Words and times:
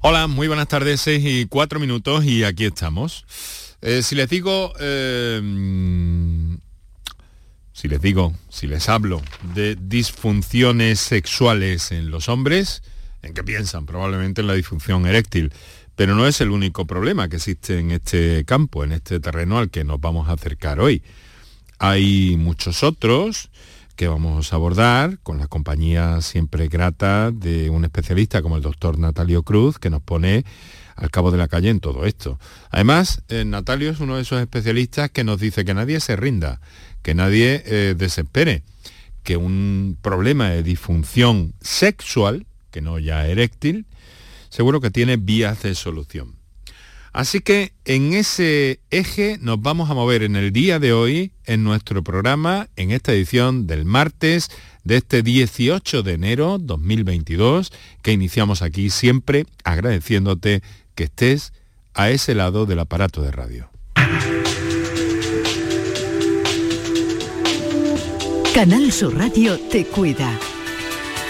Hola, 0.00 0.26
muy 0.26 0.48
buenas 0.48 0.68
tardes, 0.68 1.00
seis 1.00 1.22
y 1.24 1.46
cuatro 1.46 1.78
minutos 1.80 2.24
y 2.24 2.44
aquí 2.44 2.64
estamos. 2.64 3.24
Eh, 3.80 4.02
si 4.02 4.14
les 4.14 4.28
digo, 4.28 4.72
eh, 4.80 5.40
si 7.72 7.88
les 7.88 8.00
digo, 8.00 8.34
si 8.48 8.66
les 8.66 8.88
hablo 8.88 9.22
de 9.54 9.76
disfunciones 9.76 11.00
sexuales 11.00 11.92
en 11.92 12.10
los 12.10 12.28
hombres, 12.28 12.82
¿en 13.22 13.34
qué 13.34 13.42
piensan? 13.42 13.86
Probablemente 13.86 14.40
en 14.40 14.46
la 14.46 14.54
disfunción 14.54 15.06
eréctil. 15.06 15.52
Pero 15.94 16.14
no 16.14 16.26
es 16.26 16.40
el 16.40 16.50
único 16.50 16.86
problema 16.86 17.28
que 17.28 17.36
existe 17.36 17.78
en 17.78 17.90
este 17.90 18.44
campo, 18.44 18.82
en 18.82 18.92
este 18.92 19.20
terreno 19.20 19.58
al 19.58 19.70
que 19.70 19.84
nos 19.84 20.00
vamos 20.00 20.28
a 20.28 20.32
acercar 20.32 20.80
hoy. 20.80 21.02
Hay 21.78 22.36
muchos 22.36 22.82
otros 22.82 23.50
que 23.96 24.08
vamos 24.08 24.52
a 24.52 24.56
abordar 24.56 25.18
con 25.22 25.38
la 25.38 25.46
compañía 25.46 26.20
siempre 26.20 26.68
grata 26.68 27.30
de 27.30 27.70
un 27.70 27.84
especialista 27.84 28.42
como 28.42 28.56
el 28.56 28.62
doctor 28.62 28.98
Natalio 28.98 29.42
Cruz, 29.42 29.78
que 29.78 29.90
nos 29.90 30.02
pone 30.02 30.44
al 30.96 31.10
cabo 31.10 31.30
de 31.30 31.38
la 31.38 31.48
calle 31.48 31.70
en 31.70 31.80
todo 31.80 32.04
esto. 32.04 32.38
Además, 32.70 33.22
eh, 33.28 33.44
Natalio 33.44 33.90
es 33.90 34.00
uno 34.00 34.16
de 34.16 34.22
esos 34.22 34.40
especialistas 34.40 35.10
que 35.10 35.24
nos 35.24 35.40
dice 35.40 35.64
que 35.64 35.74
nadie 35.74 36.00
se 36.00 36.16
rinda, 36.16 36.60
que 37.02 37.14
nadie 37.14 37.62
eh, 37.66 37.94
desespere, 37.96 38.62
que 39.22 39.36
un 39.36 39.96
problema 40.00 40.50
de 40.50 40.62
disfunción 40.62 41.54
sexual, 41.60 42.46
que 42.70 42.82
no 42.82 42.98
ya 42.98 43.26
eréctil, 43.26 43.86
seguro 44.48 44.80
que 44.80 44.90
tiene 44.90 45.16
vías 45.16 45.62
de 45.62 45.74
solución. 45.74 46.41
Así 47.12 47.40
que 47.40 47.72
en 47.84 48.14
ese 48.14 48.80
eje 48.90 49.36
nos 49.40 49.60
vamos 49.60 49.90
a 49.90 49.94
mover 49.94 50.22
en 50.22 50.34
el 50.34 50.50
día 50.50 50.78
de 50.78 50.94
hoy 50.94 51.32
en 51.44 51.62
nuestro 51.62 52.02
programa, 52.02 52.68
en 52.76 52.90
esta 52.90 53.12
edición 53.12 53.66
del 53.66 53.84
martes 53.84 54.48
de 54.84 54.96
este 54.96 55.22
18 55.22 56.02
de 56.02 56.12
enero 56.14 56.58
2022, 56.58 57.70
que 58.00 58.12
iniciamos 58.12 58.62
aquí 58.62 58.88
siempre 58.88 59.44
agradeciéndote 59.62 60.62
que 60.94 61.04
estés 61.04 61.52
a 61.94 62.10
ese 62.10 62.34
lado 62.34 62.64
del 62.64 62.78
aparato 62.78 63.20
de 63.20 63.30
radio. 63.30 63.68
Canal 68.54 68.90
Sur 68.92 69.16
Radio 69.16 69.58
te 69.70 69.84
cuida. 69.84 70.38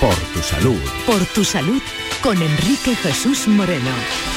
Por 0.00 0.14
tu 0.14 0.40
salud. 0.42 0.80
Por 1.06 1.24
tu 1.26 1.44
salud 1.44 1.80
con 2.22 2.40
Enrique 2.40 2.94
Jesús 2.96 3.46
Moreno. 3.48 4.31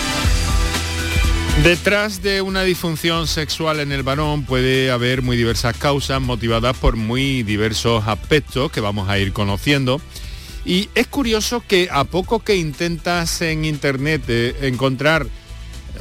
Detrás 1.64 2.22
de 2.22 2.42
una 2.42 2.64
disfunción 2.64 3.28
sexual 3.28 3.80
en 3.80 3.92
el 3.92 4.04
varón 4.04 4.44
puede 4.44 4.92
haber 4.92 5.22
muy 5.22 5.38
diversas 5.38 5.76
causas 5.76 6.22
motivadas 6.22 6.78
por 6.78 6.96
muy 6.96 7.44
diversos 7.44 8.08
aspectos 8.08 8.72
que 8.72 8.82
vamos 8.82 9.10
a 9.10 9.18
ir 9.18 9.32
conociendo. 9.34 10.00
Y 10.66 10.90
es 10.96 11.08
curioso 11.08 11.64
que 11.66 11.88
a 11.92 12.04
poco 12.04 12.40
que 12.40 12.58
intentas 12.58 13.42
en 13.42 13.66
internet 13.66 14.24
eh, 14.28 14.56
encontrar 14.64 15.28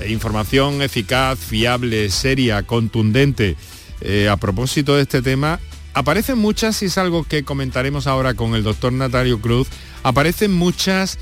eh, 0.00 0.10
información 0.10 0.82
eficaz, 0.82 1.38
fiable, 1.38 2.10
seria, 2.10 2.64
contundente 2.64 3.56
eh, 4.00 4.28
a 4.28 4.36
propósito 4.36 4.96
de 4.96 5.02
este 5.02 5.22
tema, 5.22 5.60
aparecen 5.94 6.36
muchas, 6.36 6.82
y 6.82 6.86
es 6.86 6.98
algo 6.98 7.24
que 7.24 7.44
comentaremos 7.44 8.06
ahora 8.06 8.34
con 8.34 8.54
el 8.54 8.64
doctor 8.64 8.92
Natalio 8.92 9.40
Cruz, 9.40 9.68
aparecen 10.02 10.52
muchas 10.52 11.18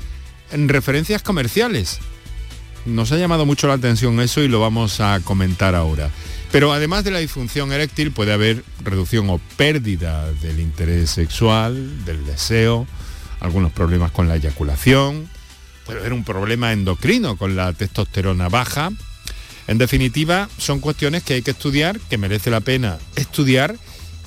referencias 0.51 1.21
comerciales 1.21 1.99
nos 2.85 3.11
ha 3.11 3.17
llamado 3.17 3.45
mucho 3.45 3.67
la 3.67 3.73
atención 3.73 4.19
eso 4.19 4.41
y 4.41 4.47
lo 4.47 4.59
vamos 4.59 4.99
a 4.99 5.19
comentar 5.23 5.75
ahora. 5.75 6.09
Pero 6.51 6.71
además 6.71 7.03
de 7.03 7.11
la 7.11 7.19
disfunción 7.19 7.71
eréctil 7.71 8.11
puede 8.11 8.33
haber 8.33 8.63
reducción 8.83 9.29
o 9.29 9.39
pérdida 9.57 10.31
del 10.33 10.59
interés 10.59 11.09
sexual, 11.09 12.05
del 12.05 12.25
deseo, 12.25 12.85
algunos 13.39 13.71
problemas 13.71 14.11
con 14.11 14.27
la 14.27 14.35
eyaculación, 14.35 15.27
puede 15.85 15.99
haber 15.99 16.13
un 16.13 16.23
problema 16.23 16.71
endocrino 16.71 17.37
con 17.37 17.55
la 17.55 17.73
testosterona 17.73 18.49
baja. 18.49 18.91
En 19.67 19.77
definitiva, 19.77 20.49
son 20.57 20.79
cuestiones 20.79 21.23
que 21.23 21.35
hay 21.35 21.41
que 21.41 21.51
estudiar, 21.51 21.99
que 21.99 22.17
merece 22.17 22.51
la 22.51 22.59
pena 22.59 22.99
estudiar 23.15 23.75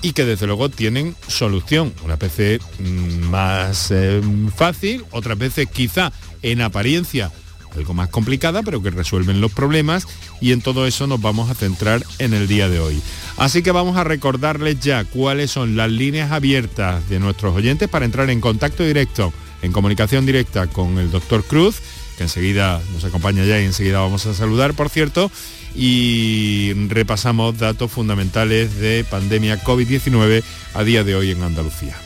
y 0.03 0.13
que 0.13 0.25
desde 0.25 0.47
luego 0.47 0.69
tienen 0.69 1.15
solución. 1.29 1.93
Una 2.05 2.17
veces 2.17 2.61
mm, 2.79 3.29
más 3.29 3.91
eh, 3.91 4.21
fácil, 4.55 5.05
otras 5.11 5.39
veces 5.39 5.69
quizá 5.71 6.13
en 6.43 6.61
apariencia 6.61 7.31
algo 7.75 7.95
más 7.95 8.09
complicada, 8.09 8.63
pero 8.63 8.83
que 8.83 8.91
resuelven 8.91 9.41
los 9.41 9.53
problemas 9.53 10.07
y 10.41 10.53
en 10.53 10.61
todo 10.61 10.87
eso 10.87 11.07
nos 11.07 11.21
vamos 11.21 11.51
a 11.51 11.55
centrar 11.55 12.05
en 12.19 12.35
el 12.35 12.49
día 12.49 12.69
de 12.69 12.81
hoy. 12.81 13.01
Así 13.37 13.63
que 13.63 13.71
vamos 13.71 13.97
a 13.97 14.05
recordarles 14.05 14.81
ya 14.81 15.05
cuáles 15.05 15.51
son 15.51 15.77
las 15.77 15.91
líneas 15.91 16.33
abiertas 16.33 17.09
de 17.09 17.21
nuestros 17.21 17.55
oyentes 17.55 17.89
para 17.89 18.05
entrar 18.05 18.31
en 18.31 18.41
contacto 18.41 18.83
directo, 18.83 19.33
en 19.63 19.73
comunicación 19.73 20.27
directa 20.27 20.67
con 20.67 20.99
el 20.99 21.11
doctor 21.11 21.45
Cruz, 21.45 21.81
que 22.17 22.25
enseguida 22.25 22.81
nos 22.95 23.05
acompaña 23.05 23.45
ya 23.45 23.61
y 23.61 23.65
enseguida 23.65 24.01
vamos 24.01 24.27
a 24.27 24.35
saludar, 24.35 24.75
por 24.75 24.89
cierto, 24.89 25.31
y 25.75 26.73
repasamos 26.89 27.59
datos 27.59 27.91
fundamentales 27.91 28.77
de 28.77 29.05
pandemia 29.05 29.63
COVID-19 29.63 30.43
a 30.75 30.85
día 30.85 31.05
de 31.05 31.15
hoy 31.15 31.31
en 31.31 31.43
Andalucía. 31.43 32.06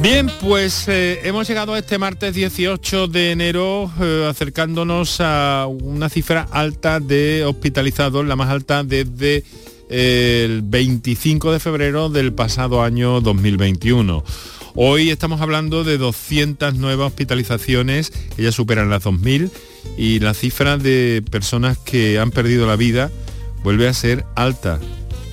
Bien, 0.00 0.30
pues 0.40 0.86
eh, 0.86 1.20
hemos 1.24 1.48
llegado 1.48 1.74
a 1.74 1.78
este 1.78 1.98
martes 1.98 2.32
18 2.32 3.08
de 3.08 3.32
enero 3.32 3.90
eh, 4.00 4.26
acercándonos 4.30 5.20
a 5.20 5.66
una 5.66 6.08
cifra 6.08 6.46
alta 6.52 7.00
de 7.00 7.44
hospitalizados, 7.44 8.24
la 8.24 8.36
más 8.36 8.48
alta 8.48 8.84
desde 8.84 9.42
eh, 9.90 10.44
el 10.44 10.62
25 10.62 11.50
de 11.50 11.58
febrero 11.58 12.10
del 12.10 12.32
pasado 12.32 12.82
año 12.84 13.20
2021. 13.20 14.22
Hoy 14.76 15.10
estamos 15.10 15.40
hablando 15.40 15.82
de 15.82 15.98
200 15.98 16.76
nuevas 16.76 17.08
hospitalizaciones, 17.08 18.12
ya 18.36 18.52
superan 18.52 18.90
las 18.90 19.04
2.000, 19.04 19.50
y 19.96 20.20
la 20.20 20.32
cifra 20.32 20.78
de 20.78 21.24
personas 21.28 21.76
que 21.76 22.20
han 22.20 22.30
perdido 22.30 22.68
la 22.68 22.76
vida 22.76 23.10
vuelve 23.64 23.88
a 23.88 23.94
ser 23.94 24.24
alta, 24.36 24.78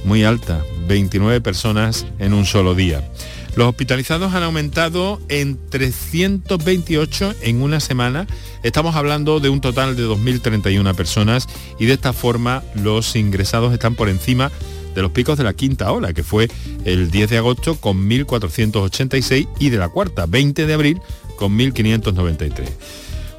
muy 0.06 0.24
alta, 0.24 0.64
29 0.88 1.40
personas 1.42 2.08
en 2.18 2.34
un 2.34 2.46
solo 2.46 2.74
día. 2.74 3.08
Los 3.56 3.70
hospitalizados 3.70 4.34
han 4.34 4.44
aumentado 4.44 5.22
en 5.30 5.58
328 5.70 7.36
en 7.42 7.62
una 7.62 7.80
semana. 7.80 8.28
Estamos 8.64 8.96
hablando 8.96 9.40
de 9.40 9.48
un 9.48 9.62
total 9.62 9.96
de 9.96 10.04
2.031 10.04 10.94
personas 10.94 11.48
y 11.80 11.86
de 11.86 11.94
esta 11.94 12.12
forma 12.12 12.64
los 12.76 13.16
ingresados 13.16 13.72
están 13.72 13.96
por 13.96 14.10
encima 14.10 14.52
de 14.94 15.02
los 15.02 15.12
picos 15.12 15.38
de 15.38 15.46
la 15.46 15.54
quinta 15.54 15.92
ola, 15.92 16.14
que 16.14 16.24
fue 16.24 16.50
el 16.84 17.12
10 17.12 17.30
de 17.30 17.38
agosto 17.38 17.76
con 17.76 18.10
1.486 18.10 19.48
y 19.60 19.70
de 19.70 19.78
la 19.78 19.88
cuarta, 19.88 20.26
20 20.26 20.66
de 20.66 20.74
abril, 20.74 21.02
con 21.38 21.58
1.593. 21.58 22.70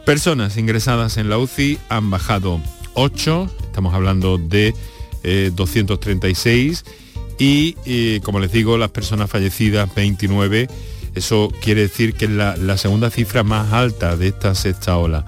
Personas 0.06 0.56
ingresadas 0.56 1.18
en 1.18 1.28
la 1.28 1.36
UCI 1.36 1.78
han 1.90 2.10
bajado 2.10 2.60
8, 2.94 3.50
estamos 3.66 3.92
hablando 3.94 4.38
de 4.38 4.74
236 5.54 6.84
eh, 7.38 7.74
y, 7.84 8.20
como 8.20 8.40
les 8.40 8.52
digo, 8.52 8.78
las 8.78 8.90
personas 8.90 9.30
fallecidas 9.30 9.94
29. 9.94 10.68
Eso 11.14 11.50
quiere 11.62 11.82
decir 11.82 12.12
que 12.14 12.26
es 12.26 12.30
la, 12.30 12.76
segunda 12.76 13.10
cifra 13.10 13.42
más 13.42 13.72
alta 13.72 14.16
de 14.16 14.28
esta 14.28 14.54
sexta 14.54 14.98
ola. 14.98 15.24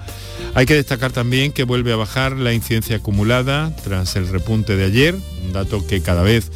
Hay 0.53 0.65
que 0.65 0.75
destacar 0.75 1.11
también 1.11 1.51
que 1.51 1.63
vuelve 1.63 1.91
a 1.93 1.95
bajar 1.95 2.33
la 2.37 2.53
incidencia 2.53 2.97
acumulada 2.97 3.75
tras 3.83 4.15
el 4.15 4.27
repunte 4.27 4.75
de 4.75 4.85
ayer, 4.85 5.15
un 5.45 5.53
dato 5.53 5.85
que 5.85 6.01
cada 6.01 6.21
vez 6.21 6.51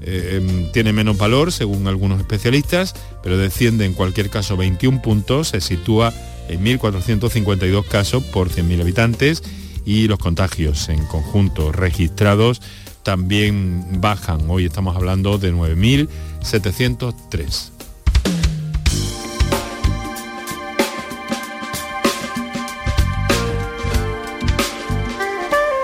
eh, 0.00 0.40
em, 0.40 0.72
tiene 0.72 0.94
menos 0.94 1.18
valor 1.18 1.52
según 1.52 1.86
algunos 1.86 2.18
especialistas, 2.18 2.94
pero 3.22 3.36
desciende 3.36 3.84
en 3.84 3.92
cualquier 3.92 4.30
caso 4.30 4.56
21 4.56 5.02
puntos, 5.02 5.48
se 5.48 5.60
sitúa 5.60 6.14
en 6.48 6.64
1.452 6.64 7.84
casos 7.86 8.24
por 8.24 8.48
100.000 8.48 8.80
habitantes 8.80 9.42
y 9.84 10.08
los 10.08 10.18
contagios 10.18 10.88
en 10.88 11.04
conjunto 11.06 11.72
registrados 11.72 12.62
también 13.08 14.02
bajan. 14.02 14.50
Hoy 14.50 14.66
estamos 14.66 14.94
hablando 14.94 15.38
de 15.38 15.50
9.703. 15.50 17.70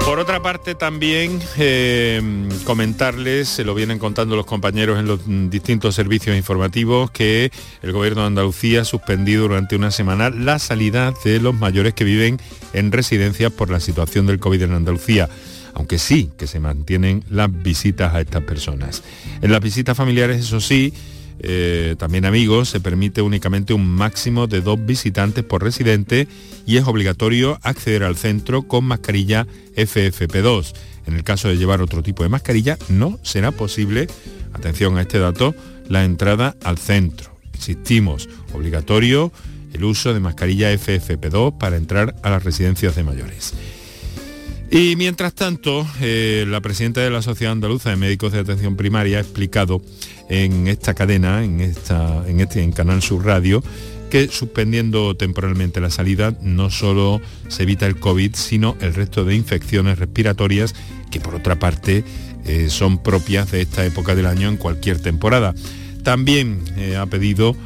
Por 0.05 0.19
otra 0.19 0.43
parte 0.43 0.75
también 0.75 1.41
eh, 1.57 2.21
comentarles, 2.65 3.49
se 3.49 3.65
lo 3.65 3.75
vienen 3.75 3.99
contando 3.99 4.37
los 4.37 4.45
compañeros 4.45 4.99
en 4.99 5.07
los 5.07 5.21
distintos 5.49 5.95
servicios 5.95 6.37
informativos, 6.37 7.11
que 7.11 7.51
el 7.81 7.93
gobierno 7.93 8.21
de 8.21 8.27
Andalucía 8.27 8.83
ha 8.83 8.85
suspendido 8.85 9.45
durante 9.45 9.77
una 9.77 9.91
semana 9.91 10.29
la 10.29 10.59
salida 10.59 11.15
de 11.25 11.41
los 11.41 11.55
mayores 11.55 11.95
que 11.95 12.05
viven 12.05 12.39
en 12.75 12.93
residencias 12.93 13.51
por 13.51 13.71
la 13.71 13.81
situación 13.81 14.27
del 14.27 14.41
COVID 14.41 14.61
en 14.61 14.75
Andalucía 14.75 15.31
aunque 15.75 15.99
sí 15.99 16.31
que 16.39 16.47
se 16.47 16.61
mantienen 16.61 17.25
las 17.31 17.51
visitas 17.63 18.15
a 18.15 18.21
estas 18.21 18.43
personas. 18.43 19.03
En 19.43 19.51
las 19.51 19.61
visitas 19.61 19.97
familiares, 19.97 20.41
eso 20.41 20.61
sí, 20.61 20.93
eh, 21.41 21.97
también 21.99 22.25
amigos, 22.25 22.69
se 22.69 22.81
permite 22.81 23.21
únicamente 23.21 23.75
un 23.75 23.87
máximo 23.87 24.47
de 24.47 24.61
dos 24.61 24.85
visitantes 24.85 25.45
por 25.45 25.63
residente 25.63 26.29
y 26.67 26.77
es 26.77 26.85
obligatorio 26.87 27.59
acceder 27.63 28.05
al 28.05 28.17
centro 28.17 28.63
con 28.63 28.85
mascarilla 28.85 29.47
FFP2. 29.77 30.73
En 31.07 31.15
el 31.15 31.25
caso 31.25 31.49
de 31.49 31.57
llevar 31.57 31.83
otro 31.83 32.03
tipo 32.03 32.23
de 32.23 32.29
mascarilla, 32.29 32.79
no 32.89 33.19
será 33.23 33.51
posible, 33.51 34.07
atención 34.53 34.97
a 34.97 35.03
este 35.03 35.19
dato, 35.19 35.55
la 35.89 36.05
entrada 36.05 36.57
al 36.65 36.79
centro. 36.79 37.37
Insistimos, 37.55 38.29
obligatorio 38.53 39.33
el 39.75 39.85
uso 39.85 40.15
de 40.15 40.21
mascarilla 40.21 40.73
FFP2 40.73 41.59
para 41.59 41.77
entrar 41.77 42.15
a 42.23 42.31
las 42.31 42.45
residencias 42.45 42.95
de 42.95 43.03
mayores. 43.03 43.53
Y 44.77 44.97
mientras 44.97 45.35
tanto, 45.35 45.87
eh, 46.01 46.47
la 46.49 46.61
presidenta 46.61 47.01
de 47.01 47.09
la 47.09 47.23
Sociedad 47.23 47.53
Andaluza 47.53 47.91
de 47.91 47.97
Médicos 47.97 48.33
de 48.33 48.41
Atención 48.41 48.75
Primaria 48.75 49.19
ha 49.19 49.21
explicado 49.21 49.81
en 50.29 50.67
esta 50.67 50.95
cadena, 50.95 51.45
en, 51.45 51.61
esta, 51.61 52.25
en 52.27 52.41
este 52.41 52.61
en 52.61 52.73
Canal 52.73 53.01
Sur 53.01 53.25
Radio, 53.25 53.63
que 54.11 54.27
suspendiendo 54.27 55.17
temporalmente 55.17 55.81
la 55.81 55.91
salida 55.91 56.37
no 56.43 56.71
solo 56.71 57.21
se 57.47 57.63
evita 57.63 57.87
el 57.87 58.01
COVID, 58.01 58.35
sino 58.35 58.77
el 58.81 58.95
resto 58.95 59.25
de 59.25 59.37
infecciones 59.37 60.01
respiratorias 60.01 60.75
que 61.09 61.21
por 61.21 61.37
otra 61.37 61.57
parte 61.57 62.03
eh, 62.45 62.67
son 62.69 63.01
propias 63.01 63.53
de 63.53 63.61
esta 63.61 63.87
época 63.87 64.17
del 64.17 64.27
año 64.27 64.49
en 64.49 64.57
cualquier 64.57 64.99
temporada. 64.99 65.55
También 66.03 66.65
eh, 66.77 66.97
ha 66.97 67.07
pedido 67.07 67.57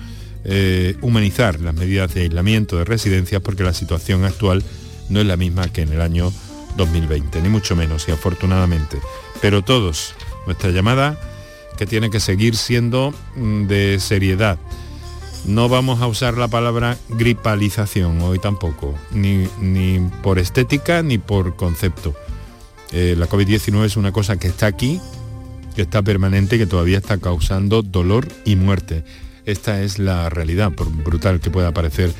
humanizar 1.03 1.61
las 1.61 1.75
medidas 1.75 2.15
de 2.15 2.23
aislamiento 2.23 2.79
de 2.79 2.85
residencias 2.85 3.43
porque 3.43 3.65
la 3.65 3.75
situación 3.75 4.25
actual 4.25 4.65
no 5.11 5.21
es 5.21 5.27
la 5.27 5.37
misma 5.37 5.69
que 5.69 5.83
en 5.83 5.93
el 5.93 6.01
año 6.01 6.33
2020, 6.79 7.43
ni 7.43 7.51
mucho 7.51 7.77
menos, 7.77 8.09
y 8.09 8.13
afortunadamente. 8.13 8.99
Pero 9.43 9.63
todos, 9.63 10.15
nuestra 10.47 10.71
llamada 10.71 11.21
que 11.77 11.87
tiene 11.87 12.11
que 12.11 12.21
seguir 12.21 12.57
siendo 12.57 13.13
mm, 13.37 13.67
de 13.67 14.01
seriedad. 14.01 14.59
No 15.47 15.69
vamos 15.69 16.03
a 16.03 16.09
usar 16.09 16.37
la 16.37 16.49
palabra 16.49 16.97
gripalización 17.09 18.21
hoy 18.23 18.39
tampoco, 18.39 18.95
ni, 19.13 19.47
ni 19.61 20.01
por 20.23 20.39
estética 20.39 21.03
ni 21.03 21.19
por 21.19 21.55
concepto. 21.55 22.15
Eh, 22.91 23.15
la 23.17 23.29
COVID-19 23.29 23.85
es 23.85 23.97
una 23.97 24.13
cosa 24.13 24.39
que 24.39 24.49
está 24.49 24.67
aquí, 24.67 25.01
que 25.77 25.83
está 25.83 26.03
permanente 26.03 26.57
y 26.57 26.59
que 26.59 26.67
todavía 26.67 26.99
está 26.99 27.19
causando 27.19 27.83
dolor 27.83 28.27
y 28.45 28.57
muerte. 28.57 29.05
Esta 29.45 29.83
es 29.83 29.99
la 29.99 30.29
realidad, 30.29 30.73
por 30.73 30.91
brutal 30.91 31.41
que 31.41 31.51
pueda 31.51 31.73
parecer, 31.73 32.13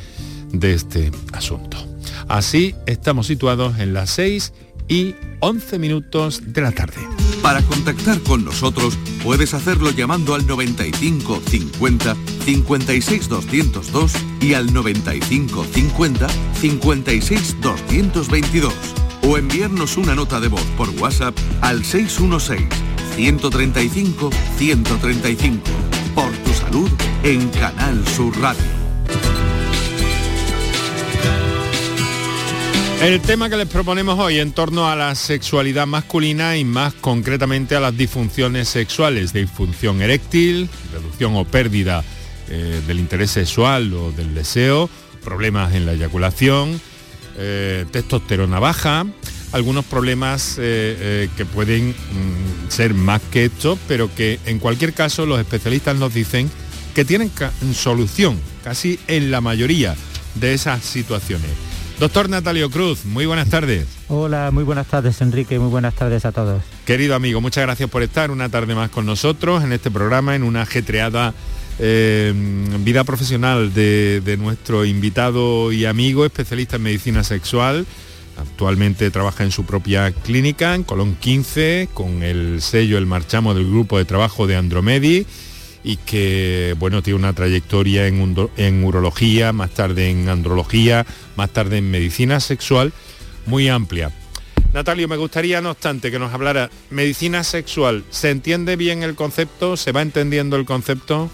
de 0.53 0.73
este 0.73 1.11
asunto. 1.33 1.98
Así 2.29 2.75
estamos 2.87 3.27
situados 3.27 3.79
en 3.79 3.93
las 3.95 4.11
6 4.11 4.53
y 4.89 5.15
11 5.41 5.79
minutos 5.79 6.43
de 6.47 6.63
la 6.63 6.73
tarde. 6.73 6.97
Para 7.43 7.63
contactar 7.63 8.21
con 8.21 8.45
nosotros 8.45 8.99
puedes 9.23 9.55
hacerlo 9.55 9.91
llamando 9.91 10.35
al 10.35 10.47
95 10.47 11.41
50 11.47 12.17
56 12.45 13.29
202 13.29 14.13
y 14.41 14.55
al 14.55 14.73
95 14.73 15.65
50 15.65 16.27
56 16.61 17.57
222 17.61 18.75
o 19.23 19.37
enviarnos 19.37 19.97
una 19.97 20.15
nota 20.15 20.41
de 20.41 20.49
voz 20.49 20.65
por 20.77 20.89
WhatsApp 20.91 21.37
al 21.61 21.85
616 21.85 22.69
135 23.17 24.31
135 24.57 25.63
por 26.15 26.31
tu 26.31 26.53
salud 26.53 26.91
en 27.23 27.49
Canal 27.51 28.07
Sur 28.09 28.37
Radio. 28.41 28.78
El 33.01 33.21
tema 33.21 33.49
que 33.49 33.57
les 33.57 33.69
proponemos 33.69 34.19
hoy 34.19 34.41
en 34.41 34.51
torno 34.51 34.89
a 34.89 34.97
la 34.97 35.15
sexualidad 35.15 35.87
masculina 35.87 36.57
y 36.57 36.65
más 36.65 36.95
concretamente 36.95 37.77
a 37.77 37.81
las 37.81 37.97
disfunciones 37.97 38.69
sexuales, 38.69 39.33
disfunción 39.33 40.03
eréctil, 40.03 40.69
reducción 40.93 41.37
o 41.37 41.45
pérdida 41.45 42.03
eh, 42.49 42.83
del 42.89 42.99
interés 42.99 43.31
sexual 43.31 43.95
o 43.95 44.11
del 44.11 44.35
deseo, 44.35 44.91
problemas 45.23 45.75
en 45.75 45.87
la 45.87 45.93
eyaculación, 45.93 46.81
eh, 47.37 47.87
testosterona 47.93 48.59
baja, 48.59 49.07
algunos 49.53 49.85
problemas 49.85 50.57
eh, 50.59 51.29
que 51.37 51.47
pueden 51.47 51.91
mm, 51.91 52.69
ser 52.69 52.95
más 52.95 53.23
que 53.31 53.45
esto, 53.45 53.79
pero 53.87 54.13
que 54.13 54.41
en 54.45 54.59
cualquier 54.59 54.93
caso 54.93 55.25
los 55.25 55.39
especialistas 55.39 55.97
nos 55.97 56.13
dicen 56.13 56.51
que 56.97 57.05
tienen 57.05 57.31
solución 57.75 58.41
casi 58.65 58.99
en 59.07 59.31
la 59.31 59.41
mayoría 59.41 59.95
de 60.35 60.53
esas 60.53 60.83
situaciones. 60.83 61.68
Doctor 61.99 62.29
Natalio 62.29 62.71
Cruz, 62.71 63.05
muy 63.05 63.27
buenas 63.27 63.51
tardes. 63.51 63.89
Hola, 64.07 64.51
muy 64.53 64.63
buenas 64.63 64.87
tardes 64.87 65.21
Enrique, 65.21 65.59
muy 65.59 65.69
buenas 65.69 65.95
tardes 65.95 66.25
a 66.25 66.31
todos. 66.31 66.63
Querido 66.85 67.17
amigo, 67.17 67.41
muchas 67.41 67.65
gracias 67.65 67.91
por 67.91 68.05
estar 68.05 68.31
una 68.31 68.49
tarde 68.49 68.77
más 68.77 68.89
con 68.91 69.05
nosotros 69.05 69.65
en 69.65 69.73
este 69.73 69.91
programa, 69.91 70.37
en 70.37 70.45
una 70.45 70.63
ajetreada 70.63 71.35
eh, 71.81 72.33
vida 72.85 73.03
profesional 73.03 73.75
de, 73.75 74.21
de, 74.25 74.37
nuestro 74.37 74.85
invitado 74.85 75.73
y 75.73 75.87
amigo, 75.87 76.25
especialista 76.25 76.77
en 76.77 76.83
medicina 76.83 77.25
sexual. 77.25 77.85
Actualmente 78.37 79.11
trabaja 79.11 79.43
en 79.43 79.51
su 79.51 79.65
propia 79.65 80.13
clínica, 80.13 80.77
en 80.77 80.85
Colón 80.85 81.17
15, 81.17 81.89
con 81.95 82.23
el 82.23 82.63
sello 82.63 82.97
El 82.97 83.07
Marchamo 83.07 83.55
del 83.55 83.69
grupo 83.69 83.99
de 83.99 84.05
trabajo 84.05 84.47
de 84.47 84.55
Andromedi 84.55 85.27
y 85.85 85.97
que 85.97 86.75
bueno 86.79 87.03
tiene 87.03 87.19
una 87.19 87.33
trayectoria 87.33 88.07
en, 88.07 88.37
en 88.57 88.85
urología, 88.85 89.53
más 89.53 89.71
tarde 89.71 90.11
en 90.11 90.29
andrología, 90.29 91.07
más 91.37 91.51
tarde 91.51 91.79
en 91.79 91.91
medicina 91.91 92.41
sexual 92.41 92.93
muy 93.47 93.69
amplia. 93.69 94.13
Natalio, 94.73 95.09
me 95.09 95.17
gustaría, 95.17 95.61
no 95.61 95.71
obstante, 95.71 96.11
que 96.11 96.19
nos 96.19 96.33
hablara 96.33 96.71
medicina 96.91 97.43
sexual. 97.43 98.05
¿Se 98.11 98.31
entiende 98.31 98.77
bien 98.77 99.03
el 99.03 99.15
concepto? 99.15 99.77
¿Se 99.79 99.93
va 99.93 100.03
entendiendo 100.03 100.57
el 100.57 100.67
concepto? 100.67 101.31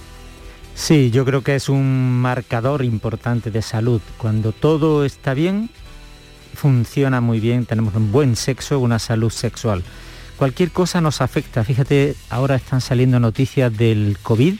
Sí, 0.76 1.10
yo 1.10 1.24
creo 1.24 1.42
que 1.42 1.56
es 1.56 1.68
un 1.68 2.20
marcador 2.20 2.84
importante 2.84 3.50
de 3.50 3.60
salud. 3.60 4.00
Cuando 4.18 4.52
todo 4.52 5.04
está 5.04 5.34
bien, 5.34 5.68
funciona 6.54 7.20
muy 7.20 7.40
bien, 7.40 7.66
tenemos 7.66 7.94
un 7.96 8.12
buen 8.12 8.36
sexo, 8.36 8.78
una 8.78 9.00
salud 9.00 9.30
sexual 9.30 9.82
cualquier 10.36 10.70
cosa 10.70 11.00
nos 11.00 11.20
afecta. 11.20 11.64
Fíjate, 11.64 12.14
ahora 12.30 12.56
están 12.56 12.80
saliendo 12.80 13.20
noticias 13.20 13.76
del 13.76 14.18
COVID 14.22 14.54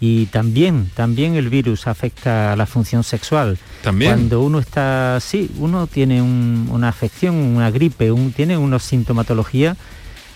y 0.00 0.26
también, 0.26 0.90
también 0.94 1.34
el 1.34 1.48
virus 1.48 1.86
afecta 1.86 2.52
a 2.52 2.56
la 2.56 2.66
función 2.66 3.02
sexual. 3.02 3.58
También. 3.82 4.12
Cuando 4.12 4.42
uno 4.42 4.58
está, 4.58 5.18
sí, 5.20 5.50
uno 5.58 5.86
tiene 5.86 6.20
una 6.22 6.88
afección, 6.88 7.34
una 7.34 7.70
gripe, 7.70 8.12
un, 8.12 8.32
tiene 8.32 8.56
una 8.56 8.78
sintomatología, 8.78 9.76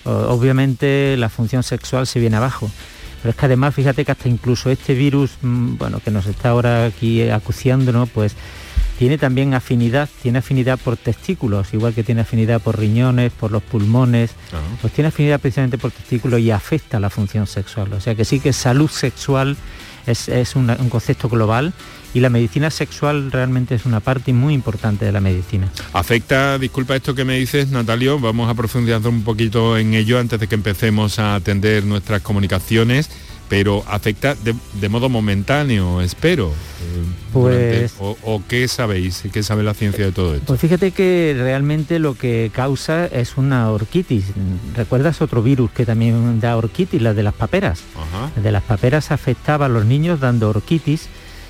obviamente 0.05 1.17
la 1.19 1.29
función 1.29 1.63
sexual 1.63 2.07
se 2.07 2.21
viene 2.21 2.37
abajo. 2.37 2.71
Pero 3.23 3.31
es 3.31 3.37
que 3.37 3.47
además, 3.47 3.75
fíjate 3.75 4.05
que 4.05 4.13
hasta 4.13 4.29
incluso 4.29 4.71
este 4.71 4.95
virus, 4.95 5.33
mm, 5.43 5.77
bueno, 5.77 6.01
que 6.01 6.11
nos 6.11 6.27
está 6.27 6.51
ahora 6.51 6.87
aquí 6.87 7.29
acuciando, 7.29 7.93
¿no? 7.93 8.07
Pues 8.07 8.35
tiene 9.01 9.17
también 9.17 9.55
afinidad, 9.55 10.11
tiene 10.21 10.41
afinidad 10.41 10.79
por 10.79 10.99
testículos, 10.99 11.73
igual 11.73 11.95
que 11.95 12.05
tiene 12.05 12.21
afinidad 12.21 12.61
por 12.61 12.79
riñones, 12.79 13.33
por 13.33 13.51
los 13.51 13.63
pulmones, 13.63 14.33
pues 14.83 14.93
tiene 14.93 15.09
afinidad 15.09 15.41
precisamente 15.41 15.79
por 15.79 15.91
testículos 15.91 16.39
y 16.41 16.51
afecta 16.51 17.01
la 17.01 17.09
función 17.09 17.47
sexual. 17.47 17.95
O 17.95 18.01
sea 18.03 18.15
que 18.15 18.27
sí 18.27 18.41
que 18.41 18.53
salud 18.53 18.91
sexual 18.91 19.57
es, 20.07 20.55
un 20.55 20.67
concepto 20.91 21.31
global 21.31 21.73
y 22.13 22.21
la 22.21 22.29
medicina 22.29 22.71
sexual 22.71 23.33
realmente 23.33 23.75
es 23.75 23.87
una 23.87 24.01
parte 24.01 24.35
muy 24.35 24.53
importante 24.53 25.07
de 25.07 25.13
la 25.13 25.23
medicina. 25.23 25.71
Afecta, 25.95 26.59
disculpa 26.59 26.95
esto 26.95 27.15
que 27.15 27.25
me 27.25 27.39
dices, 27.39 27.71
Natalio, 27.71 28.21
vamos 28.21 28.51
a 28.51 28.55
profundizar 28.55 29.01
un 29.09 29.25
poquito 29.25 29.79
en 29.79 29.95
ello 29.95 30.19
antes 30.19 30.39
de 30.39 30.47
que 30.47 30.57
empecemos 30.57 31.19
a 31.19 31.37
atender 31.37 31.87
nuestras 31.87 32.21
comunicaciones 32.21 33.09
pero 33.51 33.83
afecta 33.89 34.37
de, 34.37 34.89
modo 34.89 35.09
momentáneo, 35.09 36.01
espero. 36.01 36.51
Eh, 36.51 37.05
pues, 37.33 37.95
o, 37.99 38.41
qué 38.47 38.69
sabéis? 38.69 39.25
¿Qué 39.33 39.43
sabe 39.43 39.65
la 39.65 39.75
ciencia 39.75 40.05
de 40.05 40.13
todo 40.13 40.37
esto? 40.37 40.47
Pues 40.47 40.61
fíjate 40.61 40.93
que 40.93 41.35
realmente 41.37 41.99
lo 41.99 42.15
que 42.15 42.53
causa 42.55 43.07
es 43.07 43.37
una 43.37 43.69
orquitis. 43.73 44.27
¿Recuerdas 44.77 45.21
otro 45.21 45.43
virus 45.43 45.73
que 45.73 45.85
también 45.85 46.39
da 46.39 46.57
orquitis, 46.57 47.03
la 47.03 47.13
de 47.13 47.25
las 47.25 47.35
paperas? 47.35 47.83
La 48.37 48.41
de 48.41 48.53
las 48.53 48.63
paperas 48.63 49.11
afectaba 49.11 49.67
a 49.67 49.69
los 49.69 49.85
niños 49.85 50.21
dando 50.21 50.49
orquitis 50.49 51.09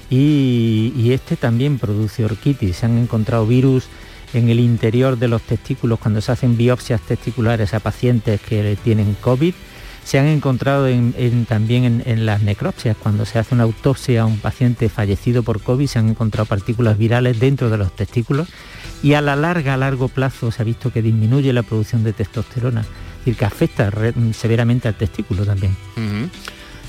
y, 0.08 0.94
y 0.96 1.12
este 1.12 1.36
también 1.36 1.78
produce 1.78 2.24
orquitis. 2.24 2.78
Se 2.78 2.86
han 2.86 2.96
encontrado 2.96 3.46
virus 3.46 3.88
en 4.32 4.48
el 4.48 4.58
interior 4.58 5.18
de 5.18 5.28
los 5.28 5.42
testículos 5.42 5.98
cuando 5.98 6.22
se 6.22 6.32
hacen 6.32 6.56
biopsias 6.56 7.02
testiculares 7.02 7.74
a 7.74 7.80
pacientes 7.80 8.40
que 8.40 8.78
tienen 8.82 9.18
COVID 9.20 9.52
se 10.10 10.18
han 10.18 10.26
encontrado 10.26 10.88
también 11.46 12.02
en, 12.04 12.26
las 12.26 12.42
necropsias, 12.42 12.96
cuando 12.96 13.24
se 13.24 13.38
hace 13.38 13.54
una 13.54 13.62
autopsia 13.62 14.22
a 14.22 14.26
un 14.26 14.38
paciente 14.38 14.88
fallecido 14.88 15.44
por 15.44 15.62
COVID, 15.62 15.86
se 15.86 16.00
han 16.00 16.08
encontrado 16.08 16.46
partículas 16.46 16.98
virales 16.98 17.38
dentro 17.38 17.70
de 17.70 17.78
los 17.78 17.94
testículos 17.94 18.48
y 19.04 19.12
a 19.12 19.20
la 19.20 19.36
larga, 19.36 19.74
a 19.74 19.76
largo 19.76 20.08
plazo, 20.08 20.50
se 20.50 20.62
ha 20.62 20.64
visto 20.64 20.92
que 20.92 21.00
disminuye 21.00 21.52
la 21.52 21.62
producción 21.62 22.02
de 22.02 22.12
testosterona, 22.12 22.80
es 22.80 23.18
decir, 23.18 23.36
que 23.36 23.44
afecta 23.44 23.88
severamente 24.32 24.88
al 24.88 24.96
testículo 24.96 25.44
también. 25.46 25.76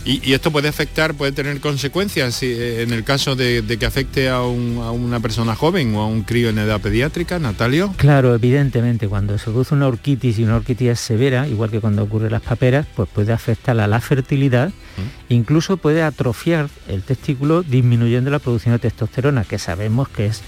Y, 0.03 0.34
esto 0.34 0.51
puede 0.51 0.67
afectar, 0.67 1.13
puede 1.13 1.31
tener 1.31 1.60
consecuencias 1.60 2.41
eh, 2.41 2.81
en 2.81 2.91
el 2.91 3.03
caso 3.03 3.36
de, 3.36 3.63
que 3.79 3.86
afecte 3.86 4.29
a, 4.29 4.41
una 4.41 5.20
persona 5.20 5.55
joven 5.55 5.96
o 5.96 6.01
a 6.01 6.08
un 6.08 6.24
crío 6.24 6.50
en 6.50 6.58
edad 6.58 6.81
pediátrica, 6.81 7.38
Natalio. 7.39 7.93
Claro, 7.98 8.34
evidentemente, 8.34 9.08
cuando 9.08 9.38
se 9.38 9.46
produce 9.46 9.75
una 9.75 9.88
orquitis 9.88 10.39
y 10.39 10.43
una 10.43 10.55
orquitis 10.55 11.00
severa, 11.00 11.48
igual 11.48 11.70
que 11.70 11.79
cuando 11.79 12.03
ocurre 12.03 12.29
las 12.29 12.41
paperas, 12.41 12.88
pues 12.96 13.10
puede 13.10 13.31
afectar 13.31 13.79
a 13.79 13.88
la 13.88 14.01
fertilidad, 14.01 14.70
mm. 14.70 15.34
incluso 15.34 15.77
puede 15.77 16.01
atrofiar 16.01 16.70
el 16.88 17.03
testículo 17.03 17.62
disminuyendo 17.62 18.31
la 18.31 18.39
producción 18.39 18.74
de 18.74 18.79
testosterona, 18.79 19.43
que 19.43 19.60
sabemos 19.60 20.10
que 20.10 20.27
es 20.27 20.41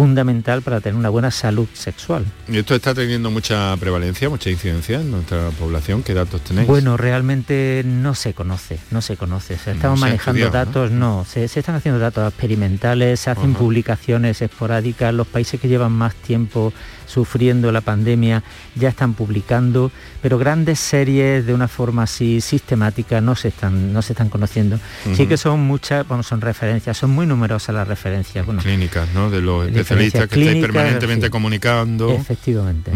fundamental 0.00 0.62
para 0.62 0.80
tener 0.80 0.98
una 0.98 1.10
buena 1.10 1.30
salud 1.30 1.68
sexual. 1.74 2.24
¿Y 2.48 2.56
esto 2.56 2.74
está 2.74 2.94
teniendo 2.94 3.30
mucha 3.30 3.76
prevalencia, 3.76 4.30
mucha 4.30 4.48
incidencia 4.48 4.98
en 4.98 5.10
nuestra 5.10 5.50
población? 5.50 6.02
¿Qué 6.02 6.14
datos 6.14 6.40
tenéis? 6.40 6.66
Bueno, 6.66 6.96
realmente 6.96 7.82
no 7.84 8.14
se 8.14 8.32
conoce, 8.32 8.78
no 8.90 9.02
se 9.02 9.18
conoce. 9.18 9.54
estamos 9.54 10.00
manejando 10.00 10.48
datos, 10.48 10.90
no, 10.90 11.26
se, 11.28 11.44
están 11.44 11.74
haciendo 11.74 11.98
datos 12.00 12.26
experimentales, 12.26 13.20
se 13.20 13.30
hacen 13.30 13.52
publicaciones 13.52 14.40
esporádicas, 14.40 15.12
los 15.12 15.26
países 15.26 15.60
que 15.60 15.68
llevan 15.68 15.92
más 15.92 16.14
tiempo 16.14 16.72
sufriendo 17.10 17.72
la 17.72 17.80
pandemia 17.80 18.42
ya 18.76 18.88
están 18.88 19.14
publicando, 19.14 19.90
pero 20.22 20.38
grandes 20.38 20.78
series 20.78 21.44
de 21.44 21.52
una 21.52 21.68
forma 21.68 22.04
así 22.04 22.40
sistemática 22.40 23.20
no 23.20 23.34
se 23.34 23.48
están, 23.48 23.92
no 23.92 24.00
se 24.00 24.12
están 24.12 24.28
conociendo. 24.28 24.78
Sí 25.14 25.26
que 25.26 25.36
son 25.36 25.60
muchas, 25.60 26.06
bueno, 26.06 26.22
son 26.22 26.40
referencias, 26.40 26.96
son 26.96 27.10
muy 27.10 27.26
numerosas 27.26 27.74
las 27.74 27.88
referencias. 27.88 28.46
Bueno, 28.46 28.62
clínicas, 28.62 29.12
¿no? 29.12 29.28
De 29.28 29.40
los 29.40 29.66
especialistas 29.66 29.89
que 29.96 30.06
estáis 30.06 30.62
permanentemente 30.62 31.30
comunicando. 31.30 32.10
Efectivamente. 32.10 32.92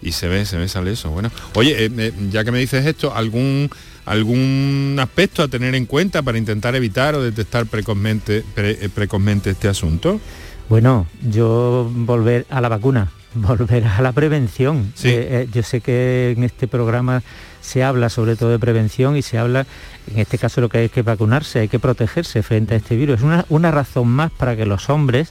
Y 0.00 0.12
se 0.12 0.28
ve, 0.28 0.44
se 0.44 0.56
ve, 0.56 0.68
sale 0.68 0.92
eso. 0.92 1.10
Bueno, 1.10 1.30
oye, 1.54 1.84
eh, 1.84 1.90
eh, 1.96 2.12
ya 2.30 2.44
que 2.44 2.50
me 2.50 2.58
dices 2.58 2.84
esto, 2.86 3.14
¿algún 3.14 3.70
algún 4.04 4.96
aspecto 5.00 5.44
a 5.44 5.48
tener 5.48 5.76
en 5.76 5.86
cuenta 5.86 6.22
para 6.22 6.36
intentar 6.36 6.74
evitar 6.74 7.14
o 7.14 7.22
detectar 7.22 7.66
precozmente, 7.66 8.44
eh, 8.56 8.88
precozmente 8.92 9.50
este 9.50 9.68
asunto? 9.68 10.20
Bueno, 10.68 11.06
yo 11.22 11.90
volver 11.94 12.46
a 12.50 12.60
la 12.60 12.68
vacuna 12.68 13.10
volver 13.34 13.86
a 13.86 14.02
la 14.02 14.12
prevención. 14.12 14.92
Eh, 15.02 15.28
eh, 15.30 15.48
yo 15.52 15.62
sé 15.62 15.80
que 15.80 16.34
en 16.36 16.44
este 16.44 16.68
programa 16.68 17.22
se 17.60 17.82
habla 17.82 18.08
sobre 18.08 18.36
todo 18.36 18.50
de 18.50 18.58
prevención 18.58 19.16
y 19.16 19.22
se 19.22 19.38
habla, 19.38 19.66
en 20.12 20.18
este 20.18 20.38
caso 20.38 20.60
lo 20.60 20.68
que 20.68 20.78
hay 20.78 20.88
que 20.88 21.02
vacunarse, 21.02 21.60
hay 21.60 21.68
que 21.68 21.78
protegerse 21.78 22.42
frente 22.42 22.74
a 22.74 22.76
este 22.78 22.96
virus. 22.96 23.18
Es 23.18 23.22
una, 23.22 23.46
una 23.48 23.70
razón 23.70 24.08
más 24.08 24.30
para 24.32 24.56
que 24.56 24.66
los 24.66 24.90
hombres 24.90 25.30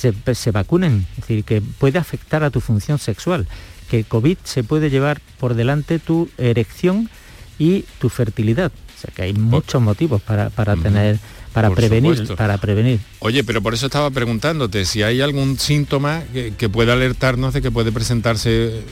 se, 0.00 0.34
se, 0.34 0.50
vacunen, 0.50 1.06
es 1.12 1.16
decir, 1.16 1.44
que 1.44 1.60
puede 1.60 1.98
afectar 1.98 2.42
a 2.42 2.50
tu 2.50 2.60
función 2.60 2.98
sexual, 2.98 3.46
que 3.90 4.04
COVID 4.04 4.38
se 4.44 4.64
puede 4.64 4.88
llevar 4.88 5.20
por 5.38 5.54
delante 5.54 5.98
tu 5.98 6.28
erección 6.38 7.10
y 7.58 7.82
tu 7.98 8.08
fertilidad. 8.08 8.72
O 8.96 9.00
sea 9.00 9.12
que 9.14 9.22
hay 9.22 9.34
muchos 9.34 9.82
motivos 9.82 10.22
para, 10.22 10.50
para 10.50 10.76
tener 10.76 11.18
para 11.52 11.70
prevenir, 11.70 12.34
para 12.36 12.58
prevenir. 12.58 13.00
Oye, 13.18 13.44
pero 13.44 13.62
por 13.62 13.74
eso 13.74 13.86
estaba 13.86 14.10
preguntándote 14.10 14.84
si 14.84 15.02
hay 15.02 15.20
algún 15.20 15.58
síntoma 15.58 16.22
que, 16.32 16.68
pueda 16.68 16.92
alertarnos 16.92 17.52
de 17.52 17.62
que 17.62 17.70
puede 17.70 17.90
presentarse 17.90 18.82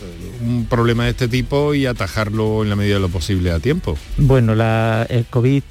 un 0.45 0.67
problema 0.67 1.05
de 1.05 1.11
este 1.11 1.29
tipo 1.29 1.75
y 1.75 1.87
atajarlo 1.87 2.63
en 2.63 2.71
la 2.71 2.77
medida 2.77 2.95
de 2.95 3.01
lo 3.01 3.09
posible 3.09 3.53
a 3.53 3.61
tiempo. 3.61 3.97
Bueno, 4.17 4.55
la, 4.55 5.07
el 5.09 5.27
COVID, 5.27 5.63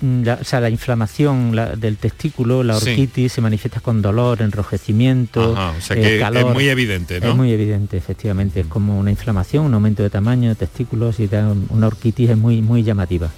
o 0.41 0.44
sea, 0.44 0.60
la 0.60 0.70
inflamación 0.70 1.53
del 1.77 1.98
testículo, 1.98 2.63
la 2.63 2.77
orquitis, 2.77 3.34
se 3.34 3.41
manifiesta 3.41 3.79
con 3.82 4.01
dolor, 4.01 4.41
enrojecimiento, 4.41 5.51
o 5.51 5.82
sea 5.82 5.96
que 5.96 6.22
Es 6.22 6.46
muy 6.46 6.70
evidente, 6.70 7.20
¿no? 7.20 7.32
Es 7.32 7.36
muy 7.36 7.51
evidente, 7.51 7.98
efectivamente. 7.98 8.62
Es 8.62 8.67
como 8.67 8.98
una 8.98 9.12
inflamación, 9.12 9.65
un 9.65 9.74
aumento 9.74 10.03
de 10.03 10.10
tamaño 10.10 10.50
de 10.50 10.56
testículos 10.56 11.20
y 11.20 11.29
una 11.70 11.88
orquitis 11.88 12.32
es 12.32 12.38
muy, 12.38 12.62
muy 12.62 12.84
llamativa. 12.84 13.29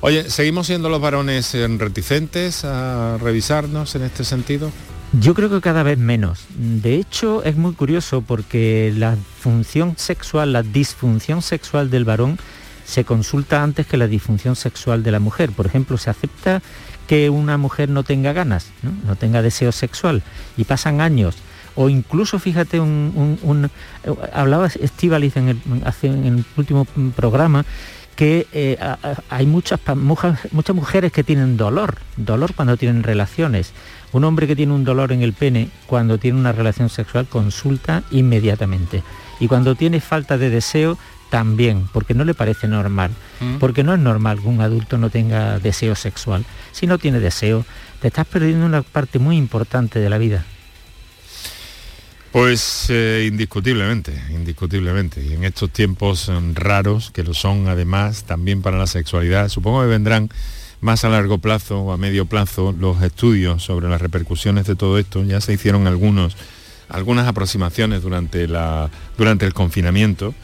Oye, 0.00 0.30
¿seguimos 0.30 0.66
siendo 0.66 0.88
los 0.88 1.00
varones 1.00 1.54
eh, 1.54 1.66
reticentes 1.68 2.64
a 2.64 2.91
revisarnos 3.18 3.94
en 3.94 4.02
este 4.02 4.24
sentido? 4.24 4.70
Yo 5.20 5.34
creo 5.34 5.50
que 5.50 5.60
cada 5.60 5.82
vez 5.82 5.98
menos. 5.98 6.46
De 6.56 6.94
hecho, 6.94 7.44
es 7.44 7.56
muy 7.56 7.74
curioso 7.74 8.22
porque 8.22 8.92
la 8.96 9.16
función 9.38 9.94
sexual, 9.98 10.54
la 10.54 10.62
disfunción 10.62 11.42
sexual 11.42 11.90
del 11.90 12.04
varón 12.04 12.38
se 12.84 13.04
consulta 13.04 13.62
antes 13.62 13.86
que 13.86 13.98
la 13.98 14.06
disfunción 14.06 14.56
sexual 14.56 15.02
de 15.02 15.10
la 15.10 15.20
mujer. 15.20 15.52
Por 15.52 15.66
ejemplo, 15.66 15.98
se 15.98 16.08
acepta 16.08 16.62
que 17.06 17.28
una 17.28 17.58
mujer 17.58 17.90
no 17.90 18.04
tenga 18.04 18.32
ganas, 18.32 18.68
no, 18.82 19.16
tenga 19.16 19.42
deseo 19.42 19.70
sexual 19.70 20.22
y 20.56 20.64
pasan 20.64 21.00
años. 21.00 21.36
O 21.74 21.88
incluso, 21.88 22.38
fíjate, 22.38 22.80
un, 22.80 23.70
hablaba 24.32 24.66
Estivalis 24.66 25.36
en 25.36 25.48
en 26.02 26.24
el 26.24 26.44
último 26.56 26.86
programa 27.16 27.64
que 28.22 28.46
eh, 28.52 28.78
hay 29.30 29.46
muchas, 29.46 29.80
muchas 29.96 30.76
mujeres 30.76 31.10
que 31.10 31.24
tienen 31.24 31.56
dolor, 31.56 31.96
dolor 32.16 32.54
cuando 32.54 32.76
tienen 32.76 33.02
relaciones. 33.02 33.72
Un 34.12 34.22
hombre 34.22 34.46
que 34.46 34.54
tiene 34.54 34.72
un 34.72 34.84
dolor 34.84 35.10
en 35.10 35.22
el 35.22 35.32
pene 35.32 35.70
cuando 35.88 36.18
tiene 36.18 36.38
una 36.38 36.52
relación 36.52 36.88
sexual 36.88 37.26
consulta 37.26 38.04
inmediatamente. 38.12 39.02
Y 39.40 39.48
cuando 39.48 39.74
tiene 39.74 39.98
falta 39.98 40.38
de 40.38 40.50
deseo, 40.50 40.96
también, 41.30 41.88
porque 41.92 42.14
no 42.14 42.24
le 42.24 42.32
parece 42.32 42.68
normal. 42.68 43.10
Mm. 43.40 43.56
Porque 43.56 43.82
no 43.82 43.92
es 43.92 43.98
normal 43.98 44.40
que 44.40 44.46
un 44.46 44.60
adulto 44.60 44.98
no 44.98 45.10
tenga 45.10 45.58
deseo 45.58 45.96
sexual. 45.96 46.44
Si 46.70 46.86
no 46.86 46.98
tiene 46.98 47.18
deseo, 47.18 47.64
te 48.00 48.06
estás 48.06 48.28
perdiendo 48.28 48.64
una 48.64 48.82
parte 48.82 49.18
muy 49.18 49.36
importante 49.36 49.98
de 49.98 50.08
la 50.08 50.18
vida. 50.18 50.44
Pues 52.32 52.86
eh, 52.88 53.26
indiscutiblemente, 53.30 54.18
indiscutiblemente. 54.30 55.22
Y 55.22 55.34
en 55.34 55.44
estos 55.44 55.68
tiempos 55.68 56.30
mm, 56.30 56.54
raros, 56.54 57.10
que 57.10 57.24
lo 57.24 57.34
son 57.34 57.68
además 57.68 58.24
también 58.24 58.62
para 58.62 58.78
la 58.78 58.86
sexualidad, 58.86 59.50
supongo 59.50 59.82
que 59.82 59.88
vendrán 59.88 60.30
más 60.80 61.04
a 61.04 61.10
largo 61.10 61.36
plazo 61.36 61.80
o 61.80 61.92
a 61.92 61.98
medio 61.98 62.24
plazo 62.24 62.72
los 62.72 63.02
estudios 63.02 63.62
sobre 63.62 63.86
las 63.90 64.00
repercusiones 64.00 64.66
de 64.66 64.76
todo 64.76 64.98
esto. 64.98 65.22
Ya 65.24 65.42
se 65.42 65.52
hicieron 65.52 65.86
algunos, 65.86 66.38
algunas 66.88 67.28
aproximaciones 67.28 68.00
durante, 68.00 68.48
la, 68.48 68.88
durante 69.18 69.44
el 69.44 69.52
confinamiento, 69.52 70.34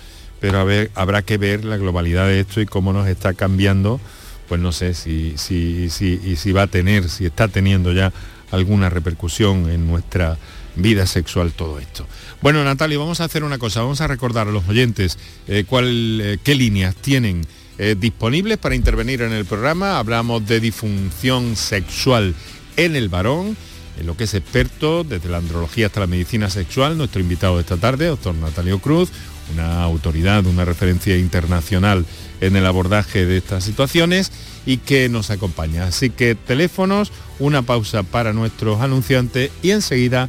pero 0.40 0.58
a 0.58 0.64
ver, 0.64 0.90
habrá 0.94 1.22
que 1.22 1.38
ver 1.38 1.64
la 1.64 1.78
globalidad 1.78 2.26
de 2.26 2.40
esto 2.40 2.60
y 2.60 2.66
cómo 2.66 2.92
nos 2.92 3.08
está 3.08 3.32
cambiando, 3.32 3.98
pues 4.46 4.60
no 4.60 4.72
sé 4.72 4.92
si, 4.92 5.38
si, 5.38 5.88
si, 5.88 6.36
si 6.36 6.52
va 6.52 6.62
a 6.64 6.66
tener, 6.66 7.08
si 7.08 7.24
está 7.24 7.48
teniendo 7.48 7.94
ya 7.94 8.12
alguna 8.50 8.90
repercusión 8.90 9.70
en 9.70 9.86
nuestra 9.88 10.36
vida 10.82 11.06
sexual 11.06 11.52
todo 11.52 11.78
esto. 11.78 12.06
Bueno, 12.40 12.64
Natalia, 12.64 12.98
vamos 12.98 13.20
a 13.20 13.24
hacer 13.24 13.44
una 13.44 13.58
cosa, 13.58 13.80
vamos 13.80 14.00
a 14.00 14.06
recordar 14.06 14.48
a 14.48 14.52
los 14.52 14.68
oyentes 14.68 15.18
eh, 15.46 15.64
cuál, 15.66 16.20
eh, 16.20 16.38
qué 16.42 16.54
líneas 16.54 16.94
tienen 16.96 17.46
eh, 17.78 17.94
disponibles 17.98 18.58
para 18.58 18.74
intervenir 18.74 19.22
en 19.22 19.32
el 19.32 19.44
programa. 19.44 19.98
Hablamos 19.98 20.46
de 20.46 20.60
disfunción 20.60 21.56
sexual 21.56 22.34
en 22.76 22.96
el 22.96 23.08
varón, 23.08 23.56
en 23.98 24.06
lo 24.06 24.16
que 24.16 24.24
es 24.24 24.34
experto 24.34 25.04
desde 25.04 25.28
la 25.28 25.38
andrología 25.38 25.86
hasta 25.86 26.00
la 26.00 26.06
medicina 26.06 26.50
sexual, 26.50 26.96
nuestro 26.96 27.20
invitado 27.20 27.56
de 27.56 27.62
esta 27.62 27.76
tarde, 27.76 28.06
doctor 28.06 28.34
Natalio 28.34 28.78
Cruz, 28.78 29.10
una 29.52 29.82
autoridad, 29.82 30.46
una 30.46 30.64
referencia 30.64 31.16
internacional 31.16 32.04
en 32.40 32.56
el 32.56 32.66
abordaje 32.66 33.26
de 33.26 33.38
estas 33.38 33.64
situaciones 33.64 34.30
y 34.66 34.78
que 34.78 35.08
nos 35.08 35.30
acompaña. 35.30 35.84
Así 35.84 36.10
que 36.10 36.34
teléfonos, 36.34 37.12
una 37.38 37.62
pausa 37.62 38.02
para 38.02 38.32
nuestros 38.32 38.80
anunciantes 38.80 39.50
y 39.62 39.70
enseguida 39.70 40.28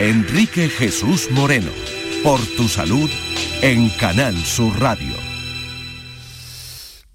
Enrique 0.00 0.68
Jesús 0.68 1.28
Moreno, 1.32 1.72
por 2.22 2.38
tu 2.56 2.68
salud 2.68 3.10
en 3.62 3.88
Canal 3.88 4.36
Sur 4.44 4.78
Radio. 4.78 5.12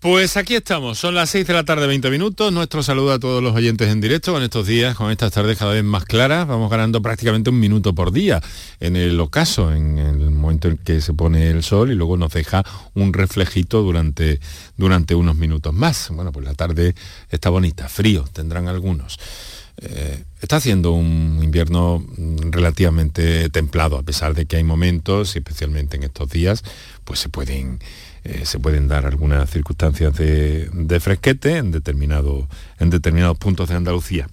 Pues 0.02 0.36
aquí 0.36 0.56
estamos, 0.56 1.00
son 1.00 1.16
las 1.16 1.30
6 1.30 1.48
de 1.48 1.54
la 1.54 1.64
tarde, 1.64 1.88
20 1.88 2.10
minutos. 2.10 2.52
Nuestro 2.52 2.84
saludo 2.84 3.14
a 3.14 3.20
todos 3.20 3.42
los 3.42 3.56
oyentes 3.56 3.88
en 3.88 4.02
directo 4.02 4.34
con 4.34 4.44
estos 4.44 4.68
días, 4.68 4.98
con 4.98 5.12
estas 5.12 5.32
tardes 5.32 5.58
cada 5.58 5.72
vez 5.72 5.84
más 5.86 6.04
claras. 6.04 6.46
Vamos 6.46 6.70
ganando 6.70 7.02
prácticamente 7.02 7.52
un 7.52 7.60
minuto 7.62 7.96
por 7.96 8.12
día 8.12 8.42
en 8.82 8.98
el 8.98 9.18
ocaso, 9.18 9.74
en 9.74 9.98
el 9.98 10.32
momento 10.32 10.68
en 10.68 10.76
que 10.76 11.00
se 11.00 11.14
pone 11.14 11.52
el 11.52 11.64
sol 11.64 11.90
y 11.90 11.96
luego 11.96 12.18
nos 12.18 12.34
deja 12.34 12.66
un 12.96 13.14
reflejito 13.14 13.82
durante, 13.82 14.42
durante 14.76 15.16
unos 15.16 15.38
minutos 15.38 15.74
más. 15.74 16.10
Bueno, 16.12 16.34
pues 16.34 16.46
la 16.46 16.54
tarde 16.54 16.96
está 17.30 17.50
bonita, 17.50 17.88
frío, 17.88 18.26
tendrán 18.34 18.68
algunos. 18.68 19.18
Eh, 19.78 20.24
está 20.42 20.58
haciendo 20.58 20.92
un 20.92 21.40
invierno 21.44 22.06
relativamente 22.52 23.50
templado, 23.50 23.98
a 23.98 24.04
pesar 24.04 24.34
de 24.34 24.46
que 24.46 24.58
hay 24.58 24.64
momentos, 24.64 25.36
especialmente 25.36 25.98
en 25.98 26.04
estos 26.04 26.30
días, 26.30 26.64
pues 27.04 27.20
se 27.20 27.30
pueden, 27.30 27.80
eh, 28.24 28.46
se 28.46 28.60
pueden 28.60 28.88
dar 28.88 29.06
algunas 29.06 29.50
circunstancias 29.50 30.16
de, 30.16 31.00
fresquete 31.02 31.58
en, 31.58 31.72
determinado, 31.72 32.48
en 32.84 32.90
determinados 32.90 33.38
puntos 33.38 33.70
de 33.70 33.76
Andalucía. 33.76 34.30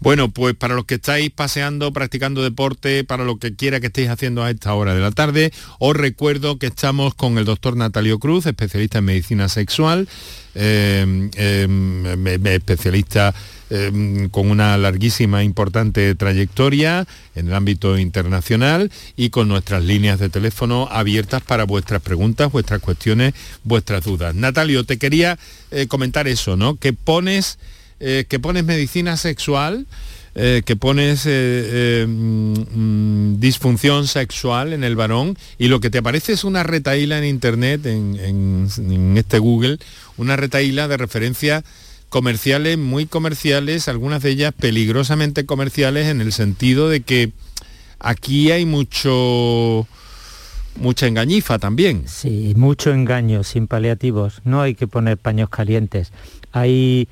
Bueno, 0.00 0.30
pues 0.30 0.54
para 0.54 0.74
los 0.74 0.84
que 0.84 0.94
estáis 0.94 1.30
paseando, 1.30 1.92
practicando 1.92 2.42
deporte, 2.42 3.04
para 3.04 3.24
lo 3.24 3.38
que 3.38 3.54
quiera 3.54 3.80
que 3.80 3.88
estéis 3.88 4.08
haciendo 4.08 4.42
a 4.42 4.50
esta 4.50 4.72
hora 4.74 4.94
de 4.94 5.00
la 5.00 5.10
tarde, 5.10 5.52
os 5.78 5.96
recuerdo 5.96 6.58
que 6.58 6.68
estamos 6.68 7.14
con 7.14 7.38
el 7.38 7.44
doctor 7.44 7.76
Natalio 7.76 8.18
Cruz, 8.18 8.46
especialista 8.46 8.98
en 8.98 9.04
medicina 9.04 9.48
sexual, 9.48 10.08
eh, 10.54 11.30
especialista 12.44 13.34
Em, 13.70 14.30
con 14.30 14.50
una 14.50 14.78
larguísima, 14.78 15.44
importante 15.44 16.14
trayectoria 16.14 17.06
en 17.34 17.48
el 17.48 17.54
ámbito 17.54 17.98
internacional 17.98 18.90
y 19.14 19.28
con 19.28 19.46
nuestras 19.46 19.84
líneas 19.84 20.18
de 20.18 20.30
teléfono 20.30 20.88
abiertas 20.90 21.42
para 21.42 21.64
vuestras 21.64 22.00
preguntas, 22.00 22.50
vuestras 22.50 22.80
cuestiones, 22.80 23.34
vuestras 23.64 24.04
dudas. 24.04 24.34
Natalio, 24.34 24.84
te 24.84 24.96
quería 24.96 25.38
eh, 25.70 25.86
comentar 25.86 26.28
eso, 26.28 26.56
¿no? 26.56 26.76
Que 26.76 26.94
pones, 26.94 27.58
eh, 28.00 28.24
que 28.28 28.38
pones 28.38 28.64
medicina 28.64 29.16
sexual, 29.16 29.86
eh, 30.34 30.62
que 30.64 30.76
pones 30.76 31.26
mm, 31.26 32.08
mm, 32.08 33.40
disfunción 33.40 34.06
sexual 34.06 34.72
en 34.72 34.84
el 34.84 34.94
varón 34.94 35.36
y 35.58 35.68
lo 35.68 35.80
que 35.80 35.90
te 35.90 35.98
aparece 35.98 36.32
es 36.32 36.44
una 36.44 36.62
retaíla 36.62 37.18
en 37.18 37.24
internet, 37.24 37.86
en, 37.86 39.14
este 39.16 39.38
Google, 39.38 39.78
una 40.16 40.36
retaíla 40.36 40.86
de 40.86 40.96
referencia 40.96 41.64
comerciales, 42.08 42.78
muy 42.78 43.06
comerciales, 43.06 43.88
algunas 43.88 44.22
de 44.22 44.30
ellas 44.30 44.54
peligrosamente 44.54 45.44
comerciales 45.44 46.06
en 46.06 46.20
el 46.20 46.32
sentido 46.32 46.88
de 46.88 47.00
que 47.00 47.32
aquí 47.98 48.50
hay 48.50 48.64
mucho 48.64 49.86
mucha 50.76 51.06
engañifa 51.06 51.58
también. 51.58 52.04
Sí, 52.06 52.54
mucho 52.56 52.92
engaño 52.92 53.42
sin 53.42 53.66
paliativos. 53.66 54.40
No 54.44 54.62
hay 54.62 54.74
que 54.74 54.86
poner 54.86 55.18
paños 55.18 55.50
calientes. 55.50 56.12
Hay 56.52 57.08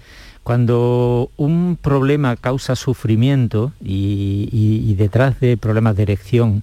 cuando 0.46 1.32
un 1.36 1.76
problema 1.76 2.36
causa 2.36 2.76
sufrimiento 2.76 3.72
y, 3.82 4.94
detrás 4.96 5.40
de 5.40 5.56
problemas 5.56 5.96
de 5.96 6.04
erección 6.04 6.62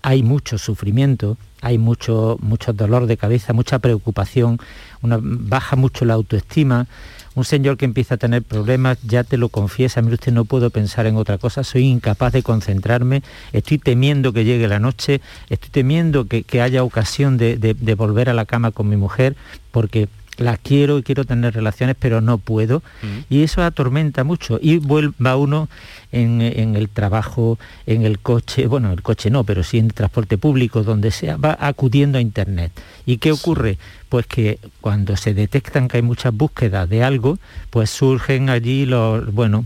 hay 0.00 0.22
mucho 0.22 0.58
sufrimiento, 0.58 1.36
hay 1.60 1.76
mucho, 1.76 2.38
mucho 2.40 2.72
dolor 2.72 3.06
de 3.06 3.16
cabeza, 3.16 3.52
mucha 3.52 3.80
preocupación, 3.80 4.60
una, 5.02 5.18
baja 5.20 5.74
mucho 5.74 6.04
la 6.04 6.14
autoestima, 6.14 6.86
un 7.34 7.44
señor 7.44 7.76
que 7.78 7.84
empieza 7.84 8.14
a 8.14 8.18
tener 8.18 8.44
problemas 8.44 9.02
ya 9.02 9.24
te 9.24 9.38
lo 9.38 9.48
confiesa, 9.48 10.02
mire 10.02 10.14
usted, 10.14 10.32
no 10.32 10.44
puedo 10.44 10.70
pensar 10.70 11.06
en 11.06 11.16
otra 11.16 11.36
cosa, 11.36 11.64
soy 11.64 11.82
incapaz 11.82 12.32
de 12.32 12.44
concentrarme, 12.44 13.24
estoy 13.52 13.78
temiendo 13.78 14.32
que 14.32 14.44
llegue 14.44 14.68
la 14.68 14.78
noche, 14.78 15.20
estoy 15.50 15.70
temiendo 15.70 16.28
que, 16.28 16.44
haya 16.62 16.84
ocasión 16.84 17.38
de, 17.38 17.56
de 17.58 17.94
volver 17.96 18.30
a 18.30 18.34
la 18.34 18.44
cama 18.44 18.70
con 18.70 18.88
mi 18.88 18.96
mujer, 18.96 19.34
porque 19.72 20.08
la 20.38 20.56
quiero 20.56 20.98
y 20.98 21.02
quiero 21.02 21.24
tener 21.24 21.54
relaciones, 21.54 21.96
pero 21.98 22.20
no 22.20 22.38
puedo. 22.38 22.82
Y 23.28 23.42
eso 23.42 23.62
atormenta 23.62 24.24
mucho. 24.24 24.58
Y 24.60 24.78
va 24.78 25.36
uno 25.36 25.68
en, 26.12 26.40
el 26.40 26.88
trabajo, 26.88 27.58
en 27.86 28.02
el 28.02 28.18
coche, 28.18 28.66
bueno, 28.66 28.92
el 28.92 29.02
coche 29.02 29.30
no, 29.30 29.44
pero 29.44 29.62
sí 29.62 29.78
en 29.78 29.86
el 29.86 29.94
transporte 29.94 30.38
público, 30.38 30.82
donde 30.82 31.10
sea, 31.10 31.36
va 31.36 31.56
acudiendo 31.60 32.18
a 32.18 32.20
Internet. 32.20 32.72
¿Y 33.04 33.18
qué 33.18 33.32
ocurre? 33.32 33.78
Pues 34.08 34.26
que 34.26 34.58
cuando 34.80 35.16
se 35.16 35.34
detectan 35.34 35.88
que 35.88 35.98
hay 35.98 36.02
muchas 36.02 36.34
búsquedas 36.34 36.88
de 36.88 37.02
algo, 37.02 37.38
pues 37.70 37.90
surgen 37.90 38.50
allí 38.50 38.86
los, 38.86 39.32
bueno, 39.32 39.64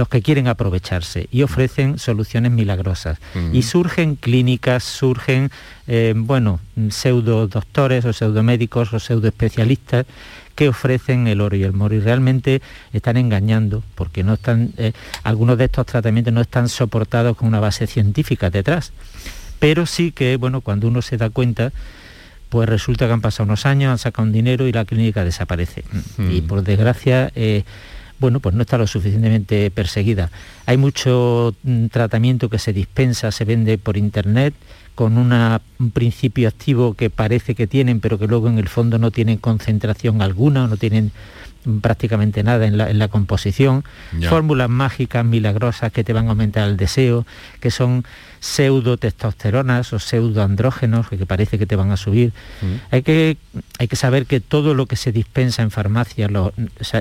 los 0.00 0.08
que 0.08 0.22
quieren 0.22 0.48
aprovecharse 0.48 1.28
y 1.30 1.42
ofrecen 1.42 1.98
soluciones 1.98 2.50
milagrosas. 2.52 3.18
Y 3.52 3.60
surgen 3.60 4.16
clínicas, 4.16 4.82
surgen, 4.82 5.50
eh, 5.86 6.14
bueno, 6.16 6.58
pseudo 6.88 7.46
doctores 7.48 8.06
o 8.06 8.14
pseudo 8.14 8.42
médicos 8.42 8.94
o 8.94 8.98
pseudo 8.98 9.28
especialistas 9.28 10.06
que 10.54 10.70
ofrecen 10.70 11.26
el 11.26 11.42
oro 11.42 11.54
y 11.54 11.64
el 11.64 11.74
moro 11.74 11.94
y 11.94 12.00
realmente 12.00 12.62
están 12.94 13.18
engañando 13.18 13.82
porque 13.94 14.24
no 14.24 14.32
están, 14.34 14.72
eh, 14.78 14.92
algunos 15.22 15.58
de 15.58 15.66
estos 15.66 15.84
tratamientos 15.84 16.32
no 16.32 16.40
están 16.40 16.70
soportados 16.70 17.36
con 17.36 17.46
una 17.46 17.60
base 17.60 17.86
científica 17.86 18.48
detrás. 18.48 18.92
Pero 19.58 19.84
sí 19.84 20.12
que, 20.12 20.38
bueno, 20.38 20.62
cuando 20.62 20.88
uno 20.88 21.02
se 21.02 21.18
da 21.18 21.28
cuenta, 21.28 21.72
pues 22.48 22.66
resulta 22.70 23.06
que 23.06 23.12
han 23.12 23.20
pasado 23.20 23.44
unos 23.44 23.66
años, 23.66 23.90
han 23.90 23.98
sacado 23.98 24.26
un 24.26 24.32
dinero 24.32 24.66
y 24.66 24.72
la 24.72 24.86
clínica 24.86 25.24
desaparece. 25.24 25.84
Y 26.30 26.40
por 26.40 26.62
desgracia, 26.62 27.30
eh, 27.34 27.64
bueno, 28.20 28.38
pues 28.40 28.54
no 28.54 28.62
está 28.62 28.78
lo 28.78 28.86
suficientemente 28.86 29.70
perseguida. 29.70 30.30
Hay 30.66 30.76
mucho 30.76 31.54
mm, 31.62 31.86
tratamiento 31.86 32.48
que 32.48 32.58
se 32.58 32.72
dispensa, 32.72 33.32
se 33.32 33.44
vende 33.44 33.78
por 33.78 33.96
internet, 33.96 34.54
con 34.94 35.16
un 35.16 35.90
principio 35.92 36.46
activo 36.46 36.92
que 36.92 37.08
parece 37.08 37.54
que 37.54 37.66
tienen, 37.66 38.00
pero 38.00 38.18
que 38.18 38.26
luego 38.26 38.48
en 38.48 38.58
el 38.58 38.68
fondo 38.68 38.98
no 38.98 39.10
tienen 39.10 39.38
concentración 39.38 40.20
alguna, 40.20 40.66
no 40.66 40.76
tienen 40.76 41.10
prácticamente 41.80 42.42
nada 42.42 42.66
en 42.66 42.98
la, 42.98 43.08
composición, 43.08 43.84
fórmulas 44.28 44.68
mágicas, 44.68 45.24
milagrosas 45.24 45.92
que 45.92 46.04
te 46.04 46.12
van 46.12 46.26
a 46.26 46.30
aumentar 46.30 46.68
el 46.68 46.76
deseo, 46.76 47.26
que 47.60 47.70
son 47.70 48.04
pseudo 48.40 48.96
testosteronas 48.96 49.92
o 49.92 49.98
pseudo 49.98 50.42
andrógenos 50.42 51.08
que 51.08 51.26
parece 51.26 51.58
que 51.58 51.66
te 51.66 51.76
van 51.76 51.90
a 51.90 51.96
subir. 51.96 52.32
Mm. 52.62 52.66
Hay, 52.90 53.02
que, 53.02 53.36
hay 53.78 53.88
que 53.88 53.96
saber 53.96 54.26
que 54.26 54.40
todo 54.40 54.74
lo 54.74 54.86
que 54.86 54.96
se 54.96 55.12
dispensa 55.12 55.62
en 55.62 55.70
farmacia 55.70 56.28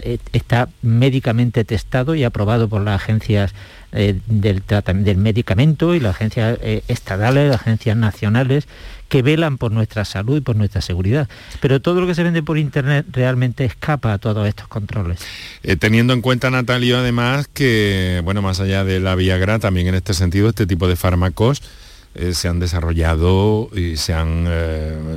e, 0.03 0.19
está 0.33 0.67
médicamente 0.81 1.63
testado 1.63 2.13
y 2.15 2.25
aprobado 2.25 2.67
por 2.67 2.81
las 2.81 3.01
agencias 3.01 3.53
eh, 3.93 4.19
del, 4.27 4.61
del 4.95 5.17
medicamento 5.17 5.95
y 5.95 5.99
las 5.99 6.15
agencias 6.15 6.59
eh, 6.61 6.83
estatales, 6.87 7.49
las 7.49 7.61
agencias 7.61 7.95
nacionales 7.95 8.67
que 9.09 9.21
velan 9.21 9.57
por 9.57 9.71
nuestra 9.71 10.05
salud 10.05 10.37
y 10.37 10.41
por 10.41 10.55
nuestra 10.55 10.81
seguridad. 10.81 11.27
Pero 11.59 11.81
todo 11.81 11.99
lo 11.99 12.07
que 12.07 12.15
se 12.15 12.23
vende 12.23 12.41
por 12.41 12.57
Internet 12.57 13.07
realmente 13.11 13.65
escapa 13.65 14.13
a 14.13 14.17
todos 14.17 14.47
estos 14.47 14.67
controles. 14.67 15.19
Eh, 15.63 15.75
teniendo 15.75 16.13
en 16.13 16.21
cuenta, 16.21 16.49
Natalio, 16.49 16.99
además 16.99 17.49
que, 17.51 18.21
bueno, 18.23 18.41
más 18.41 18.59
allá 18.59 18.83
de 18.83 18.99
la 18.99 19.15
Viagra, 19.15 19.59
también 19.59 19.87
en 19.87 19.95
este 19.95 20.13
sentido, 20.13 20.49
este 20.49 20.65
tipo 20.65 20.87
de 20.87 20.95
fármacos 20.95 21.61
se 22.31 22.47
han 22.47 22.59
desarrollado 22.59 23.69
y 23.73 23.95
se 23.95 24.13
han 24.13 24.47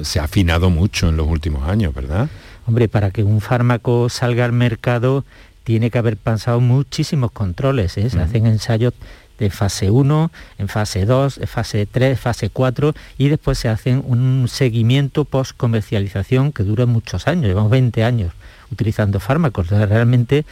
se 0.03 0.21
ha 0.21 0.25
afinado 0.25 0.69
mucho 0.69 1.09
en 1.09 1.17
los 1.17 1.27
últimos 1.27 1.67
años, 1.69 1.95
¿verdad? 1.95 2.29
Hombre, 2.67 2.89
para 2.89 3.11
que 3.11 3.25
un 3.25 3.41
fármaco 3.41 4.09
salga 4.09 4.45
al 4.45 4.53
mercado 4.53 5.25
tiene 5.65 5.91
que 5.91 5.99
haber 5.99 6.17
pasado 6.17 6.61
muchísimos 6.61 7.31
controles. 7.31 7.97
¿eh? 7.97 8.11
Se 8.11 8.21
hacen 8.21 8.47
ensayos 8.47 8.95
de 9.39 9.51
fase 9.51 9.91
1, 9.91 10.31
en 10.59 10.69
fase 10.69 11.05
2, 11.05 11.39
en 11.39 11.49
fase 11.49 11.87
3, 11.87 12.19
fase 12.19 12.51
4 12.51 12.95
y 13.19 13.29
después 13.29 13.59
se 13.59 13.69
hacen 13.69 14.03
un 14.07 14.47
seguimiento 14.49 15.25
post 15.25 15.57
comercialización 15.57 16.53
que 16.53 16.63
dura 16.63 16.87
muchos 16.87 17.27
años, 17.27 17.47
llevamos 17.47 17.71
20 17.71 18.05
años 18.05 18.33
utilizando 18.71 19.21
fármacos. 19.21 19.69
realmente 19.69 20.45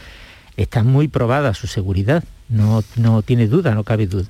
está 0.57 0.83
muy 0.83 1.07
probada 1.07 1.53
su 1.53 1.67
seguridad, 1.67 2.23
no, 2.49 2.83
no 2.95 3.21
tiene 3.21 3.47
duda, 3.47 3.73
no 3.73 3.83
cabe 3.83 4.07
duda. 4.07 4.29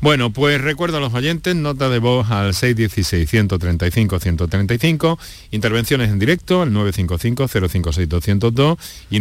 Bueno, 0.00 0.30
pues 0.30 0.60
recuerdo 0.60 0.98
a 0.98 1.00
los 1.00 1.14
oyentes, 1.14 1.56
nota 1.56 1.88
de 1.88 1.98
voz 1.98 2.30
al 2.30 2.52
616-135-135, 2.52 5.18
intervenciones 5.50 6.10
en 6.10 6.18
directo 6.18 6.60
al 6.62 6.70
955-056-202 6.72 8.78
y 9.10 9.20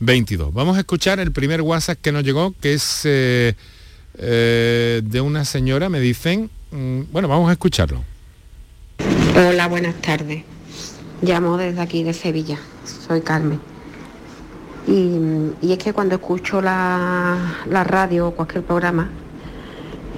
955-056-222. 0.00 0.52
Vamos 0.52 0.76
a 0.76 0.80
escuchar 0.80 1.20
el 1.20 1.32
primer 1.32 1.62
WhatsApp 1.62 1.98
que 2.00 2.12
nos 2.12 2.22
llegó, 2.22 2.54
que 2.60 2.74
es 2.74 3.02
eh, 3.04 3.54
eh, 4.18 5.02
de 5.04 5.20
una 5.20 5.44
señora, 5.44 5.88
me 5.88 6.00
dicen, 6.00 6.50
mm, 6.70 7.02
bueno, 7.12 7.28
vamos 7.28 7.48
a 7.48 7.52
escucharlo. 7.52 8.02
Hola, 9.36 9.68
buenas 9.68 9.94
tardes. 9.96 10.42
Llamo 11.22 11.56
desde 11.56 11.80
aquí 11.80 12.02
de 12.02 12.12
Sevilla, 12.12 12.58
soy 13.06 13.20
Carmen. 13.20 13.60
Y, 14.86 15.72
es 15.72 15.78
que 15.78 15.92
cuando 15.92 16.14
escucho 16.14 16.60
la, 16.60 17.56
radio 17.68 18.28
o 18.28 18.30
cualquier 18.32 18.62
programa, 18.62 19.10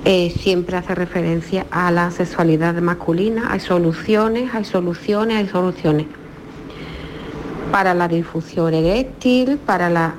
eh, 0.04 0.32
siempre 0.40 0.76
hace 0.76 0.94
referencia 0.94 1.66
a 1.70 1.90
la 1.90 2.10
sexualidad 2.10 2.74
masculina. 2.82 3.50
Hay 3.50 3.60
soluciones, 3.60 4.54
hay 4.54 4.64
soluciones, 4.64 5.38
hay 5.38 5.48
soluciones. 5.48 6.06
Para 7.70 7.94
la 7.94 8.08
difusión 8.08 8.74
eréctil, 8.74 9.58
para 9.58 9.90
la... 9.90 10.14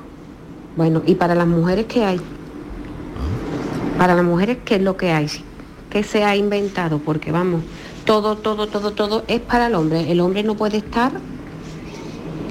Bueno, 0.75 1.01
y 1.05 1.15
para 1.15 1.35
las 1.35 1.47
mujeres, 1.47 1.85
¿qué 1.87 2.05
hay? 2.05 2.21
Para 3.97 4.15
las 4.15 4.23
mujeres, 4.23 4.59
¿qué 4.63 4.75
es 4.75 4.81
lo 4.81 4.95
que 4.95 5.11
hay? 5.11 5.27
¿Qué 5.89 6.03
se 6.03 6.23
ha 6.23 6.35
inventado? 6.35 6.99
Porque 6.99 7.31
vamos, 7.31 7.63
todo, 8.05 8.37
todo, 8.37 8.67
todo, 8.67 8.91
todo 8.91 9.23
es 9.27 9.41
para 9.41 9.67
el 9.67 9.75
hombre. 9.75 10.11
El 10.11 10.21
hombre 10.21 10.43
no 10.43 10.55
puede 10.55 10.77
estar 10.77 11.11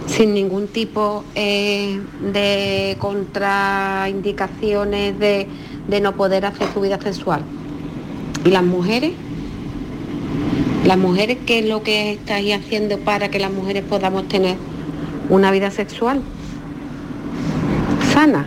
sin 0.08 0.34
ningún 0.34 0.66
tipo 0.68 1.24
eh, 1.34 2.00
de 2.32 2.96
contraindicaciones 2.98 5.18
de, 5.18 5.48
no 6.00 6.14
poder 6.16 6.46
hacer 6.46 6.68
su 6.72 6.80
vida 6.80 6.98
sexual. 7.00 7.42
¿Y 8.44 8.50
las 8.50 8.64
mujeres? 8.64 9.12
¿Las 10.84 10.98
mujeres 10.98 11.38
qué 11.46 11.60
es 11.60 11.66
lo 11.66 11.82
que 11.82 12.12
estáis 12.12 12.54
haciendo 12.54 12.98
para 12.98 13.30
que 13.30 13.38
las 13.38 13.50
mujeres 13.52 13.84
podamos 13.84 14.28
tener 14.28 14.56
una 15.28 15.50
vida 15.50 15.70
sexual 15.70 16.22
sana? 18.12 18.46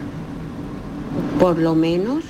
Por 1.40 1.58
lo 1.58 1.76
menos 1.76 2.24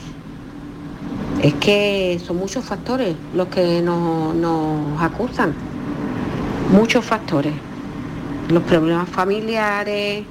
es 1.41 1.53
que 1.55 2.21
son 2.25 2.37
muchos 2.37 2.63
factores 2.63 3.15
los 3.35 3.47
que 3.47 3.81
nos, 3.81 4.35
nos 4.35 5.01
acusan. 5.01 5.53
Muchos 6.71 7.03
factores 7.03 7.53
los 8.51 8.63
problemas 8.63 9.09
familiares, 9.09 10.23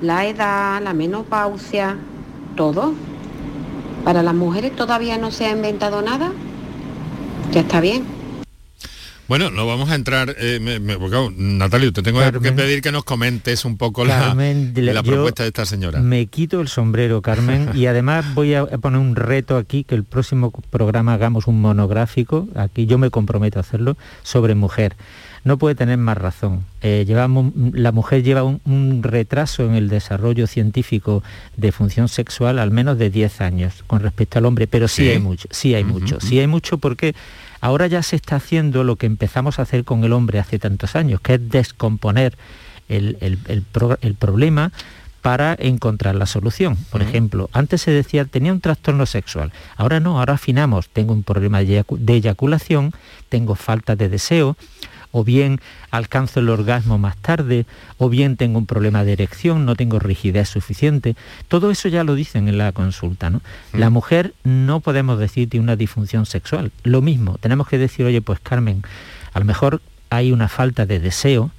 la 0.00 0.26
edad, 0.26 0.82
la 0.82 0.92
menopausia, 0.92 1.96
todo. 2.56 2.94
Para 4.04 4.22
las 4.22 4.34
mujeres 4.34 4.74
todavía 4.76 5.18
no 5.18 5.30
se 5.30 5.46
ha 5.46 5.52
inventado 5.52 6.02
nada, 6.02 6.32
ya 7.52 7.60
está 7.60 7.80
bien. 7.80 8.04
Bueno, 9.28 9.50
no 9.50 9.66
vamos 9.66 9.90
a 9.90 9.94
entrar, 9.94 10.34
eh, 10.38 10.58
Natalia, 11.36 11.92
te 11.92 12.02
tengo 12.02 12.20
que 12.40 12.52
pedir 12.52 12.82
que 12.82 12.92
nos 12.92 13.04
comentes 13.04 13.64
un 13.64 13.76
poco 13.76 14.04
la, 14.04 14.34
propuesta 15.04 15.44
de 15.44 15.48
esta 15.48 15.64
señora. 15.64 16.00
Me 16.00 16.26
quito 16.26 16.60
el 16.60 16.68
sombrero, 16.68 17.22
Carmen, 17.22 17.70
y 17.74 17.86
además 17.86 18.34
voy 18.34 18.54
a 18.54 18.66
poner 18.66 19.00
un 19.00 19.16
reto 19.16 19.56
aquí, 19.56 19.84
que 19.84 19.94
el 19.94 20.04
próximo 20.04 20.50
programa 20.70 21.14
hagamos 21.14 21.46
un 21.46 21.60
monográfico, 21.60 22.48
aquí 22.54 22.86
yo 22.86 22.98
me 22.98 23.10
comprometo 23.10 23.58
a 23.58 23.62
hacerlo, 23.62 23.96
sobre 24.22 24.54
mujer 24.54 24.96
no 25.44 25.58
puede 25.58 25.74
tener 25.74 25.98
más 25.98 26.16
razón. 26.16 26.64
Eh, 26.82 27.04
llevamos, 27.06 27.52
la 27.72 27.92
mujer 27.92 28.22
lleva 28.22 28.44
un, 28.44 29.02
retraso 29.02 29.64
en 29.64 29.74
el 29.74 29.88
desarrollo 29.88 30.46
científico 30.46 31.22
de 31.56 31.72
función 31.72 32.08
sexual 32.08 32.58
al 32.58 32.70
menos 32.70 32.98
de 32.98 33.10
10 33.10 33.40
años 33.40 33.84
con 33.86 34.00
respecto 34.00 34.38
al 34.38 34.46
hombre, 34.46 34.66
pero 34.66 34.88
sí, 34.88 35.08
hay 35.08 35.18
mucho, 35.18 35.48
sí 35.50 35.74
hay 35.74 35.84
mucho, 35.84 36.20
sí 36.20 36.38
hay 36.38 36.46
mucho 36.46 36.78
porque 36.78 37.14
ahora 37.62 37.86
ya 37.86 38.02
se 38.02 38.16
está 38.16 38.36
haciendo 38.36 38.84
lo 38.84 38.96
que 38.96 39.06
empezamos 39.06 39.58
a 39.58 39.62
hacer 39.62 39.84
con 39.84 40.04
el 40.04 40.12
hombre 40.12 40.38
hace 40.38 40.58
tantos 40.58 40.94
años, 40.96 41.20
que 41.22 41.34
es 41.34 41.48
descomponer 41.48 42.36
el, 42.88 43.64
problema 44.18 44.72
para 45.22 45.56
encontrar 45.58 46.16
la 46.16 46.26
solución. 46.26 46.76
Por 46.90 47.00
ejemplo, 47.00 47.48
antes 47.52 47.80
se 47.80 47.92
decía 47.92 48.24
tenía 48.24 48.52
un 48.52 48.60
trastorno 48.60 49.06
sexual, 49.06 49.52
ahora 49.76 50.00
no, 50.00 50.18
ahora 50.18 50.34
afinamos, 50.34 50.88
tengo 50.90 51.14
un 51.14 51.22
problema 51.22 51.60
de 51.60 51.84
eyaculación, 52.08 52.92
tengo 53.28 53.54
falta 53.54 53.94
de 53.94 54.08
deseo, 54.08 54.56
o 55.12 55.22
bien 55.22 55.60
alcanzo 55.90 56.40
el 56.40 56.48
orgasmo 56.48 56.98
más 56.98 57.16
tarde, 57.18 57.66
o 57.98 58.08
bien 58.08 58.36
tengo 58.36 58.58
un 58.58 58.66
problema 58.66 59.04
de 59.04 59.12
erección, 59.12 59.64
no 59.64 59.76
tengo 59.76 59.98
rigidez 59.98 60.48
suficiente. 60.48 61.14
Todo 61.48 61.70
eso 61.70 61.88
ya 61.88 62.02
lo 62.02 62.14
dicen 62.14 62.48
en 62.48 62.58
la 62.58 62.72
consulta. 62.72 63.30
¿no? 63.30 63.42
Mm. 63.72 63.78
La 63.78 63.90
mujer 63.90 64.34
no 64.42 64.80
podemos 64.80 65.18
decir 65.18 65.48
tiene 65.48 65.64
una 65.64 65.76
disfunción 65.76 66.26
sexual. 66.26 66.72
Lo 66.82 67.02
mismo, 67.02 67.38
tenemos 67.38 67.68
que 67.68 67.78
decir, 67.78 68.06
oye, 68.06 68.22
pues 68.22 68.40
Carmen, 68.40 68.82
a 69.32 69.38
lo 69.38 69.44
mejor 69.44 69.80
hay 70.10 70.32
una 70.32 70.48
falta 70.48 70.86
de 70.86 70.98
deseo, 70.98 71.50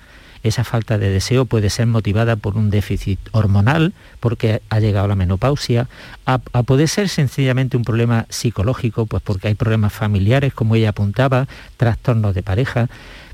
esa 0.43 0.65
falta 0.65 0.97
de 0.97 1.09
deseo 1.09 1.45
puede 1.45 1.69
ser 1.69 1.87
motivada 1.87 2.35
por 2.35 2.57
un 2.57 2.69
déficit 2.69 3.17
hormonal, 3.31 3.93
porque 4.19 4.61
ha 4.69 4.79
llegado 4.79 5.07
la 5.07 5.15
menopausia, 5.15 5.87
a, 6.25 6.41
a, 6.51 6.63
poder 6.63 6.89
ser 6.89 7.07
sencillamente 7.07 7.77
un 7.77 7.83
problema 7.83 8.25
psicológico, 8.29 9.05
pues 9.05 9.23
porque 9.23 9.47
hay 9.47 9.55
problemas 9.55 9.93
familiares, 9.93 10.53
como 10.53 10.75
ella 10.75 10.89
apuntaba, 10.89 11.47
trastornos 11.77 12.35
de 12.35 12.43
pareja. 12.43 12.89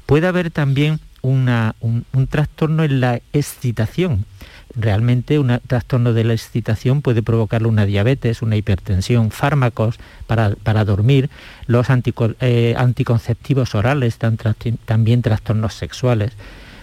Puede 0.09 0.25
haber 0.25 0.49
también 0.49 0.99
un, 1.21 1.45
trastorno 2.31 2.83
en 2.83 2.99
la 2.99 3.21
excitación. 3.31 4.25
Realmente 4.73 5.37
un 5.37 5.59
trastorno 5.67 6.13
de 6.13 6.23
la 6.23 6.33
excitación 6.33 7.03
puede 7.03 7.21
provocar 7.21 7.67
una 7.67 7.85
diabetes, 7.85 8.41
una 8.41 8.55
hipertensión, 8.55 9.29
fármacos 9.29 9.99
para, 10.25 10.83
dormir, 10.83 11.29
los 11.67 11.85
eh, 12.39 12.73
anticonceptivos 12.75 13.75
orales, 13.75 14.17
también 14.17 15.21
trastornos 15.21 15.75
sexuales. 15.75 16.31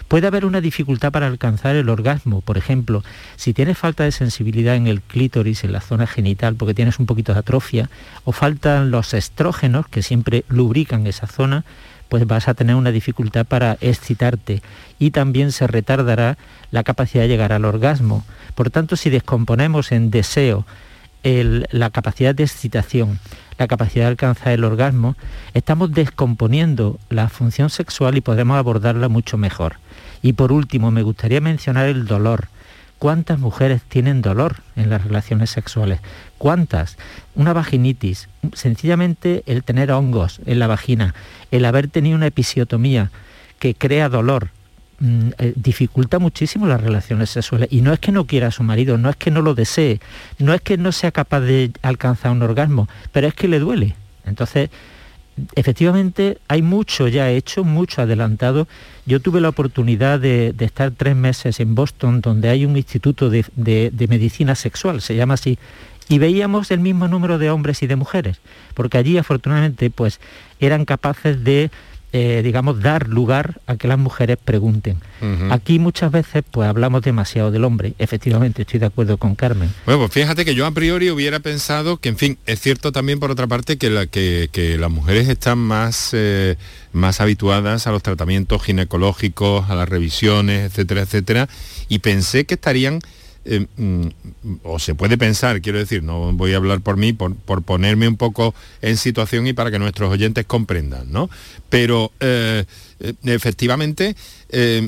Puede 0.07 0.27
haber 0.27 0.45
una 0.45 0.61
dificultad 0.61 1.11
para 1.11 1.27
alcanzar 1.27 1.75
el 1.75 1.89
orgasmo, 1.89 2.39
por 2.39 2.57
ejemplo, 2.57 3.03
si 3.35 3.53
tienes 3.53 3.77
falta 3.77 4.05
de 4.05 4.13
sensibilidad 4.13 4.75
en 4.75 4.87
el 4.87 5.01
clítoris, 5.01 5.65
en 5.65 5.73
la 5.73 5.81
zona 5.81 6.07
genital, 6.07 6.55
porque 6.55 6.73
tienes 6.73 6.97
un 6.97 7.05
poquito 7.07 7.33
de 7.33 7.39
atrofia, 7.39 7.89
o 8.23 8.31
faltan 8.31 8.89
los 8.89 9.13
estrógenos 9.13 9.85
que 9.89 10.01
siempre 10.01 10.45
lubrican 10.47 11.07
esa 11.07 11.27
zona, 11.27 11.65
pues 12.09 12.25
vas 12.25 12.47
a 12.47 12.53
tener 12.53 12.75
una 12.75 12.91
dificultad 12.91 13.45
para 13.45 13.77
excitarte 13.81 14.61
y 14.99 15.11
también 15.11 15.51
se 15.51 15.67
retardará 15.67 16.37
la 16.71 16.83
capacidad 16.83 17.23
de 17.23 17.29
llegar 17.29 17.53
al 17.53 17.65
orgasmo. 17.65 18.23
Por 18.55 18.69
tanto, 18.69 18.95
si 18.95 19.09
descomponemos 19.09 19.91
en 19.91 20.11
deseo 20.11 20.65
la 21.23 21.89
capacidad 21.89 22.33
de 22.33 22.43
excitación, 22.43 23.19
la 23.57 23.67
capacidad 23.67 24.05
de 24.05 24.11
alcanzar 24.11 24.53
el 24.53 24.63
orgasmo, 24.63 25.15
estamos 25.53 25.91
descomponiendo 25.91 26.99
la 27.09 27.27
función 27.27 27.69
sexual 27.69 28.15
y 28.17 28.21
podremos 28.21 28.57
abordarla 28.57 29.09
mucho 29.09 29.37
mejor. 29.37 29.75
Y 30.21 30.33
por 30.33 30.51
último, 30.51 30.91
me 30.91 31.03
gustaría 31.03 31.41
mencionar 31.41 31.87
el 31.87 32.05
dolor. 32.05 32.47
¿Cuántas 32.97 33.39
mujeres 33.39 33.81
tienen 33.83 34.21
dolor 34.21 34.57
en 34.75 34.89
las 34.89 35.03
relaciones 35.03 35.49
sexuales? 35.49 35.99
¿Cuántas? 36.37 36.97
Una 37.35 37.53
vaginitis, 37.53 38.29
sencillamente 38.53 39.43
el 39.45 39.63
tener 39.63 39.91
hongos 39.91 40.39
en 40.45 40.59
la 40.59 40.67
vagina, 40.67 41.15
el 41.51 41.65
haber 41.65 41.87
tenido 41.87 42.15
una 42.15 42.27
episiotomía 42.27 43.11
que 43.59 43.73
crea 43.73 44.09
dolor, 44.09 44.49
mm, 44.99 45.29
eh, 45.39 45.53
dificulta 45.55 46.19
muchísimo 46.19 46.67
las 46.67 46.81
relaciones 46.81 47.31
sexuales. 47.31 47.69
Y 47.71 47.81
no 47.81 47.91
es 47.91 47.99
que 47.99 48.11
no 48.11 48.25
quiera 48.25 48.47
a 48.47 48.51
su 48.51 48.63
marido, 48.63 48.97
no 48.97 49.09
es 49.09 49.15
que 49.15 49.31
no 49.31 49.41
lo 49.41 49.55
desee, 49.55 49.99
no 50.37 50.53
es 50.53 50.61
que 50.61 50.77
no 50.77 50.91
sea 50.91 51.11
capaz 51.11 51.41
de 51.41 51.71
alcanzar 51.81 52.31
un 52.31 52.43
orgasmo, 52.43 52.87
pero 53.11 53.27
es 53.27 53.33
que 53.33 53.47
le 53.47 53.59
duele. 53.59 53.95
Entonces, 54.25 54.69
efectivamente 55.55 56.37
hay 56.47 56.61
mucho 56.61 57.07
ya 57.07 57.31
hecho, 57.31 57.63
mucho 57.63 58.03
adelantado. 58.03 58.67
Yo 59.07 59.19
tuve 59.21 59.41
la 59.41 59.49
oportunidad 59.49 60.19
de, 60.19 60.53
estar 60.59 60.91
tres 60.91 61.15
meses 61.15 61.59
en 61.59 61.73
Boston, 61.73 62.21
donde 62.21 62.49
hay 62.49 62.65
un 62.65 62.77
instituto 62.77 63.29
de, 63.29 63.45
de 63.55 64.07
medicina 64.07 64.53
sexual, 64.53 65.01
se 65.01 65.15
llama 65.15 65.35
así, 65.35 65.57
y 66.09 66.19
veíamos 66.19 66.71
el 66.71 66.79
mismo 66.79 67.07
número 67.07 67.37
de 67.37 67.49
hombres 67.49 67.83
y 67.83 67.87
de 67.87 67.95
mujeres, 67.95 68.39
porque 68.73 68.97
allí 68.97 69.17
afortunadamente 69.17 69.89
pues 69.89 70.19
eran 70.59 70.85
capaces 70.85 71.43
de 71.43 71.69
eh, 72.13 72.41
digamos, 72.41 72.79
dar 72.79 73.09
lugar 73.09 73.59
a 73.67 73.75
que 73.75 73.89
las 73.89 73.99
mujeres 73.99 74.37
pregunten. 74.43 74.97
Aquí 75.51 75.77
muchas 75.77 76.09
veces 76.09 76.41
pues 76.49 76.69
hablamos 76.69 77.01
demasiado 77.01 77.51
del 77.51 77.65
hombre. 77.65 77.95
Efectivamente, 77.99 78.61
estoy 78.61 78.79
de 78.79 78.85
acuerdo 78.85 79.17
con 79.17 79.35
Carmen. 79.35 79.69
Bueno, 79.85 79.99
pues 79.99 80.13
fíjate 80.13 80.45
que 80.45 80.55
yo 80.55 80.65
a 80.65 80.71
priori 80.71 81.11
hubiera 81.11 81.41
pensado 81.41 81.97
que, 81.97 82.07
en 82.07 82.17
fin, 82.17 82.37
es 82.45 82.61
cierto 82.61 82.93
también 82.93 83.19
por 83.19 83.29
otra 83.29 83.45
parte 83.45 83.77
que, 83.77 83.89
la, 83.89 84.07
que, 84.07 84.77
las 84.79 84.89
mujeres 84.89 85.27
están 85.27 85.57
más, 85.57 86.11
eh, 86.13 86.55
más 86.93 87.19
habituadas 87.19 87.87
a 87.87 87.91
los 87.91 88.01
tratamientos 88.03 88.63
ginecológicos, 88.63 89.69
a 89.69 89.75
las 89.75 89.89
revisiones, 89.89 90.71
etcétera, 90.71 91.01
etcétera, 91.01 91.49
y 91.89 91.99
pensé 91.99 92.45
que 92.45 92.53
estarían 92.53 92.99
eh, 93.49 93.65
mm, 93.77 94.07
o 94.63 94.77
se 94.77 94.93
puede 94.93 95.17
pensar, 95.17 95.61
quiero 95.61 95.79
decir, 95.79 96.03
no 96.03 96.33
voy 96.33 96.53
a 96.53 96.57
hablar 96.57 96.81
por 96.81 96.97
mí, 96.97 97.13
por, 97.13 97.33
ponerme 97.63 98.05
un 98.07 98.17
poco 98.17 98.53
en 98.81 98.97
situación 98.97 99.47
y 99.47 99.53
para 99.53 99.71
que 99.71 99.79
nuestros 99.79 100.11
oyentes 100.11 100.45
comprendan, 100.45 101.09
¿no? 101.13 101.29
Pero 101.69 102.11
eh, 102.19 102.65
eh, 102.99 103.13
efectivamente 103.23 104.17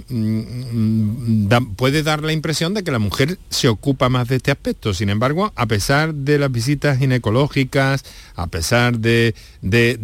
mm, 0.10 1.74
puede 1.78 2.04
dar 2.04 2.22
la 2.22 2.34
impresión 2.34 2.74
de 2.74 2.84
que 2.84 2.91
la 2.91 3.00
mujer 3.00 3.38
se 3.50 3.69
ocupa 3.69 4.10
más 4.10 4.28
de 4.28 4.36
este 4.36 4.52
aspecto. 4.52 4.93
Sin 4.93 5.10
embargo, 5.10 5.54
a 5.56 5.65
pesar 5.65 6.13
de 6.13 6.38
las 6.38 6.52
visitas 6.52 6.98
ginecológicas, 6.98 8.04
a 8.36 8.48
pesar 8.48 9.00
de, 9.00 9.36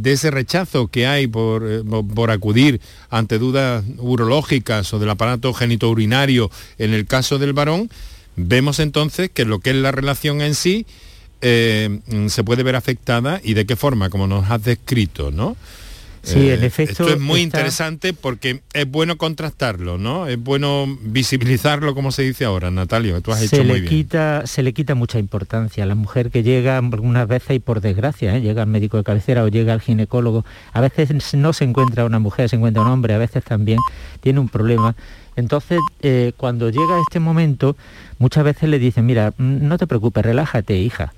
ese 0.05 0.31
rechazo 0.31 0.87
que 0.87 1.07
hay 1.07 1.27
por, 1.27 1.83
por, 2.13 2.31
acudir 2.31 2.79
ante 3.09 3.37
dudas 3.37 3.83
urológicas 3.97 4.93
o 4.93 4.99
del 4.99 5.09
aparato 5.09 5.53
genitourinario 5.53 6.49
en 6.77 6.93
el 6.93 7.05
caso 7.05 7.37
del 7.37 7.51
varón, 7.51 7.89
Vemos 8.35 8.79
entonces 8.79 9.29
que 9.33 9.45
lo 9.45 9.59
que 9.59 9.71
es 9.71 9.75
la 9.75 9.91
relación 9.91 10.41
en 10.41 10.55
sí 10.55 10.85
eh, 11.41 11.99
se 12.27 12.43
puede 12.43 12.63
ver 12.63 12.75
afectada 12.75 13.39
y 13.43 13.53
de 13.53 13.65
qué 13.65 13.75
forma, 13.75 14.09
como 14.09 14.27
nos 14.27 14.49
has 14.49 14.63
descrito, 14.63 15.31
¿no? 15.31 15.55
Sí, 16.25 16.49
en 16.49 16.63
eh, 16.63 16.65
efecto. 16.65 17.03
Esto 17.03 17.13
es 17.13 17.19
muy 17.19 17.41
interesante 17.41 18.13
porque 18.13 18.61
es 18.73 18.89
bueno 18.89 19.17
contrastarlo, 19.17 19.97
¿no? 19.99 20.27
Es 20.27 20.41
bueno 20.41 20.87
visibilizarlo, 21.01 21.93
como 21.93 22.11
se 22.11 22.23
dice 22.23 22.45
ahora, 22.45 22.71
Natalio, 22.71 23.21
tú 23.21 23.31
has 23.31 23.39
se 23.39 23.45
hecho 23.45 23.57
le 23.57 23.65
muy 23.65 23.81
bien. 23.81 23.89
Quita, 23.89 24.47
se 24.47 24.63
le 24.63 24.73
quita 24.73 24.95
mucha 24.95 25.19
importancia 25.19 25.83
a 25.83 25.87
la 25.87 25.93
mujer 25.93 26.31
que 26.31 26.41
llega 26.41 26.77
algunas 26.79 27.27
veces 27.27 27.55
y 27.55 27.59
por 27.59 27.79
desgracia, 27.79 28.35
¿eh? 28.35 28.41
llega 28.41 28.63
al 28.63 28.69
médico 28.69 28.97
de 28.97 29.03
cabecera 29.03 29.43
o 29.43 29.47
llega 29.49 29.73
al 29.73 29.81
ginecólogo. 29.81 30.45
A 30.73 30.81
veces 30.81 31.35
no 31.35 31.53
se 31.53 31.63
encuentra 31.63 32.05
una 32.05 32.19
mujer, 32.19 32.49
se 32.49 32.55
encuentra 32.55 32.81
un 32.81 32.89
hombre, 32.89 33.13
a 33.13 33.19
veces 33.19 33.43
también 33.43 33.77
tiene 34.19 34.39
un 34.39 34.49
problema 34.49 34.95
entonces, 35.35 35.79
eh, 36.01 36.31
cuando 36.37 36.69
llega 36.69 36.99
este 37.01 37.19
momento, 37.19 37.75
muchas 38.19 38.43
veces 38.43 38.69
le 38.69 38.79
dicen, 38.79 39.05
mira, 39.05 39.33
mm, 39.37 39.67
no 39.67 39.77
te 39.77 39.87
preocupes, 39.87 40.23
relájate, 40.23 40.77
hija. 40.77 41.13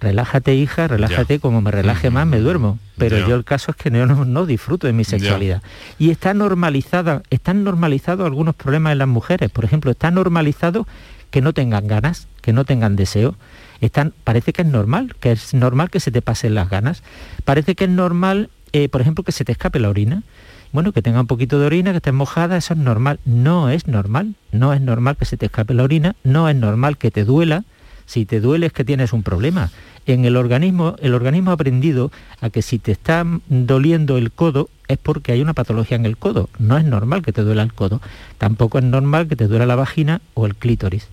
Relájate, 0.00 0.54
hija, 0.54 0.88
relájate, 0.88 1.38
como 1.38 1.60
me 1.60 1.70
relaje 1.70 2.10
más, 2.10 2.26
me 2.26 2.40
duermo. 2.40 2.78
Pero 2.98 3.26
yo 3.26 3.36
el 3.36 3.44
caso 3.44 3.70
es 3.70 3.76
que 3.76 3.90
no, 3.90 4.24
no, 4.24 4.46
disfruto 4.46 4.88
de 4.88 4.92
mi 4.92 5.04
sexualidad. 5.04 5.62
Y 5.96 6.10
está 6.10 6.34
normalizada, 6.34 7.22
están 7.30 7.62
normalizados 7.62 8.26
algunos 8.26 8.56
problemas 8.56 8.92
en 8.92 8.98
las 8.98 9.08
mujeres. 9.08 9.48
Por 9.50 9.64
ejemplo, 9.64 9.92
está 9.92 10.10
normalizado 10.10 10.88
que 11.30 11.40
no 11.40 11.52
tengan 11.52 11.86
ganas, 11.86 12.26
que 12.40 12.52
no 12.52 12.64
tengan 12.64 12.96
deseo. 12.96 13.36
Están, 13.80 14.12
parece 14.24 14.52
que 14.52 14.62
es 14.62 14.68
normal, 14.68 15.14
que 15.20 15.30
es 15.32 15.54
normal 15.54 15.88
que 15.88 16.00
se 16.00 16.10
te 16.10 16.20
pasen 16.20 16.56
las 16.56 16.68
ganas. 16.68 17.04
Parece 17.44 17.76
que 17.76 17.84
es 17.84 17.90
normal, 17.90 18.50
eh, 18.72 18.88
por 18.88 19.02
ejemplo, 19.02 19.22
que 19.22 19.32
se 19.32 19.44
te 19.44 19.52
escape 19.52 19.78
la 19.78 19.88
orina 19.88 20.24
bueno, 20.72 20.92
que 20.92 21.02
tenga 21.02 21.20
un 21.20 21.26
poquito 21.26 21.58
de 21.58 21.66
orina, 21.66 21.90
que 21.90 21.98
esté 21.98 22.12
mojada, 22.12 22.56
eso 22.56 22.74
es 22.74 22.80
normal. 22.80 23.20
No 23.24 23.68
es 23.68 23.86
normal, 23.86 24.34
no 24.52 24.72
es 24.72 24.80
normal 24.80 25.16
que 25.16 25.26
se 25.26 25.36
te 25.36 25.46
escape 25.46 25.74
la 25.74 25.82
orina, 25.82 26.16
no 26.24 26.48
es 26.48 26.56
normal 26.56 26.96
que 26.96 27.10
te 27.10 27.24
duela. 27.24 27.64
Si 28.06 28.26
te 28.26 28.40
duele 28.40 28.66
es 28.66 28.72
que 28.72 28.84
tienes 28.84 29.12
un 29.12 29.22
problema. 29.22 29.70
En 30.06 30.24
el 30.24 30.36
organismo, 30.36 30.96
el 31.00 31.14
organismo 31.14 31.50
ha 31.50 31.54
aprendido 31.54 32.10
a 32.40 32.50
que 32.50 32.62
si 32.62 32.78
te 32.78 32.90
está 32.90 33.24
doliendo 33.48 34.18
el 34.18 34.32
codo 34.32 34.68
es 34.88 34.98
porque 34.98 35.32
hay 35.32 35.40
una 35.40 35.54
patología 35.54 35.96
en 35.96 36.06
el 36.06 36.16
codo. 36.16 36.48
No 36.58 36.76
es 36.76 36.84
normal 36.84 37.22
que 37.22 37.32
te 37.32 37.42
duela 37.42 37.62
el 37.62 37.72
codo. 37.72 38.00
Tampoco 38.38 38.78
es 38.78 38.84
normal 38.84 39.28
que 39.28 39.36
te 39.36 39.46
duela 39.46 39.66
la 39.66 39.76
vagina 39.76 40.20
o 40.34 40.46
el 40.46 40.56
clítoris. 40.56 41.08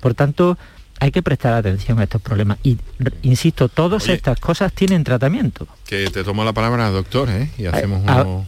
Por 0.00 0.14
tanto, 0.14 0.58
hay 1.00 1.10
que 1.10 1.22
prestar 1.22 1.54
atención 1.54 1.98
a 1.98 2.04
estos 2.04 2.22
problemas. 2.22 2.58
Y 2.62 2.78
insisto, 3.22 3.68
todas 3.68 4.08
estas 4.08 4.40
cosas 4.40 4.72
tienen 4.72 5.04
tratamiento. 5.04 5.66
Que 5.86 6.08
te 6.10 6.24
tomo 6.24 6.44
la 6.44 6.52
palabra, 6.52 6.90
doctor, 6.90 7.28
¿eh? 7.30 7.50
y 7.58 7.66
hacemos 7.66 8.02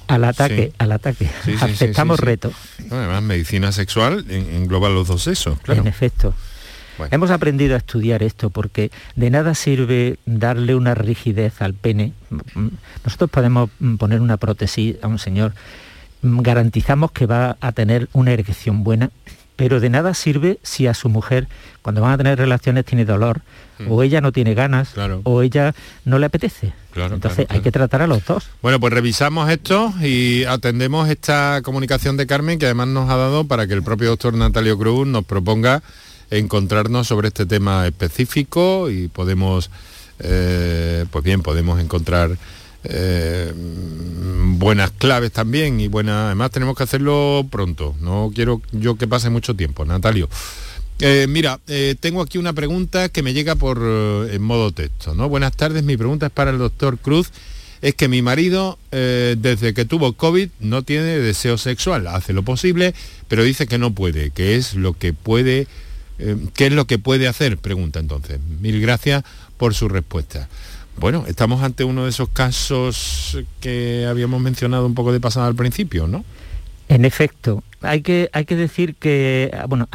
Al 0.06 0.24
ataque, 0.24 0.72
al 0.78 0.92
ataque. 0.92 1.28
Aceptamos 1.60 2.20
retos. 2.20 2.54
además, 2.90 3.22
medicina 3.22 3.72
sexual 3.72 4.24
engloba 4.28 4.88
los 4.88 5.08
dos 5.08 5.22
sexos, 5.22 5.58
claro. 5.60 5.82
En 5.82 5.86
efecto. 5.86 6.34
Hemos 7.10 7.30
aprendido 7.30 7.74
a 7.74 7.78
estudiar 7.78 8.22
esto 8.22 8.50
porque 8.50 8.90
de 9.16 9.30
nada 9.30 9.54
sirve 9.54 10.18
darle 10.24 10.74
una 10.74 10.94
rigidez 10.94 11.60
al 11.60 11.74
pene. 11.74 12.12
Nosotros 13.04 13.30
podemos 13.30 13.70
poner 13.98 14.20
una 14.20 14.38
prótesis 14.38 14.96
a 15.02 15.06
un 15.06 15.18
señor, 15.18 15.52
garantizamos 16.22 17.12
que 17.12 17.26
va 17.26 17.56
a 17.60 17.72
tener 17.72 18.08
una 18.12 18.32
erección 18.32 18.82
buena, 18.82 19.10
pero 19.56 19.80
de 19.80 19.90
nada 19.90 20.14
sirve 20.14 20.58
si 20.62 20.86
a 20.86 20.94
su 20.94 21.08
mujer, 21.08 21.48
cuando 21.82 22.02
van 22.02 22.12
a 22.12 22.18
tener 22.18 22.38
relaciones, 22.38 22.84
tiene 22.84 23.04
dolor, 23.04 23.40
mm. 23.78 23.90
o 23.90 24.02
ella 24.02 24.20
no 24.20 24.30
tiene 24.32 24.54
ganas, 24.54 24.90
o 25.24 25.42
ella 25.42 25.74
no 26.04 26.18
le 26.18 26.26
apetece. 26.26 26.72
Entonces 26.94 27.46
hay 27.48 27.60
que 27.60 27.72
tratar 27.72 28.02
a 28.02 28.06
los 28.06 28.24
dos. 28.24 28.48
Bueno, 28.62 28.80
pues 28.80 28.92
revisamos 28.92 29.50
esto 29.50 29.92
y 30.02 30.44
atendemos 30.44 31.08
esta 31.08 31.60
comunicación 31.62 32.16
de 32.16 32.26
Carmen 32.26 32.58
que 32.58 32.66
además 32.66 32.88
nos 32.88 33.10
ha 33.10 33.16
dado 33.16 33.44
para 33.44 33.66
que 33.66 33.74
el 33.74 33.82
propio 33.82 34.08
doctor 34.08 34.34
Natalio 34.34 34.78
Cruz 34.78 35.06
nos 35.06 35.24
proponga 35.24 35.82
encontrarnos 36.30 37.06
sobre 37.06 37.28
este 37.28 37.46
tema 37.46 37.86
específico 37.86 38.90
y 38.90 39.08
podemos, 39.08 39.70
eh, 40.20 41.04
pues 41.10 41.24
bien, 41.24 41.42
podemos 41.42 41.80
encontrar 41.80 42.36
eh, 42.88 43.52
buenas 44.58 44.90
claves 44.92 45.32
también 45.32 45.80
y 45.80 45.88
buenas 45.88 46.26
además 46.26 46.50
tenemos 46.50 46.76
que 46.76 46.84
hacerlo 46.84 47.46
pronto. 47.50 47.94
No 48.00 48.30
quiero 48.34 48.62
yo 48.72 48.96
que 48.96 49.06
pase 49.06 49.30
mucho 49.30 49.54
tiempo 49.54 49.84
Natalio. 49.84 50.28
Eh, 51.00 51.26
mira 51.28 51.60
eh, 51.66 51.94
tengo 51.98 52.22
aquí 52.22 52.38
una 52.38 52.54
pregunta 52.54 53.08
que 53.10 53.22
me 53.22 53.34
llega 53.34 53.54
por 53.54 53.76
en 53.78 54.40
modo 54.40 54.72
texto 54.72 55.14
no 55.14 55.28
buenas 55.28 55.54
tardes 55.54 55.84
mi 55.84 55.94
pregunta 55.94 56.26
es 56.26 56.32
para 56.32 56.50
el 56.50 56.58
doctor 56.58 56.98
Cruz. 56.98 57.30
Es 57.82 57.94
que 57.94 58.08
mi 58.08 58.22
marido 58.22 58.78
desde 58.90 59.74
que 59.74 59.84
tuvo 59.84 60.14
COVID 60.14 60.48
no 60.60 60.82
tiene 60.82 61.18
deseo 61.18 61.58
sexual 61.58 62.06
hace 62.06 62.32
lo 62.32 62.42
posible 62.42 62.94
pero 63.28 63.44
dice 63.44 63.66
que 63.66 63.76
no 63.76 63.92
puede 63.92 64.30
que 64.30 64.56
es 64.56 64.74
lo 64.74 64.94
que 64.94 65.12
puede 65.12 65.66
qué 66.54 66.66
es 66.66 66.72
lo 66.72 66.86
que 66.86 66.98
puede 66.98 67.28
hacer 67.28 67.58
pregunta 67.58 68.00
entonces. 68.00 68.40
Mil 68.60 68.80
gracias 68.80 69.24
por 69.58 69.74
su 69.74 69.88
respuesta 69.90 70.48
bueno, 70.98 71.24
estamos 71.26 71.62
ante 71.62 71.84
uno 71.84 72.04
de 72.04 72.10
esos 72.10 72.28
casos 72.28 73.38
que 73.60 74.06
habíamos 74.08 74.40
mencionado 74.40 74.86
un 74.86 74.94
poco 74.94 75.12
de 75.12 75.20
pasada 75.20 75.46
al 75.46 75.54
principio, 75.54 76.06
¿no? 76.06 76.24
En 76.88 77.04
efecto, 77.04 77.64
hay 77.82 78.00
que, 78.00 78.30
hay 78.32 78.44
que 78.44 78.56
decir 78.56 78.94
que 78.94 79.50
bueno, 79.68 79.88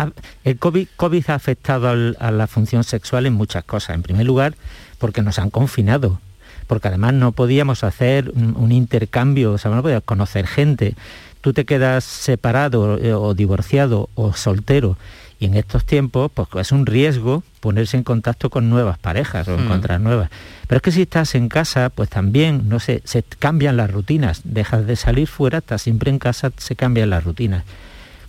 el 0.43 0.57
COVID, 0.57 0.87
COVID 0.97 1.29
ha 1.29 1.35
afectado 1.35 1.89
a 1.89 2.31
la 2.31 2.47
función 2.47 2.83
sexual 2.83 3.25
en 3.25 3.33
muchas 3.33 3.63
cosas. 3.63 3.95
En 3.95 4.03
primer 4.03 4.25
lugar, 4.25 4.55
porque 4.97 5.21
nos 5.21 5.39
han 5.39 5.49
confinado, 5.49 6.19
porque 6.67 6.89
además 6.89 7.13
no 7.13 7.31
podíamos 7.31 7.83
hacer 7.83 8.31
un, 8.35 8.71
intercambio, 8.71 9.53
o 9.53 9.57
sea, 9.57 9.71
no 9.71 9.81
podíamos 9.81 10.03
conocer 10.03 10.47
gente. 10.47 10.95
Tú 11.41 11.53
te 11.53 11.65
quedas 11.65 12.03
separado 12.03 12.97
eh, 12.97 13.13
o 13.13 13.33
divorciado 13.33 14.09
o 14.15 14.33
soltero 14.33 14.97
y 15.41 15.47
en 15.47 15.55
estos 15.55 15.85
tiempos, 15.85 16.31
pues 16.31 16.49
es 16.67 16.71
un 16.71 16.85
riesgo 16.85 17.43
ponerse 17.61 17.97
en 17.97 18.03
contacto 18.03 18.51
con 18.51 18.69
nuevas 18.69 18.99
parejas 18.99 19.47
o 19.47 19.55
encontrar 19.55 19.99
mm. 19.99 20.03
nuevas. 20.03 20.29
Pero 20.67 20.77
es 20.77 20.81
que 20.83 20.91
si 20.91 21.01
estás 21.01 21.33
en 21.33 21.49
casa, 21.49 21.89
pues 21.89 22.09
también, 22.09 22.69
no 22.69 22.79
sé, 22.79 23.01
se 23.05 23.23
cambian 23.23 23.75
las 23.75 23.89
rutinas. 23.89 24.41
Dejas 24.43 24.85
de 24.85 24.95
salir 24.95 25.27
fuera, 25.27 25.57
estás 25.57 25.81
siempre 25.81 26.11
en 26.11 26.19
casa, 26.19 26.51
se 26.57 26.75
cambian 26.75 27.09
las 27.09 27.23
rutinas. 27.23 27.63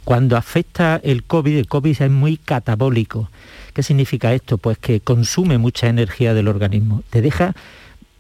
Cuando 0.04 0.38
afecta 0.38 1.02
el 1.04 1.22
COVID, 1.22 1.58
el 1.58 1.68
COVID 1.68 2.00
es 2.00 2.10
muy 2.10 2.38
catabólico. 2.38 3.28
¿Qué 3.74 3.82
significa 3.82 4.32
esto? 4.32 4.56
Pues 4.56 4.78
que 4.78 5.00
consume 5.00 5.58
mucha 5.58 5.88
energía 5.88 6.32
del 6.32 6.48
organismo. 6.48 7.02
Te 7.10 7.20
deja, 7.20 7.52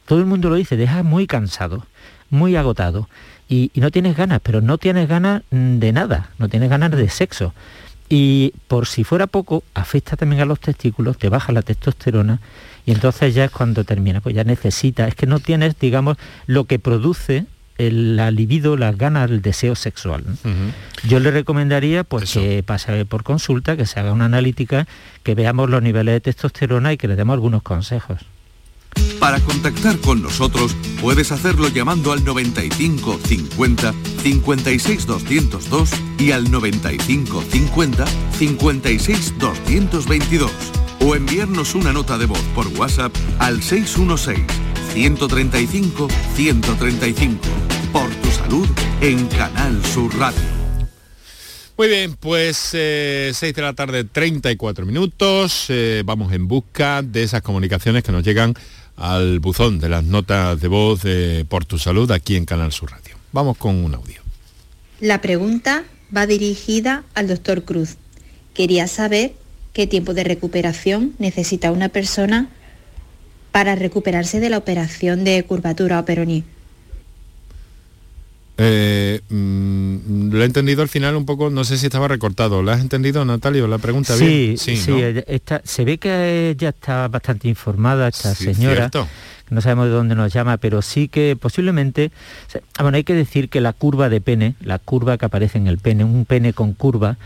todo 0.04 0.18
el 0.18 0.26
mundo 0.26 0.50
lo 0.50 0.56
dice, 0.56 0.76
deja 0.76 1.02
muy 1.02 1.26
cansado, 1.26 1.86
muy 2.28 2.56
agotado. 2.56 3.08
Y, 3.48 3.70
y 3.72 3.80
no 3.80 3.90
tienes 3.90 4.18
ganas, 4.18 4.40
pero 4.42 4.60
no 4.60 4.76
tienes 4.76 5.08
ganas 5.08 5.44
de 5.50 5.92
nada, 5.92 6.28
no 6.36 6.50
tienes 6.50 6.68
ganas 6.68 6.90
de 6.90 7.08
sexo. 7.08 7.54
Y 8.14 8.52
por 8.68 8.86
si 8.86 9.04
fuera 9.04 9.26
poco, 9.26 9.64
afecta 9.72 10.18
también 10.18 10.42
a 10.42 10.44
los 10.44 10.60
testículos, 10.60 11.16
te 11.16 11.30
baja 11.30 11.50
la 11.50 11.62
testosterona 11.62 12.42
y 12.84 12.92
entonces 12.92 13.34
ya 13.34 13.46
es 13.46 13.50
cuando 13.50 13.84
termina, 13.84 14.20
pues 14.20 14.34
ya 14.34 14.44
necesita, 14.44 15.08
es 15.08 15.14
que 15.14 15.26
no 15.26 15.38
tienes, 15.40 15.78
digamos, 15.78 16.18
lo 16.46 16.66
que 16.66 16.78
produce 16.78 17.46
el, 17.78 18.16
la 18.16 18.30
libido, 18.30 18.76
las 18.76 18.98
ganas, 18.98 19.30
el 19.30 19.40
deseo 19.40 19.74
sexual. 19.76 20.24
Yo 21.08 21.20
le 21.20 21.30
recomendaría 21.30 22.04
pues 22.04 22.34
que 22.34 22.62
pase 22.62 23.06
por 23.06 23.22
consulta, 23.22 23.78
que 23.78 23.86
se 23.86 23.98
haga 23.98 24.12
una 24.12 24.26
analítica, 24.26 24.86
que 25.22 25.34
veamos 25.34 25.70
los 25.70 25.82
niveles 25.82 26.12
de 26.12 26.20
testosterona 26.20 26.92
y 26.92 26.98
que 26.98 27.08
le 27.08 27.16
demos 27.16 27.32
algunos 27.32 27.62
consejos. 27.62 28.18
Para 29.22 29.38
contactar 29.40 29.98
con 29.98 30.20
nosotros 30.20 30.74
puedes 31.00 31.30
hacerlo 31.30 31.68
llamando 31.68 32.10
al 32.10 32.24
95 32.24 33.20
50 33.24 33.94
56 34.22 35.06
202 35.06 35.90
y 36.18 36.32
al 36.32 36.50
95 36.50 37.44
50 37.48 38.04
56 38.38 39.38
222 39.38 40.50
o 41.06 41.14
enviarnos 41.14 41.74
una 41.74 41.92
nota 41.92 42.18
de 42.18 42.26
voz 42.26 42.42
por 42.54 42.66
WhatsApp 42.78 43.14
al 43.38 43.62
616 43.62 44.44
135 44.92 46.08
135. 46.34 47.38
Por 47.92 48.10
tu 48.10 48.30
salud 48.30 48.68
en 49.00 49.26
Canal 49.28 49.84
Sur 49.84 50.12
Radio. 50.18 50.40
Muy 51.78 51.88
bien, 51.88 52.14
pues 52.14 52.56
6 52.56 53.40
de 53.40 53.62
la 53.62 53.72
tarde, 53.72 54.04
34 54.04 54.84
minutos. 54.84 55.66
Eh, 55.68 56.02
vamos 56.04 56.32
en 56.32 56.46
busca 56.46 57.02
de 57.02 57.22
esas 57.22 57.42
comunicaciones 57.42 58.02
que 58.02 58.12
nos 58.12 58.22
llegan 58.22 58.54
al 58.96 59.40
buzón 59.40 59.78
de 59.78 59.88
las 59.88 60.04
notas 60.04 60.60
de 60.60 60.68
voz 60.68 61.02
de 61.02 61.44
Por 61.48 61.64
tu 61.64 61.78
Salud 61.78 62.10
aquí 62.10 62.36
en 62.36 62.44
Canal 62.44 62.72
Sur 62.72 62.90
Radio. 62.90 63.16
Vamos 63.32 63.56
con 63.56 63.82
un 63.84 63.94
audio. 63.94 64.20
La 65.00 65.20
pregunta 65.20 65.84
va 66.14 66.26
dirigida 66.26 67.04
al 67.14 67.28
doctor 67.28 67.64
Cruz. 67.64 67.96
Quería 68.54 68.86
saber 68.86 69.32
qué 69.72 69.86
tiempo 69.86 70.14
de 70.14 70.24
recuperación 70.24 71.14
necesita 71.18 71.72
una 71.72 71.88
persona 71.88 72.48
para 73.50 73.74
recuperarse 73.74 74.40
de 74.40 74.50
la 74.50 74.58
operación 74.58 75.24
de 75.24 75.42
curvatura 75.44 76.00
o 76.00 76.04
peroní. 76.04 76.44
Eh, 78.64 79.20
mm, 79.28 80.32
lo 80.32 80.42
he 80.42 80.44
entendido 80.44 80.82
al 80.82 80.88
final 80.88 81.16
un 81.16 81.26
poco, 81.26 81.50
no 81.50 81.64
sé 81.64 81.78
si 81.78 81.86
estaba 81.86 82.06
recortado. 82.08 82.62
¿Lo 82.62 82.70
has 82.70 82.80
entendido, 82.80 83.24
Natalio? 83.24 83.66
La 83.66 83.78
pregunta 83.78 84.14
bien. 84.16 84.56
Sí, 84.56 84.76
sí, 84.76 84.76
se 85.64 85.84
ve 85.84 85.98
que 85.98 86.54
ya 86.56 86.68
está 86.68 87.08
bastante 87.08 87.48
informada 87.48 88.08
esta 88.08 88.34
señora. 88.34 88.90
No 89.50 89.60
sabemos 89.60 89.86
de 89.86 89.92
dónde 89.92 90.14
nos 90.14 90.32
llama, 90.32 90.56
pero 90.56 90.80
sí 90.80 91.08
que 91.08 91.36
posiblemente... 91.38 92.10
Ah, 92.78 92.82
bueno, 92.82 92.96
hay 92.96 93.04
que 93.04 93.14
decir 93.14 93.50
que 93.50 93.60
la 93.60 93.74
curva 93.74 94.08
de 94.08 94.20
pene, 94.20 94.54
la 94.62 94.78
curva 94.78 95.18
que 95.18 95.26
aparece 95.26 95.58
en 95.58 95.66
el 95.66 95.78
pene, 95.78 96.04
un 96.04 96.24
pene 96.24 96.54
con 96.54 96.72
curva, 96.72 97.18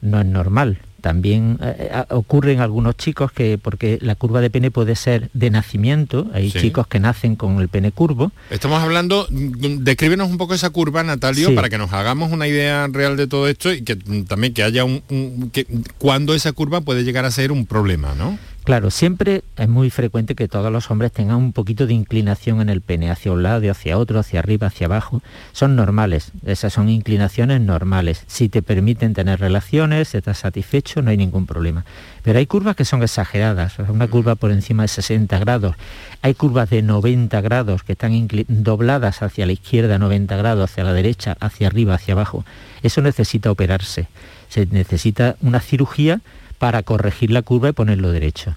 no 0.00 0.20
es 0.20 0.26
normal 0.26 0.78
también 1.04 1.58
eh, 1.60 1.90
eh, 1.92 2.04
ocurre 2.08 2.54
en 2.54 2.60
algunos 2.60 2.96
chicos 2.96 3.30
que, 3.30 3.58
porque 3.58 3.98
la 4.00 4.14
curva 4.14 4.40
de 4.40 4.48
pene 4.48 4.70
puede 4.70 4.96
ser 4.96 5.28
de 5.34 5.50
nacimiento, 5.50 6.30
hay 6.32 6.50
chicos 6.50 6.86
que 6.86 6.98
nacen 6.98 7.36
con 7.36 7.60
el 7.60 7.68
pene 7.68 7.92
curvo. 7.92 8.32
Estamos 8.48 8.82
hablando, 8.82 9.28
descríbenos 9.28 10.30
un 10.30 10.38
poco 10.38 10.54
esa 10.54 10.70
curva, 10.70 11.02
Natalio, 11.02 11.54
para 11.54 11.68
que 11.68 11.76
nos 11.76 11.92
hagamos 11.92 12.32
una 12.32 12.48
idea 12.48 12.86
real 12.90 13.18
de 13.18 13.26
todo 13.26 13.48
esto 13.48 13.70
y 13.70 13.82
que 13.82 13.96
mm, 13.96 14.24
también 14.24 14.54
que 14.54 14.62
haya 14.62 14.86
un, 14.86 15.02
un 15.10 15.50
que, 15.52 15.66
cuando 15.98 16.32
esa 16.32 16.52
curva 16.52 16.80
puede 16.80 17.04
llegar 17.04 17.26
a 17.26 17.30
ser 17.30 17.52
un 17.52 17.66
problema, 17.66 18.14
¿no? 18.14 18.38
Claro, 18.64 18.90
siempre 18.90 19.44
es 19.58 19.68
muy 19.68 19.90
frecuente 19.90 20.34
que 20.34 20.48
todos 20.48 20.72
los 20.72 20.90
hombres 20.90 21.12
tengan 21.12 21.36
un 21.36 21.52
poquito 21.52 21.86
de 21.86 21.92
inclinación 21.92 22.62
en 22.62 22.70
el 22.70 22.80
pene, 22.80 23.10
hacia 23.10 23.30
un 23.30 23.42
lado 23.42 23.70
hacia 23.70 23.98
otro, 23.98 24.18
hacia 24.18 24.38
arriba, 24.38 24.68
hacia 24.68 24.86
abajo. 24.86 25.20
Son 25.52 25.76
normales, 25.76 26.32
esas 26.46 26.72
son 26.72 26.88
inclinaciones 26.88 27.60
normales. 27.60 28.24
Si 28.26 28.48
te 28.48 28.62
permiten 28.62 29.12
tener 29.12 29.38
relaciones, 29.38 30.14
estás 30.14 30.38
satisfecho, 30.38 31.02
no 31.02 31.10
hay 31.10 31.18
ningún 31.18 31.44
problema. 31.44 31.84
Pero 32.22 32.38
hay 32.38 32.46
curvas 32.46 32.74
que 32.74 32.86
son 32.86 33.02
exageradas, 33.02 33.78
una 33.80 34.08
curva 34.08 34.34
por 34.34 34.50
encima 34.50 34.84
de 34.84 34.88
60 34.88 35.38
grados. 35.40 35.76
Hay 36.22 36.32
curvas 36.32 36.70
de 36.70 36.80
90 36.80 37.38
grados 37.42 37.82
que 37.82 37.92
están 37.92 38.28
dobladas 38.48 39.20
hacia 39.20 39.44
la 39.44 39.52
izquierda, 39.52 39.98
90 39.98 40.36
grados, 40.36 40.70
hacia 40.70 40.84
la 40.84 40.94
derecha, 40.94 41.36
hacia 41.38 41.66
arriba, 41.66 41.96
hacia 41.96 42.14
abajo. 42.14 42.46
Eso 42.82 43.02
necesita 43.02 43.50
operarse. 43.50 44.08
Se 44.48 44.64
necesita 44.64 45.36
una 45.42 45.60
cirugía 45.60 46.22
para 46.64 46.82
corregir 46.82 47.30
la 47.30 47.42
curva 47.42 47.68
y 47.68 47.72
ponerlo 47.72 48.10
derecho. 48.10 48.54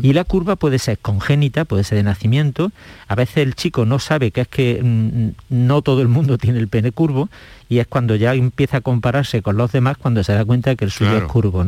Y 0.00 0.12
la 0.12 0.22
curva 0.22 0.54
puede 0.54 0.78
ser 0.78 0.96
congénita, 0.96 1.64
puede 1.64 1.82
ser 1.82 1.98
de 1.98 2.04
nacimiento. 2.04 2.70
A 3.08 3.16
veces 3.16 3.38
el 3.38 3.56
chico 3.56 3.84
no 3.84 3.98
sabe 3.98 4.30
que 4.30 4.42
es 4.42 4.46
que 4.46 4.80
mm, 4.80 5.30
no 5.48 5.82
todo 5.82 6.00
el 6.00 6.06
mundo 6.06 6.38
tiene 6.38 6.60
el 6.60 6.68
pene 6.68 6.92
curvo 6.92 7.28
y 7.68 7.80
es 7.80 7.88
cuando 7.88 8.14
ya 8.14 8.32
empieza 8.34 8.76
a 8.76 8.80
compararse 8.80 9.42
con 9.42 9.56
los 9.56 9.72
demás 9.72 9.96
cuando 9.96 10.22
se 10.22 10.34
da 10.34 10.44
cuenta 10.44 10.70
de 10.70 10.76
que 10.76 10.84
el 10.84 10.92
suyo 10.92 11.16
es 11.16 11.24
curvo. 11.24 11.66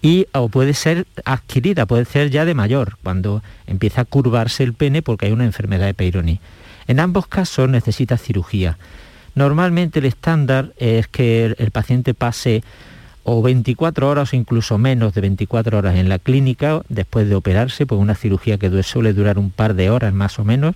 Y 0.00 0.28
o 0.32 0.48
puede 0.48 0.72
ser 0.72 1.06
adquirida, 1.26 1.84
puede 1.84 2.06
ser 2.06 2.30
ya 2.30 2.46
de 2.46 2.54
mayor, 2.54 2.96
cuando 3.02 3.42
empieza 3.66 4.00
a 4.00 4.04
curvarse 4.06 4.62
el 4.62 4.72
pene 4.72 5.02
porque 5.02 5.26
hay 5.26 5.32
una 5.32 5.44
enfermedad 5.44 5.84
de 5.84 5.92
Peyronie. 5.92 6.40
En 6.86 7.00
ambos 7.00 7.26
casos 7.26 7.68
necesita 7.68 8.16
cirugía. 8.16 8.78
Normalmente 9.34 9.98
el 9.98 10.06
estándar 10.06 10.72
es 10.78 11.06
que 11.06 11.54
el 11.58 11.70
paciente 11.70 12.14
pase 12.14 12.64
o 13.24 13.42
24 13.42 14.08
horas 14.08 14.32
o 14.32 14.36
incluso 14.36 14.78
menos 14.78 15.14
de 15.14 15.20
24 15.20 15.78
horas 15.78 15.96
en 15.96 16.08
la 16.08 16.18
clínica 16.18 16.82
después 16.88 17.28
de 17.28 17.34
operarse, 17.34 17.86
pues 17.86 18.00
una 18.00 18.14
cirugía 18.14 18.58
que 18.58 18.82
suele 18.82 19.12
durar 19.12 19.38
un 19.38 19.50
par 19.50 19.74
de 19.74 19.90
horas 19.90 20.12
más 20.12 20.38
o 20.38 20.44
menos, 20.44 20.74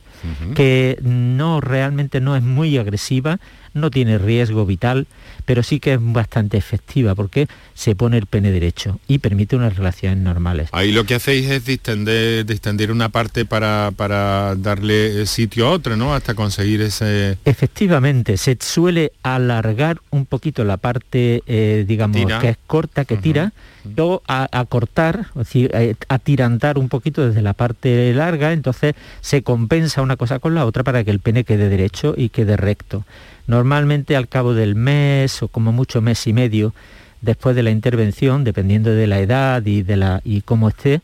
que 0.54 0.98
no 1.02 1.60
realmente 1.60 2.20
no 2.20 2.36
es 2.36 2.42
muy 2.42 2.78
agresiva, 2.78 3.40
no 3.76 3.90
tiene 3.90 4.18
riesgo 4.18 4.66
vital, 4.66 5.06
pero 5.44 5.62
sí 5.62 5.78
que 5.78 5.94
es 5.94 5.98
bastante 6.00 6.56
efectiva 6.56 7.14
porque 7.14 7.46
se 7.74 7.94
pone 7.94 8.18
el 8.18 8.26
pene 8.26 8.50
derecho 8.50 8.98
y 9.06 9.18
permite 9.18 9.56
unas 9.56 9.76
relaciones 9.76 10.18
normales. 10.18 10.68
Ahí 10.72 10.92
lo 10.92 11.04
que 11.04 11.14
hacéis 11.14 11.48
es 11.50 11.64
distender, 11.64 12.90
una 12.90 13.08
parte 13.10 13.44
para, 13.44 13.92
para 13.96 14.54
darle 14.56 15.26
sitio 15.26 15.68
a 15.68 15.70
otra, 15.70 15.96
¿no? 15.96 16.14
Hasta 16.14 16.34
conseguir 16.34 16.80
ese... 16.80 17.38
Efectivamente, 17.44 18.36
se 18.36 18.56
suele 18.60 19.12
alargar 19.22 20.00
un 20.10 20.26
poquito 20.26 20.64
la 20.64 20.76
parte, 20.76 21.42
eh, 21.46 21.84
digamos, 21.86 22.32
que 22.40 22.50
es 22.50 22.58
corta, 22.66 23.04
que 23.04 23.16
tira, 23.16 23.52
o 23.98 24.22
a, 24.26 24.64
cortar, 24.68 25.26
es 25.30 25.34
decir, 25.34 25.70
eh, 25.74 25.94
a 26.08 26.18
tirantar 26.18 26.78
un 26.78 26.88
poquito 26.88 27.26
desde 27.26 27.42
la 27.42 27.52
parte 27.52 28.12
larga, 28.14 28.52
entonces 28.52 28.94
se 29.20 29.42
compensa 29.42 30.02
una 30.02 30.16
cosa 30.16 30.38
con 30.38 30.54
la 30.54 30.66
otra 30.66 30.82
para 30.82 31.04
que 31.04 31.10
el 31.10 31.20
pene 31.20 31.44
quede 31.44 31.68
derecho 31.68 32.14
y 32.16 32.30
quede 32.30 32.56
recto. 32.56 33.04
Normalmente 33.46 34.16
al 34.16 34.28
cabo 34.28 34.54
del 34.54 34.74
mes 34.74 35.42
o 35.42 35.48
como 35.48 35.72
mucho 35.72 36.00
mes 36.00 36.26
y 36.26 36.32
medio 36.32 36.74
después 37.20 37.56
de 37.56 37.62
la 37.62 37.70
intervención, 37.70 38.44
dependiendo 38.44 38.90
de 38.90 39.06
la 39.06 39.20
edad 39.20 39.64
y, 39.64 39.82
de 39.82 39.96
la, 39.96 40.20
y 40.24 40.42
cómo 40.42 40.68
esté, 40.68 41.00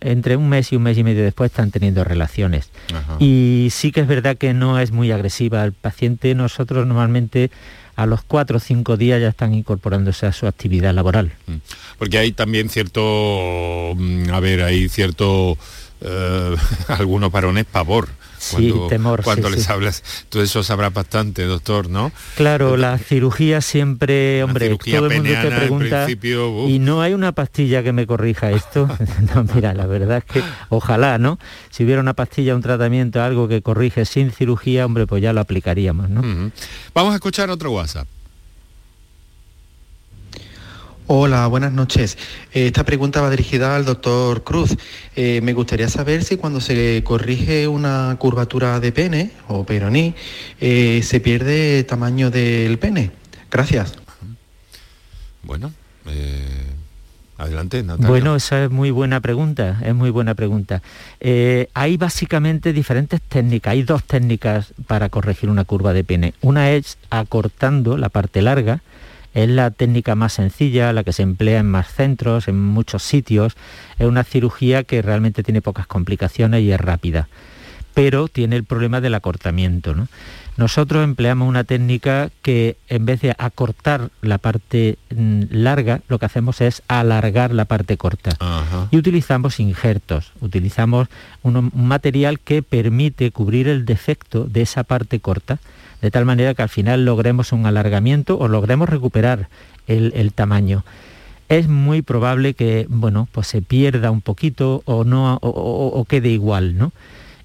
entre 0.00 0.36
un 0.36 0.48
mes 0.48 0.72
y 0.72 0.76
un 0.76 0.82
mes 0.82 0.98
y 0.98 1.04
medio 1.04 1.22
después 1.24 1.50
están 1.50 1.70
teniendo 1.70 2.04
relaciones. 2.04 2.70
Y 3.18 3.68
sí 3.70 3.92
que 3.92 4.00
es 4.00 4.06
verdad 4.06 4.36
que 4.36 4.52
no 4.52 4.78
es 4.78 4.92
muy 4.92 5.10
agresiva 5.10 5.62
al 5.62 5.72
paciente. 5.72 6.34
Nosotros 6.34 6.86
normalmente 6.86 7.50
a 7.96 8.04
los 8.04 8.22
cuatro 8.22 8.58
o 8.58 8.60
cinco 8.60 8.96
días 8.96 9.20
ya 9.20 9.28
están 9.28 9.54
incorporándose 9.54 10.26
a 10.26 10.32
su 10.32 10.46
actividad 10.46 10.92
laboral. 10.92 11.32
Mm. 11.46 11.54
Porque 11.98 12.18
hay 12.18 12.32
también 12.32 12.68
cierto, 12.68 13.94
mm, 13.96 14.30
a 14.30 14.40
ver, 14.40 14.62
hay 14.62 14.88
cierto, 14.90 15.56
eh, 16.02 16.56
algunos 16.88 17.32
varones 17.32 17.64
pavor 17.64 18.08
cuando, 18.50 18.86
temor, 18.88 19.22
cuando 19.22 19.50
les 19.50 19.68
hablas. 19.68 20.02
Todo 20.28 20.42
eso 20.42 20.62
sabrá 20.62 20.90
bastante, 20.90 21.44
doctor, 21.44 21.88
¿no? 21.88 22.12
Claro, 22.36 22.76
la 22.76 22.98
cirugía 22.98 23.60
siempre, 23.60 24.42
hombre, 24.42 24.76
todo 24.76 25.06
el 25.06 25.22
mundo 25.22 25.34
te 25.40 25.50
pregunta 25.50 26.06
y 26.68 26.78
no 26.78 27.02
hay 27.02 27.14
una 27.14 27.32
pastilla 27.32 27.82
que 27.82 27.92
me 27.92 28.06
corrija 28.06 28.50
esto. 28.50 28.88
no, 29.34 29.44
mira, 29.54 29.74
la 29.74 29.86
verdad 29.86 30.18
es 30.18 30.24
que 30.24 30.42
ojalá, 30.68 31.18
¿no? 31.18 31.38
Si 31.70 31.84
hubiera 31.84 32.00
una 32.00 32.14
pastilla, 32.14 32.54
un 32.54 32.62
tratamiento, 32.62 33.22
algo 33.22 33.48
que 33.48 33.62
corrige 33.62 34.04
sin 34.04 34.30
cirugía, 34.30 34.86
hombre, 34.86 35.06
pues 35.06 35.22
ya 35.22 35.32
lo 35.32 35.40
aplicaríamos, 35.40 36.08
¿no? 36.10 36.22
Vamos 36.94 37.12
a 37.12 37.16
escuchar 37.16 37.50
otro 37.50 37.72
WhatsApp. 37.72 38.06
Hola, 41.08 41.46
buenas 41.46 41.72
noches. 41.72 42.18
Eh, 42.52 42.66
esta 42.66 42.82
pregunta 42.82 43.20
va 43.20 43.30
dirigida 43.30 43.76
al 43.76 43.84
doctor 43.84 44.42
Cruz. 44.42 44.76
Eh, 45.14 45.40
me 45.40 45.52
gustaría 45.52 45.88
saber 45.88 46.24
si 46.24 46.36
cuando 46.36 46.60
se 46.60 47.04
corrige 47.04 47.68
una 47.68 48.16
curvatura 48.18 48.80
de 48.80 48.90
pene 48.90 49.30
o 49.46 49.62
peroní, 49.64 50.16
eh, 50.60 51.00
se 51.04 51.20
pierde 51.20 51.84
tamaño 51.84 52.32
del 52.32 52.76
pene. 52.80 53.12
Gracias. 53.52 53.94
Bueno, 55.44 55.72
adelante, 57.38 57.84
Natalia. 57.84 58.08
Bueno, 58.08 58.34
esa 58.34 58.64
es 58.64 58.70
muy 58.72 58.90
buena 58.90 59.20
pregunta, 59.20 59.78
es 59.84 59.94
muy 59.94 60.10
buena 60.10 60.34
pregunta. 60.34 60.82
hay 61.20 61.96
básicamente 61.96 62.72
diferentes 62.72 63.20
técnicas, 63.20 63.70
hay 63.70 63.84
dos 63.84 64.02
técnicas 64.02 64.74
para 64.88 65.08
corregir 65.08 65.50
una 65.50 65.62
curva 65.62 65.92
de 65.92 66.02
pene. 66.02 66.34
Una 66.40 66.72
es 66.72 66.98
acortando 67.10 67.96
la 67.96 68.08
parte 68.08 68.42
larga, 68.42 68.80
es 69.36 69.50
la 69.50 69.70
técnica 69.70 70.14
más 70.14 70.32
sencilla, 70.32 70.94
la 70.94 71.04
que 71.04 71.12
se 71.12 71.22
emplea 71.22 71.60
en 71.60 71.70
más 71.70 71.92
centros, 71.92 72.48
en 72.48 72.58
muchos 72.58 73.02
sitios. 73.02 73.52
Es 73.98 74.06
una 74.06 74.24
cirugía 74.24 74.82
que 74.82 75.02
realmente 75.02 75.42
tiene 75.42 75.60
pocas 75.60 75.86
complicaciones 75.86 76.62
y 76.62 76.72
es 76.72 76.80
rápida, 76.80 77.28
pero 77.92 78.28
tiene 78.28 78.56
el 78.56 78.64
problema 78.64 79.02
del 79.02 79.14
acortamiento. 79.14 79.94
Nosotros 80.56 81.04
empleamos 81.04 81.46
una 81.50 81.64
técnica 81.64 82.30
que 82.40 82.78
en 82.88 83.04
vez 83.04 83.20
de 83.20 83.34
acortar 83.36 84.08
la 84.22 84.38
parte 84.38 84.96
mm, 85.14 85.42
larga, 85.50 86.00
lo 86.08 86.18
que 86.18 86.24
hacemos 86.24 86.62
es 86.62 86.82
alargar 86.88 87.52
la 87.52 87.66
parte 87.66 87.98
corta. 87.98 88.38
Y 88.90 88.96
utilizamos 88.96 89.60
injertos, 89.60 90.32
utilizamos 90.40 91.08
un 91.42 91.70
material 91.74 92.40
que 92.40 92.62
permite 92.62 93.30
cubrir 93.32 93.68
el 93.68 93.84
defecto 93.84 94.44
de 94.44 94.62
esa 94.62 94.82
parte 94.82 95.20
corta 95.20 95.58
de 96.02 96.10
tal 96.10 96.24
manera 96.24 96.54
que 96.54 96.62
al 96.62 96.68
final 96.68 97.04
logremos 97.04 97.52
un 97.52 97.66
alargamiento 97.66 98.38
o 98.38 98.48
logremos 98.48 98.88
recuperar 98.88 99.48
el, 99.86 100.32
tamaño. 100.32 100.84
Es 101.48 101.68
muy 101.68 102.02
probable 102.02 102.54
que 102.54 102.86
bueno, 102.88 103.28
pues 103.32 103.46
se 103.46 103.62
pierda 103.62 104.10
un 104.10 104.20
poquito 104.20 104.82
o, 104.84 105.04
no, 105.04 105.38
o, 105.42 106.04
quede 106.08 106.30
igual. 106.30 106.76
¿no? 106.76 106.92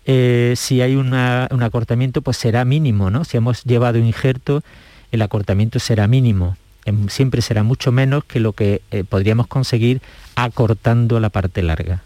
eh, 0.05 0.53
si 0.57 0.81
hay 0.81 0.95
un 0.95 1.13
acortamiento, 1.13 2.21
pues 2.21 2.37
será 2.37 2.65
mínimo, 2.65 3.09
¿no? 3.09 3.23
Si 3.23 3.37
hemos 3.37 3.63
llevado 3.63 3.97
injerto, 3.99 4.63
el 5.11 5.21
acortamiento 5.21 5.79
será 5.79 6.07
mínimo. 6.07 6.57
Em, 6.85 7.09
siempre 7.09 7.41
será 7.41 7.63
mucho 7.63 7.91
menos 7.91 8.23
que 8.23 8.39
lo 8.39 8.53
que 8.53 8.81
eh, 8.91 9.03
podríamos 9.03 9.47
conseguir 9.47 10.01
acortando 10.35 11.19
la 11.19 11.29
parte 11.29 11.61
larga. 11.61 12.03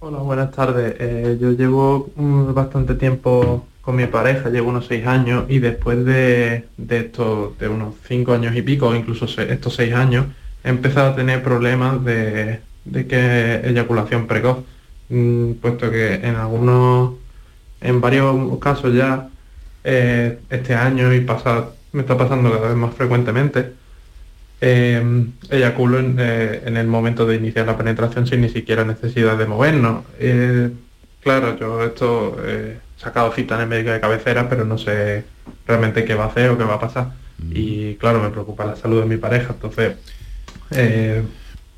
Hola, 0.00 0.18
buenas 0.18 0.52
tardes. 0.52 0.94
Eh, 0.98 1.38
yo 1.40 1.52
llevo 1.52 2.10
mm, 2.16 2.54
bastante 2.54 2.94
tiempo 2.94 3.66
con 3.88 3.96
mi 3.96 4.06
pareja, 4.06 4.50
llevo 4.50 4.68
unos 4.68 4.86
seis 4.86 5.06
años 5.06 5.46
y 5.48 5.60
después 5.60 6.04
de, 6.04 6.66
de 6.76 6.98
esto, 6.98 7.56
de 7.58 7.68
unos 7.68 7.94
cinco 8.06 8.34
años 8.34 8.54
y 8.54 8.60
pico, 8.60 8.94
incluso 8.94 9.24
estos 9.40 9.76
seis 9.76 9.94
años, 9.94 10.26
he 10.62 10.68
empezado 10.68 11.12
a 11.12 11.16
tener 11.16 11.42
problemas 11.42 12.04
de, 12.04 12.60
de 12.84 13.06
que 13.06 13.62
eyaculación 13.64 14.26
precoz, 14.26 14.58
mm, 15.08 15.52
puesto 15.62 15.90
que 15.90 16.16
en 16.16 16.36
algunos, 16.36 17.14
en 17.80 18.02
varios 18.02 18.58
casos 18.58 18.92
ya 18.92 19.30
eh, 19.84 20.38
este 20.50 20.74
año 20.74 21.14
y 21.14 21.22
pasado 21.22 21.74
me 21.92 22.02
está 22.02 22.14
pasando 22.18 22.52
cada 22.52 22.68
vez 22.68 22.76
más 22.76 22.92
frecuentemente. 22.92 23.72
Eh, 24.60 25.26
eyaculo 25.48 25.98
eh, 25.98 26.62
en, 26.66 26.76
el 26.76 26.88
momento 26.88 27.24
de 27.24 27.36
iniciar 27.36 27.64
la 27.64 27.78
penetración 27.78 28.26
sin 28.26 28.42
ni 28.42 28.50
siquiera 28.50 28.84
necesidad 28.84 29.38
de 29.38 29.46
movernos. 29.46 30.04
Eh, 30.18 30.72
claro, 31.22 31.58
yo 31.58 31.82
esto 31.84 32.36
sacado 32.98 33.32
cita 33.32 33.54
en 33.54 33.62
el 33.62 33.68
médico 33.68 33.90
de 33.90 34.00
cabecera, 34.00 34.48
pero 34.48 34.64
no 34.64 34.76
sé 34.76 35.24
realmente 35.66 36.04
qué 36.04 36.14
va 36.14 36.24
a 36.24 36.28
hacer 36.28 36.50
o 36.50 36.58
qué 36.58 36.64
va 36.64 36.74
a 36.74 36.80
pasar. 36.80 37.12
Mm. 37.38 37.52
Y 37.54 37.94
claro, 37.94 38.20
me 38.20 38.30
preocupa 38.30 38.66
la 38.66 38.76
salud 38.76 39.00
de 39.00 39.06
mi 39.06 39.16
pareja, 39.16 39.54
entonces, 39.54 39.96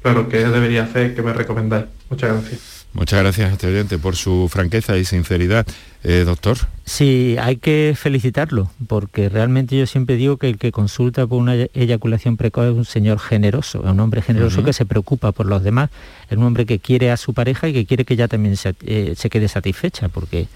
claro, 0.02 0.28
¿qué 0.28 0.38
debería 0.38 0.84
hacer? 0.84 1.14
¿Qué 1.14 1.22
me 1.22 1.32
recomendáis? 1.32 1.86
Muchas 2.08 2.32
gracias. 2.32 2.80
Muchas 2.92 3.20
gracias 3.20 3.50
a 3.50 3.52
este 3.52 3.68
oyente 3.68 3.98
por 3.98 4.16
su 4.16 4.48
franqueza 4.50 4.98
y 4.98 5.04
sinceridad. 5.04 5.64
Eh, 6.02 6.24
doctor. 6.24 6.56
Sí, 6.84 7.36
hay 7.38 7.56
que 7.56 7.94
felicitarlo, 7.96 8.70
porque 8.88 9.28
realmente 9.28 9.78
yo 9.78 9.86
siempre 9.86 10.16
digo 10.16 10.38
que 10.38 10.48
el 10.48 10.58
que 10.58 10.72
consulta 10.72 11.26
por 11.26 11.38
una 11.38 11.54
eyaculación 11.54 12.36
precoz 12.36 12.64
es 12.64 12.72
un 12.72 12.84
señor 12.84 13.20
generoso, 13.20 13.84
es 13.84 13.90
un 13.90 14.00
hombre 14.00 14.22
generoso 14.22 14.64
que 14.64 14.72
se 14.72 14.86
preocupa 14.86 15.30
por 15.30 15.46
los 15.46 15.62
demás, 15.62 15.90
es 16.28 16.36
un 16.36 16.44
hombre 16.44 16.66
que 16.66 16.80
quiere 16.80 17.12
a 17.12 17.16
su 17.16 17.32
pareja 17.32 17.68
y 17.68 17.74
que 17.74 17.86
quiere 17.86 18.04
que 18.04 18.14
ella 18.14 18.26
también 18.26 18.56
se, 18.56 18.74
eh, 18.86 19.14
se 19.16 19.30
quede 19.30 19.46
satisfecha, 19.46 20.08
porque 20.08 20.48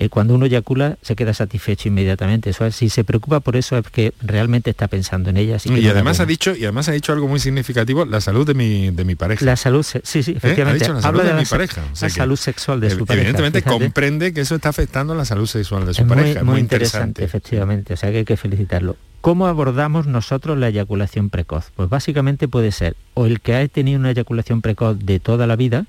eh, 0.00 0.08
cuando 0.08 0.34
uno 0.34 0.46
eyacula 0.46 0.96
se 1.02 1.14
queda 1.14 1.34
satisfecho 1.34 1.88
inmediatamente. 1.88 2.48
Eso 2.48 2.70
si 2.70 2.88
se 2.88 3.04
preocupa 3.04 3.40
por 3.40 3.54
eso 3.56 3.76
es 3.76 3.86
que 3.90 4.14
realmente 4.22 4.70
está 4.70 4.88
pensando 4.88 5.28
en 5.28 5.36
ella. 5.36 5.58
y 5.62 5.86
además 5.88 6.20
ha 6.20 6.26
dicho 6.26 6.56
y 6.56 6.64
además 6.64 6.88
ha 6.88 6.92
dicho 6.92 7.12
algo 7.12 7.28
muy 7.28 7.38
significativo, 7.38 8.06
la 8.06 8.22
salud 8.22 8.46
de 8.46 8.54
mi 8.54 8.90
de 8.92 9.04
mi 9.04 9.14
pareja. 9.14 9.44
La 9.44 9.56
salud, 9.56 9.82
sí, 9.82 10.00
sí, 10.22 10.30
¿Eh? 10.30 10.36
efectivamente. 10.38 10.88
la 10.88 11.02
salud 11.02 11.22
de, 11.22 11.34
mi 11.34 11.44
pareja. 11.44 11.82
la 12.00 12.08
salud 12.08 12.36
sexual 12.36 12.80
de 12.80 12.88
su 12.88 13.04
pareja. 13.04 13.28
Evidentemente 13.28 13.60
comprende 13.60 14.32
que 14.32 14.40
eso 14.40 14.54
está 14.54 14.70
afectando 14.70 15.14
la 15.14 15.26
salud 15.26 15.46
sexual 15.46 15.84
de 15.84 15.92
su 15.92 16.06
pareja. 16.06 16.44
Muy, 16.44 16.52
muy 16.54 16.60
interesante, 16.60 17.22
efectivamente. 17.22 17.92
O 17.92 17.96
sea 17.98 18.10
que 18.10 18.18
hay 18.18 18.24
que 18.24 18.38
felicitarlo. 18.38 18.96
¿Cómo 19.20 19.48
abordamos 19.48 20.06
nosotros 20.06 20.56
la 20.56 20.68
eyaculación 20.68 21.28
precoz? 21.28 21.72
Pues 21.76 21.90
básicamente 21.90 22.48
puede 22.48 22.72
ser 22.72 22.96
o 23.12 23.26
el 23.26 23.42
que 23.42 23.54
ha 23.54 23.68
tenido 23.68 24.00
una 24.00 24.12
eyaculación 24.12 24.62
precoz 24.62 24.98
de 24.98 25.20
toda 25.20 25.46
la 25.46 25.56
vida, 25.56 25.84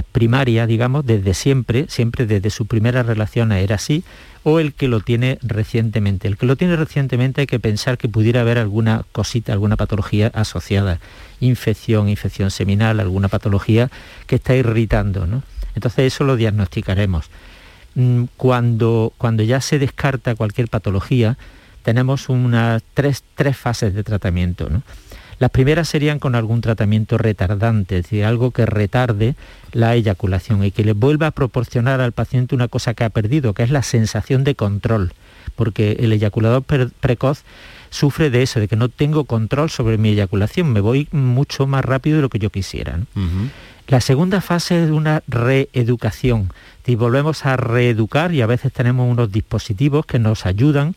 primaria, 0.00 0.66
digamos, 0.66 1.04
desde 1.04 1.34
siempre, 1.34 1.86
siempre 1.88 2.24
desde 2.24 2.48
su 2.48 2.66
primera 2.66 3.02
relación 3.02 3.52
era 3.52 3.74
así, 3.74 4.04
o 4.44 4.58
el 4.58 4.72
que 4.72 4.88
lo 4.88 5.00
tiene 5.00 5.38
recientemente. 5.42 6.26
El 6.28 6.36
que 6.36 6.46
lo 6.46 6.56
tiene 6.56 6.76
recientemente 6.76 7.42
hay 7.42 7.46
que 7.46 7.60
pensar 7.60 7.98
que 7.98 8.08
pudiera 8.08 8.40
haber 8.40 8.58
alguna 8.58 9.04
cosita, 9.12 9.52
alguna 9.52 9.76
patología 9.76 10.28
asociada, 10.34 10.98
infección, 11.40 12.08
infección 12.08 12.50
seminal, 12.50 13.00
alguna 13.00 13.28
patología 13.28 13.90
que 14.26 14.36
está 14.36 14.54
irritando. 14.56 15.26
¿no? 15.26 15.42
Entonces 15.74 16.12
eso 16.12 16.24
lo 16.24 16.36
diagnosticaremos. 16.36 17.26
Mm, 17.94 18.24
cuando, 18.36 19.12
cuando 19.18 19.42
ya 19.42 19.60
se 19.60 19.78
descarta 19.78 20.34
cualquier 20.34 20.68
patología, 20.68 21.36
tenemos 21.82 22.28
unas 22.28 22.82
tres, 22.94 23.22
tres 23.34 23.56
fases 23.56 23.94
de 23.94 24.02
tratamiento. 24.02 24.68
¿no? 24.70 24.82
Las 25.42 25.50
primeras 25.50 25.88
serían 25.88 26.20
con 26.20 26.36
algún 26.36 26.60
tratamiento 26.60 27.18
retardante, 27.18 27.96
es 27.96 28.04
decir, 28.04 28.24
algo 28.24 28.52
que 28.52 28.64
retarde 28.64 29.34
la 29.72 29.96
eyaculación 29.96 30.62
y 30.62 30.70
que 30.70 30.84
le 30.84 30.92
vuelva 30.92 31.26
a 31.26 31.30
proporcionar 31.32 32.00
al 32.00 32.12
paciente 32.12 32.54
una 32.54 32.68
cosa 32.68 32.94
que 32.94 33.02
ha 33.02 33.10
perdido, 33.10 33.52
que 33.52 33.64
es 33.64 33.70
la 33.70 33.82
sensación 33.82 34.44
de 34.44 34.54
control, 34.54 35.14
porque 35.56 35.96
el 35.98 36.12
eyaculador 36.12 36.62
precoz 36.62 37.42
sufre 37.90 38.30
de 38.30 38.44
eso, 38.44 38.60
de 38.60 38.68
que 38.68 38.76
no 38.76 38.88
tengo 38.88 39.24
control 39.24 39.68
sobre 39.68 39.98
mi 39.98 40.10
eyaculación, 40.10 40.72
me 40.72 40.78
voy 40.78 41.08
mucho 41.10 41.66
más 41.66 41.84
rápido 41.84 42.18
de 42.18 42.22
lo 42.22 42.28
que 42.28 42.38
yo 42.38 42.50
quisiera. 42.50 43.00
La 43.88 44.00
segunda 44.00 44.42
fase 44.42 44.84
es 44.84 44.90
una 44.92 45.24
reeducación, 45.26 46.52
y 46.86 46.94
volvemos 46.94 47.46
a 47.46 47.56
reeducar 47.56 48.32
y 48.32 48.42
a 48.42 48.46
veces 48.46 48.72
tenemos 48.72 49.10
unos 49.10 49.32
dispositivos 49.32 50.06
que 50.06 50.20
nos 50.20 50.46
ayudan 50.46 50.94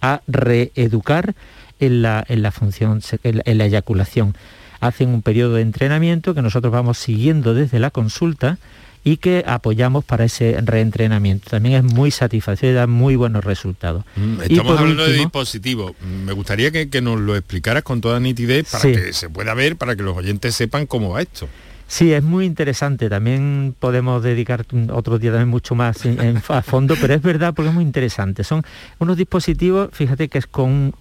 a 0.00 0.20
reeducar 0.28 1.34
en 1.80 2.02
la, 2.02 2.24
en 2.28 2.42
la 2.42 2.50
función, 2.50 3.00
en 3.22 3.58
la 3.58 3.64
eyaculación 3.66 4.34
hacen 4.80 5.08
un 5.10 5.22
periodo 5.22 5.54
de 5.54 5.62
entrenamiento 5.62 6.34
que 6.34 6.42
nosotros 6.42 6.72
vamos 6.72 6.98
siguiendo 6.98 7.54
desde 7.54 7.78
la 7.78 7.90
consulta 7.90 8.58
y 9.04 9.16
que 9.18 9.44
apoyamos 9.46 10.04
para 10.04 10.24
ese 10.24 10.58
reentrenamiento. 10.62 11.50
También 11.50 11.86
es 11.86 11.92
muy 11.92 12.10
satisfactorio 12.10 12.72
y 12.72 12.74
da 12.74 12.86
muy 12.86 13.16
buenos 13.16 13.44
resultados. 13.44 14.04
Mm, 14.16 14.42
estamos 14.42 14.78
hablando 14.78 15.06
de 15.06 15.14
dispositivos. 15.14 15.92
Me 16.24 16.32
gustaría 16.32 16.70
que, 16.70 17.00
nos 17.00 17.18
lo 17.20 17.36
explicaras 17.36 17.82
con 17.82 18.00
toda 18.00 18.20
nitidez 18.20 18.70
para 18.70 18.82
que 18.82 19.12
se 19.12 19.30
pueda 19.30 19.54
ver, 19.54 19.76
para 19.76 19.96
que 19.96 20.02
los 20.02 20.16
oyentes 20.16 20.54
sepan 20.54 20.86
cómo 20.86 21.10
va 21.10 21.22
esto. 21.22 21.48
Sí, 21.90 22.12
es 22.12 22.22
muy 22.22 22.44
interesante. 22.44 23.08
También 23.08 23.74
podemos 23.78 24.22
dedicar 24.22 24.66
otro 24.92 25.18
día 25.18 25.30
también 25.30 25.48
mucho 25.48 25.74
más 25.74 26.02
a 26.48 26.62
fondo, 26.62 26.94
pero 27.00 27.14
es 27.14 27.22
verdad 27.22 27.54
porque 27.54 27.70
es 27.70 27.74
muy 27.74 27.82
interesante. 27.82 28.44
Son 28.44 28.62
unos 28.98 29.16
dispositivos, 29.16 29.88
fíjate 29.92 30.28
que 30.28 30.36
es 30.36 30.46
con 30.46 30.92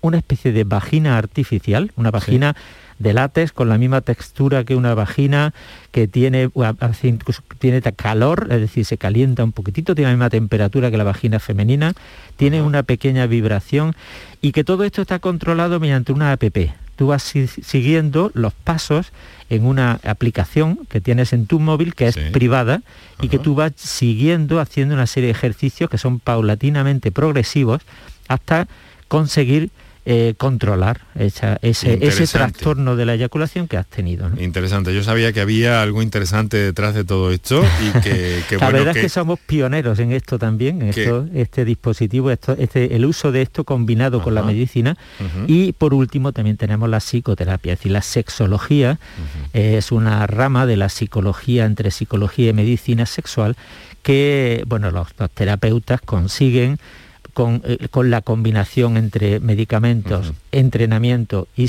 una 0.00 0.16
especie 0.16 0.52
de 0.52 0.62
vagina 0.62 1.18
artificial, 1.18 1.90
una 1.96 2.12
vagina 2.12 2.54
de 3.00 3.14
látex 3.14 3.50
con 3.50 3.68
la 3.68 3.78
misma 3.78 4.02
textura 4.02 4.62
que 4.62 4.76
una 4.76 4.94
vagina, 4.94 5.52
que 5.90 6.06
tiene, 6.06 6.50
tiene 7.58 7.80
calor, 7.80 8.46
es 8.50 8.60
decir, 8.60 8.84
se 8.84 8.98
calienta 8.98 9.42
un 9.42 9.52
poquitito, 9.52 9.94
tiene 9.94 10.10
la 10.10 10.16
misma 10.16 10.30
temperatura 10.30 10.90
que 10.90 10.98
la 10.98 11.04
vagina 11.04 11.40
femenina, 11.40 11.94
tiene 12.36 12.62
una 12.62 12.84
pequeña 12.84 13.26
vibración 13.26 13.96
y 14.40 14.52
que 14.52 14.64
todo 14.64 14.84
esto 14.84 15.02
está 15.02 15.18
controlado 15.18 15.80
mediante 15.80 16.12
una 16.12 16.30
app. 16.30 16.44
Tú 16.96 17.06
vas 17.06 17.22
siguiendo 17.22 18.30
los 18.34 18.52
pasos 18.52 19.12
en 19.48 19.64
una 19.64 19.98
aplicación 20.04 20.80
que 20.90 21.00
tienes 21.00 21.32
en 21.32 21.46
tu 21.46 21.58
móvil 21.58 21.94
que 21.94 22.08
es 22.08 22.16
privada 22.18 22.82
y 23.22 23.28
que 23.28 23.38
tú 23.38 23.54
vas 23.54 23.72
siguiendo 23.76 24.60
haciendo 24.60 24.94
una 24.94 25.06
serie 25.06 25.28
de 25.28 25.32
ejercicios 25.32 25.88
que 25.88 25.96
son 25.96 26.20
paulatinamente 26.20 27.10
progresivos 27.10 27.80
hasta 28.28 28.68
conseguir 29.08 29.70
eh, 30.06 30.34
controlar 30.38 31.02
ese, 31.14 31.58
trastorno 32.32 32.96
de 32.96 33.04
la 33.04 33.14
eyaculación 33.14 33.68
que 33.68 33.76
has 33.76 33.86
tenido. 33.86 34.30
Interesante, 34.38 34.94
yo 34.94 35.02
sabía 35.02 35.32
que 35.32 35.40
había 35.40 35.82
algo 35.82 36.02
interesante 36.02 36.56
detrás 36.56 36.94
de 36.94 37.04
todo 37.04 37.30
esto 37.30 37.62
y 37.82 38.00
que, 38.00 38.42
La 38.58 38.70
verdad 38.70 38.96
es 38.96 39.02
que 39.02 39.08
somos 39.10 39.38
pioneros 39.38 39.98
en 39.98 40.12
esto 40.12 40.38
también, 40.38 40.80
en 40.80 40.88
esto, 40.88 41.26
este 41.34 41.64
dispositivo, 41.64 42.30
esto, 42.30 42.56
este, 42.58 42.96
el 42.96 43.04
uso 43.04 43.30
de 43.30 43.42
esto 43.42 43.64
combinado 43.64 44.22
con 44.22 44.34
la 44.34 44.42
medicina. 44.42 44.96
Y 45.46 45.72
por 45.72 45.92
último 45.92 46.32
también 46.32 46.56
tenemos 46.56 46.88
la 46.88 47.00
psicoterapia, 47.00 47.74
es 47.74 47.78
decir, 47.80 47.92
la 47.92 48.02
sexología. 48.02 48.98
Es 49.52 49.92
una 49.92 50.26
rama 50.26 50.66
de 50.66 50.76
la 50.76 50.88
psicología 50.88 51.66
entre 51.66 51.90
psicología 51.90 52.50
y 52.50 52.52
medicina 52.52 53.06
sexual 53.06 53.56
que 54.02 54.64
bueno, 54.66 54.90
los 54.90 55.08
terapeutas 55.34 56.00
consiguen 56.00 56.78
eh, 57.64 57.88
con, 57.90 58.10
la 58.10 58.20
combinación 58.20 58.96
entre 58.96 59.40
medicamentos, 59.40 60.32
entrenamiento 60.52 61.48
y, 61.56 61.66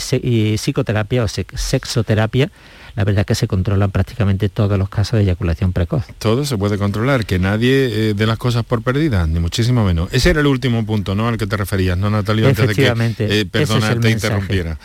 psicoterapia 0.57 1.23
o 1.23 1.27
sexoterapia, 1.27 2.51
la 2.95 3.03
verdad 3.03 3.25
que 3.25 3.35
se 3.35 3.47
controlan 3.47 3.91
prácticamente 3.91 4.49
todos 4.49 4.77
los 4.77 4.89
casos 4.89 5.17
de 5.17 5.23
eyaculación 5.23 5.73
precoz. 5.73 6.03
Todo 6.19 6.45
se 6.45 6.57
puede 6.57 6.77
controlar, 6.77 7.25
que 7.25 7.39
nadie 7.39 8.09
eh, 8.09 8.13
dé 8.13 8.25
las 8.25 8.37
cosas 8.37 8.63
por 8.65 8.81
perdidas, 8.81 9.27
ni 9.27 9.39
muchísimo 9.39 9.85
menos. 9.85 10.09
Ese 10.11 10.31
era 10.31 10.41
el 10.41 10.47
último 10.47 10.85
punto, 10.85 11.15
¿no? 11.15 11.27
Al 11.27 11.37
que 11.37 11.47
te 11.47 11.57
referías, 11.57 11.97
¿no, 11.97 12.09
Natalia? 12.09 12.49
Antes 12.49 12.67
de 12.67 12.75
que, 12.75 12.87
eh, 13.19 13.45
perdona, 13.45 13.99
te 13.99 14.09
interrumpiera. 14.09 14.77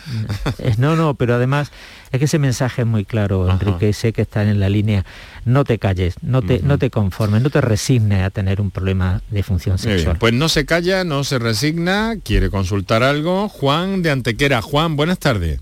No, 0.77 0.95
no, 0.95 1.15
pero 1.15 1.35
además 1.35 1.71
es 2.11 2.19
que 2.19 2.25
ese 2.25 2.39
mensaje 2.39 2.83
es 2.83 2.87
muy 2.87 3.03
claro, 3.03 3.49
Enrique, 3.49 3.91
sé 3.93 4.13
que 4.13 4.21
está 4.21 4.43
en 4.43 4.59
la 4.59 4.69
línea. 4.69 5.05
No 5.45 5.63
te 5.63 5.79
calles, 5.79 6.15
no 6.21 6.41
te, 6.41 6.61
no 6.61 6.77
te 6.77 6.89
conformes, 6.89 7.41
no 7.41 7.49
te 7.49 7.61
resignes 7.61 8.23
a 8.23 8.29
tener 8.29 8.61
un 8.61 8.71
problema 8.71 9.21
de 9.29 9.43
función 9.43 9.77
sexual. 9.77 10.17
pues 10.17 10.33
no 10.33 10.49
se 10.49 10.65
calla, 10.65 11.03
no 11.03 11.23
se 11.23 11.39
resigna, 11.39 12.15
quiere 12.23 12.49
consultar 12.49 13.03
algo. 13.03 13.49
Juan 13.49 14.01
de 14.01 14.11
Antequera. 14.11 14.61
Juan, 14.61 14.95
buenas 14.95 15.19
tardes. 15.19 15.59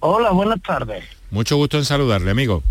Hola, 0.00 0.30
buenas 0.30 0.60
tardes. 0.62 1.04
Mucho 1.32 1.56
gusto 1.56 1.78
en 1.78 1.86
saludarle, 1.86 2.30
amigo. 2.30 2.62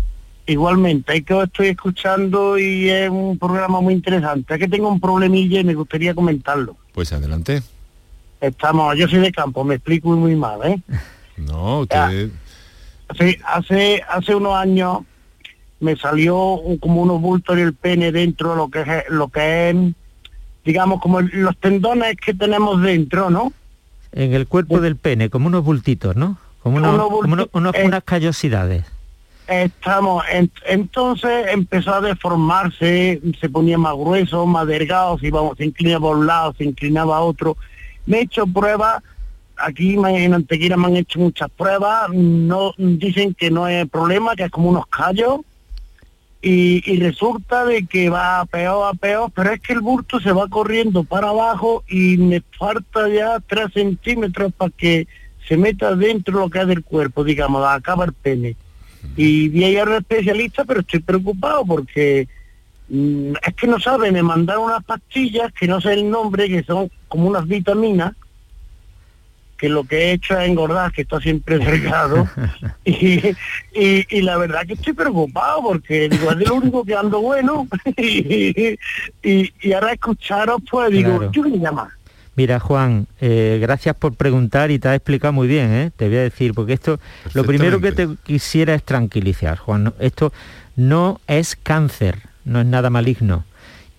Igualmente, 0.46 1.16
es 1.16 1.24
que 1.24 1.34
os 1.34 1.44
estoy 1.44 1.68
escuchando 1.68 2.56
y 2.56 2.88
es 2.88 3.10
un 3.10 3.36
programa 3.36 3.80
muy 3.80 3.92
interesante. 3.92 4.54
Es 4.54 4.60
que 4.60 4.68
tengo 4.68 4.88
un 4.88 5.00
problemilla 5.00 5.60
y 5.60 5.64
me 5.64 5.74
gustaría 5.74 6.14
comentarlo. 6.14 6.76
Pues 6.92 7.12
adelante. 7.12 7.60
Estamos, 8.40 8.96
yo 8.96 9.08
soy 9.08 9.18
de 9.18 9.32
campo, 9.32 9.64
me 9.64 9.74
explico 9.74 10.10
muy 10.10 10.36
mal, 10.36 10.60
¿eh? 10.64 10.80
No, 11.36 11.80
usted... 11.80 12.30
Sí, 13.18 13.36
hace, 13.44 14.02
hace 14.08 14.34
unos 14.34 14.54
años 14.54 15.00
me 15.80 15.96
salió 15.96 16.60
como 16.80 17.02
unos 17.02 17.20
bultos 17.20 17.56
en 17.56 17.64
el 17.64 17.74
pene 17.74 18.12
dentro 18.12 18.50
de 18.50 18.56
lo 18.56 18.68
que 18.68 18.80
es, 18.80 19.04
lo 19.08 19.28
que 19.28 19.70
es, 19.70 19.76
digamos, 20.64 21.00
como 21.00 21.20
los 21.20 21.56
tendones 21.56 22.16
que 22.16 22.32
tenemos 22.32 22.80
dentro, 22.80 23.28
¿no? 23.28 23.52
En 24.12 24.32
el 24.34 24.46
cuerpo 24.46 24.80
del 24.80 24.96
pene, 24.96 25.30
como 25.30 25.48
unos 25.48 25.64
bultitos, 25.64 26.14
¿no? 26.14 26.38
Como, 26.62 26.76
unos, 26.76 27.74
eh, 27.74 27.84
unas 27.84 28.04
callosidades. 28.04 28.84
Estamos, 29.48 30.24
entonces 30.66 31.46
empezó 31.50 31.94
a 31.94 32.00
deformarse, 32.00 33.20
se 33.40 33.48
ponía 33.48 33.76
más 33.76 33.94
grueso, 33.94 34.46
más 34.46 34.66
delgado, 34.66 35.18
se, 35.18 35.26
iba, 35.26 35.40
se 35.56 35.64
inclinaba 35.64 36.08
a 36.08 36.12
un 36.12 36.26
lado, 36.26 36.54
se 36.56 36.64
inclinaba 36.64 37.16
a 37.16 37.20
otro. 37.20 37.56
Me 38.06 38.18
he 38.18 38.22
hecho 38.22 38.46
pruebas 38.46 39.02
aquí 39.62 39.94
en 39.94 40.34
Antequera 40.34 40.76
me 40.76 40.86
han 40.86 40.96
hecho 40.96 41.18
muchas 41.18 41.50
pruebas, 41.50 42.10
no 42.10 42.74
dicen 42.76 43.34
que 43.34 43.50
no 43.50 43.64
hay 43.64 43.84
problema, 43.84 44.34
que 44.34 44.44
es 44.44 44.50
como 44.50 44.70
unos 44.70 44.86
callos, 44.86 45.40
y, 46.44 46.98
resulta 46.98 47.64
de 47.64 47.86
que 47.86 48.10
va 48.10 48.40
a 48.40 48.46
peor 48.46 48.92
a 48.92 48.94
peor, 48.98 49.30
pero 49.32 49.52
es 49.52 49.60
que 49.60 49.74
el 49.74 49.80
bulto 49.80 50.18
se 50.18 50.32
va 50.32 50.48
corriendo 50.48 51.04
para 51.04 51.28
abajo 51.28 51.84
y 51.88 52.16
me 52.16 52.42
falta 52.58 53.08
ya 53.08 53.38
tres 53.46 53.72
centímetros 53.72 54.52
para 54.52 54.72
que 54.76 55.06
se 55.46 55.56
meta 55.56 55.94
dentro 55.94 56.38
lo 56.38 56.50
que 56.50 56.60
es 56.60 56.66
del 56.66 56.82
cuerpo, 56.82 57.24
digamos, 57.24 57.66
acaba 57.66 58.04
el 58.04 58.12
pene. 58.12 58.56
Y 59.16 59.48
vi 59.48 59.76
a 59.76 59.84
un 59.84 59.94
especialista, 59.94 60.64
pero 60.64 60.80
estoy 60.80 61.00
preocupado 61.00 61.64
porque 61.64 62.28
mm, 62.88 63.32
es 63.46 63.54
que 63.54 63.66
no 63.66 63.80
sabe, 63.80 64.12
me 64.12 64.22
mandaron 64.22 64.64
unas 64.64 64.84
pastillas 64.84 65.52
que 65.52 65.66
no 65.66 65.80
sé 65.80 65.94
el 65.94 66.08
nombre, 66.08 66.48
que 66.48 66.62
son 66.62 66.90
como 67.08 67.28
unas 67.28 67.46
vitaminas, 67.46 68.14
que 69.62 69.68
lo 69.68 69.84
que 69.84 69.96
he 69.96 70.12
hecho 70.12 70.38
es 70.38 70.48
engordar, 70.48 70.90
que 70.92 71.02
está 71.02 71.20
siempre 71.20 71.58
delgado. 71.58 72.28
y, 72.84 73.36
y, 73.72 74.22
la 74.22 74.36
verdad 74.36 74.66
que 74.66 74.72
estoy 74.72 74.92
preocupado 74.92 75.62
porque 75.62 76.08
digo, 76.08 76.32
es 76.32 76.48
lo 76.48 76.56
único 76.56 76.84
que 76.84 76.96
ando 76.96 77.20
bueno. 77.20 77.68
y, 77.96 78.76
y, 79.22 79.72
ahora 79.72 79.92
escucharos, 79.92 80.62
pues 80.68 80.90
digo, 80.90 81.30
yo 81.30 81.42
me 81.42 81.58
llama. 81.58 81.96
Mira, 82.34 82.60
Juan, 82.60 83.06
eh, 83.20 83.58
gracias 83.60 83.94
por 83.94 84.14
preguntar 84.14 84.70
y 84.70 84.78
te 84.78 84.88
has 84.88 84.96
explicado 84.96 85.32
muy 85.34 85.48
bien, 85.48 85.70
¿eh? 85.70 85.90
te 85.94 86.08
voy 86.08 86.16
a 86.16 86.22
decir, 86.22 86.54
porque 86.54 86.72
esto, 86.72 86.98
lo 87.34 87.44
primero 87.44 87.80
que 87.80 87.92
te 87.92 88.08
quisiera 88.22 88.74
es 88.74 88.82
tranquilizar, 88.82 89.58
Juan. 89.58 89.92
Esto 89.98 90.32
no 90.74 91.20
es 91.26 91.56
cáncer, 91.56 92.20
no 92.44 92.60
es 92.60 92.66
nada 92.66 92.88
maligno 92.88 93.44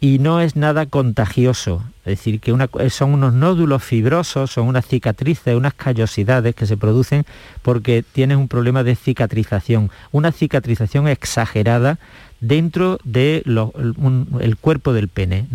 y 0.03 0.19
no 0.19 0.41
es 0.41 0.55
nada 0.55 0.87
contagioso. 0.87 1.83
Es 2.05 2.17
decir, 2.17 2.41
que 2.41 2.53
son 2.89 3.13
unos 3.13 3.33
nódulos 3.33 3.83
fibrosos, 3.83 4.51
son 4.51 4.67
unas 4.67 4.85
cicatrices, 4.85 5.55
unas 5.55 5.75
callosidades 5.75 6.55
que 6.55 6.65
se 6.65 6.75
producen 6.75 7.25
porque 7.61 8.03
tienes 8.03 8.35
un 8.35 8.49
problema 8.49 8.83
de 8.83 8.95
cicatrización, 8.95 9.91
una 10.11 10.33
cicatrización 10.33 11.07
exagerada 11.07 11.99
dentro 12.41 12.99
del 13.05 13.43
de 13.45 14.55
cuerpo 14.59 14.91
del 14.91 15.07
pene. 15.07 15.45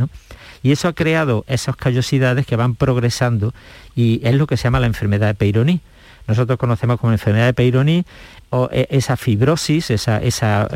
Y 0.63 0.73
eso 0.73 0.89
ha 0.89 0.93
creado 0.93 1.45
esas 1.49 1.77
callosidades 1.77 2.47
que 2.47 2.57
van 2.57 2.75
progresando 2.75 3.55
y 3.95 4.21
es 4.25 4.35
lo 4.35 4.47
que 4.47 4.57
se 4.57 4.65
llama 4.65 4.81
la 4.81 4.87
enfermedad 4.87 5.29
de 5.29 5.35
Peyronie. 5.35 5.81
Nosotros 6.27 6.59
conocemos 6.59 7.01
como 7.01 7.13
enfermedad 7.13 7.47
de 7.47 7.55
Peyronie 7.55 8.05
o 8.51 8.69
e, 8.71 8.87
esa 8.91 9.17
fibrosis, 9.17 9.91
esa, 9.91 10.23
esa 10.23 10.69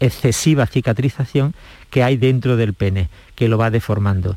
excesiva 0.00 0.66
cicatrización 0.66 1.54
que 1.90 2.02
hay 2.02 2.16
dentro 2.16 2.56
del 2.56 2.74
pene, 2.74 3.08
que 3.34 3.48
lo 3.48 3.58
va 3.58 3.70
deformando. 3.70 4.36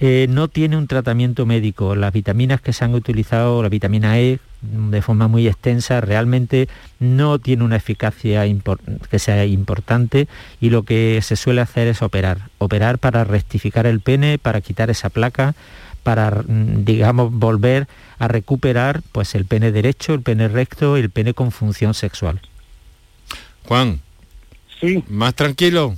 Eh, 0.00 0.26
no 0.28 0.48
tiene 0.48 0.76
un 0.76 0.88
tratamiento 0.88 1.46
médico. 1.46 1.94
Las 1.94 2.12
vitaminas 2.12 2.60
que 2.60 2.72
se 2.72 2.84
han 2.84 2.94
utilizado, 2.94 3.62
la 3.62 3.68
vitamina 3.68 4.18
E, 4.18 4.40
de 4.60 5.02
forma 5.02 5.28
muy 5.28 5.46
extensa, 5.46 6.00
realmente 6.00 6.68
no 6.98 7.38
tiene 7.38 7.64
una 7.64 7.76
eficacia 7.76 8.44
que 9.10 9.18
sea 9.18 9.46
importante 9.46 10.26
y 10.60 10.70
lo 10.70 10.82
que 10.82 11.20
se 11.22 11.36
suele 11.36 11.60
hacer 11.60 11.86
es 11.86 12.02
operar. 12.02 12.48
Operar 12.58 12.98
para 12.98 13.24
rectificar 13.24 13.86
el 13.86 14.00
pene, 14.00 14.38
para 14.38 14.60
quitar 14.60 14.90
esa 14.90 15.10
placa, 15.10 15.54
para, 16.02 16.30
mm, 16.30 16.84
digamos, 16.84 17.32
volver 17.32 17.86
a 18.18 18.28
recuperar 18.28 19.02
pues, 19.12 19.34
el 19.34 19.44
pene 19.44 19.70
derecho, 19.70 20.14
el 20.14 20.22
pene 20.22 20.48
recto 20.48 20.98
y 20.98 21.02
el 21.02 21.10
pene 21.10 21.34
con 21.34 21.52
función 21.52 21.94
sexual. 21.94 22.40
Juan. 23.66 24.00
Sí. 24.80 25.04
¿Más 25.08 25.34
tranquilo? 25.34 25.96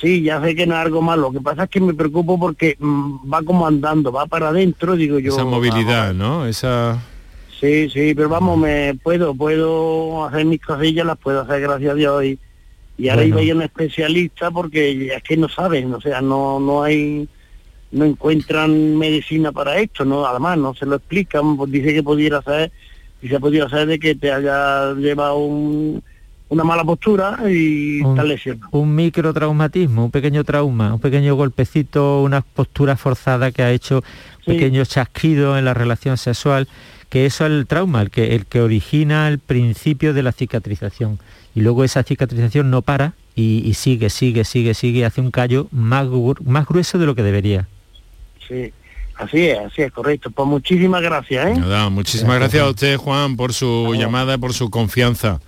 Sí, 0.00 0.22
ya 0.22 0.40
sé 0.40 0.54
que 0.54 0.66
no 0.66 0.74
es 0.74 0.80
algo 0.80 1.02
malo. 1.02 1.22
Lo 1.22 1.32
que 1.32 1.40
pasa 1.40 1.64
es 1.64 1.70
que 1.70 1.80
me 1.80 1.92
preocupo 1.92 2.38
porque 2.38 2.76
mm, 2.78 3.32
va 3.32 3.42
como 3.42 3.66
andando, 3.66 4.12
va 4.12 4.26
para 4.26 4.48
adentro, 4.48 4.94
digo 4.94 5.18
yo. 5.18 5.32
Esa 5.32 5.44
movilidad, 5.44 6.14
¿no? 6.14 6.46
Esa... 6.46 7.02
Sí, 7.60 7.90
sí, 7.90 8.14
pero 8.14 8.28
vamos, 8.28 8.56
me 8.56 8.94
puedo, 9.02 9.34
puedo 9.34 10.24
hacer 10.24 10.44
mis 10.44 10.60
cosillas, 10.60 11.04
las 11.04 11.18
puedo 11.18 11.40
hacer 11.40 11.60
gracias 11.60 11.90
a 11.90 11.94
Dios 11.96 12.24
y, 12.24 12.38
y 12.96 13.08
ahora 13.08 13.24
iba 13.24 13.40
a 13.40 13.42
ir 13.42 13.50
a 13.50 13.56
un 13.56 13.62
especialista 13.62 14.52
porque 14.52 15.12
es 15.12 15.22
que 15.24 15.36
no 15.36 15.48
saben, 15.48 15.92
o 15.92 16.00
sea, 16.00 16.20
no, 16.20 16.60
no 16.60 16.84
hay, 16.84 17.28
no 17.90 18.04
encuentran 18.04 18.96
medicina 18.96 19.50
para 19.50 19.76
esto, 19.78 20.04
no, 20.04 20.24
además 20.24 20.56
no 20.58 20.72
se 20.74 20.86
lo 20.86 20.96
explican, 20.96 21.56
pues 21.56 21.72
dice 21.72 21.92
que 21.92 22.02
pudiera 22.04 22.40
ser, 22.42 22.70
y 23.20 23.28
se 23.28 23.40
podía 23.40 23.64
hacer 23.64 23.88
de 23.88 23.98
que 23.98 24.14
te 24.14 24.30
haya 24.30 24.92
llevado 24.92 25.38
un 25.38 26.00
una 26.48 26.64
mala 26.64 26.84
postura 26.84 27.38
y 27.48 28.00
un, 28.00 28.16
tal 28.16 28.28
lesión. 28.28 28.60
Un 28.70 28.94
microtraumatismo, 28.94 30.06
un 30.06 30.10
pequeño 30.10 30.44
trauma, 30.44 30.94
un 30.94 31.00
pequeño 31.00 31.34
golpecito, 31.34 32.22
una 32.22 32.40
postura 32.40 32.96
forzada 32.96 33.50
que 33.52 33.62
ha 33.62 33.70
hecho 33.70 34.02
un 34.46 34.54
pequeño 34.54 34.84
chasquido 34.84 35.58
en 35.58 35.64
la 35.64 35.74
relación 35.74 36.16
sexual, 36.16 36.68
que 37.10 37.26
eso 37.26 37.44
es 37.44 37.52
el 37.52 37.66
trauma, 37.66 38.02
el 38.02 38.10
que, 38.10 38.34
el 38.34 38.46
que 38.46 38.60
origina 38.60 39.28
el 39.28 39.38
principio 39.38 40.14
de 40.14 40.22
la 40.22 40.32
cicatrización. 40.32 41.18
Y 41.54 41.60
luego 41.60 41.84
esa 41.84 42.02
cicatrización 42.02 42.70
no 42.70 42.82
para 42.82 43.14
y, 43.34 43.72
sigue, 43.74 44.10
sigue, 44.10 44.44
sigue, 44.44 44.74
sigue, 44.74 45.04
hace 45.04 45.20
un 45.20 45.30
callo 45.30 45.68
más, 45.70 46.08
más 46.44 46.66
grueso 46.66 46.98
de 46.98 47.06
lo 47.06 47.14
que 47.14 47.22
debería. 47.22 47.68
Sí. 48.48 48.72
Así 49.14 49.48
es, 49.48 49.58
así 49.58 49.82
es, 49.82 49.92
correcto. 49.92 50.30
Pues 50.30 50.48
muchísimas 50.48 51.02
gracias. 51.02 51.58
¿eh? 51.58 51.90
muchísimas 51.90 52.38
gracias 52.38 52.62
a 52.62 52.68
usted, 52.68 52.96
Juan, 52.96 53.36
por 53.36 53.52
su 53.52 53.94
llamada, 53.94 54.38
por 54.38 54.54
su 54.54 54.70
confianza. 54.70 55.40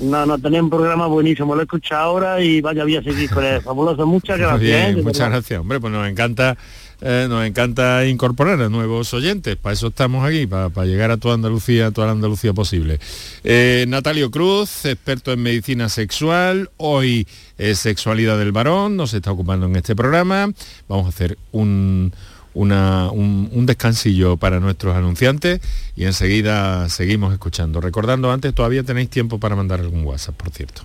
No, 0.00 0.26
no, 0.26 0.38
tenía 0.38 0.62
un 0.62 0.70
programa 0.70 1.06
buenísimo, 1.06 1.54
lo 1.54 1.60
he 1.60 1.64
escuchado 1.64 2.02
ahora 2.02 2.40
y 2.40 2.60
vaya, 2.60 2.82
voy 2.82 2.96
a 2.96 3.02
seguir 3.02 3.30
con 3.30 3.44
él. 3.44 3.62
Fabuloso, 3.62 4.06
muchas 4.06 4.38
gracias. 4.38 4.96
¿eh? 4.96 5.02
muchas 5.02 5.30
gracias, 5.30 5.60
hombre, 5.60 5.78
pues 5.78 5.92
nos 5.92 6.08
encanta, 6.08 6.56
eh, 7.00 7.26
nos 7.28 7.46
encanta 7.46 8.04
incorporar 8.04 8.60
a 8.60 8.68
nuevos 8.68 9.14
oyentes, 9.14 9.54
para 9.56 9.74
eso 9.74 9.88
estamos 9.88 10.26
aquí, 10.26 10.48
para, 10.48 10.84
llegar 10.84 11.12
a 11.12 11.16
toda 11.16 11.34
Andalucía, 11.34 11.86
a 11.86 11.90
toda 11.92 12.08
la 12.08 12.12
Andalucía 12.14 12.52
posible. 12.52 12.98
Eh, 13.44 13.84
Natalio 13.86 14.32
Cruz, 14.32 14.84
experto 14.84 15.32
en 15.32 15.42
medicina 15.42 15.88
sexual, 15.88 16.70
hoy 16.76 17.28
es 17.56 17.78
sexualidad 17.78 18.36
del 18.36 18.50
varón, 18.50 18.96
nos 18.96 19.14
está 19.14 19.30
ocupando 19.30 19.66
en 19.66 19.76
este 19.76 19.94
programa. 19.94 20.50
Vamos 20.88 21.06
a 21.06 21.10
hacer 21.10 21.38
un 21.52 22.12
un, 22.54 23.66
descansillo 23.66 24.36
para 24.36 24.60
nuestros 24.60 24.96
anunciantes 24.96 25.60
y 25.96 26.04
enseguida 26.04 26.88
seguimos 26.88 27.32
escuchando. 27.32 27.80
Recordando 27.80 28.30
antes, 28.30 28.54
todavía 28.54 28.82
tenéis 28.82 29.10
tiempo 29.10 29.38
para 29.38 29.56
mandar 29.56 29.80
algún 29.80 30.04
WhatsApp, 30.04 30.36
por 30.36 30.50
cierto. 30.50 30.82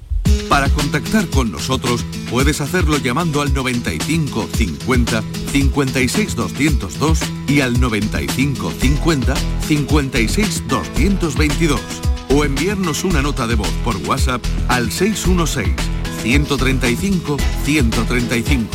Para 0.48 0.70
contactar 0.70 1.28
con 1.28 1.52
nosotros 1.52 2.04
puedes 2.30 2.62
hacerlo 2.62 2.98
llamando 2.98 3.42
al 3.42 3.54
95 3.54 4.50
50 4.52 5.24
56 5.52 6.36
202 6.36 7.20
y 7.48 7.62
al 7.62 7.80
95 7.80 8.72
50 8.80 9.36
56 9.68 10.64
222 10.68 11.82
o 12.30 12.46
enviarnos 12.46 13.04
una 13.04 13.22
nota 13.22 13.48
de 13.48 13.56
voz 13.56 13.72
por 13.84 13.96
WhatsApp 14.08 14.44
al 14.68 14.92
616 14.92 15.76
135 16.24 17.38
135 17.64 18.68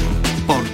por 0.46 0.73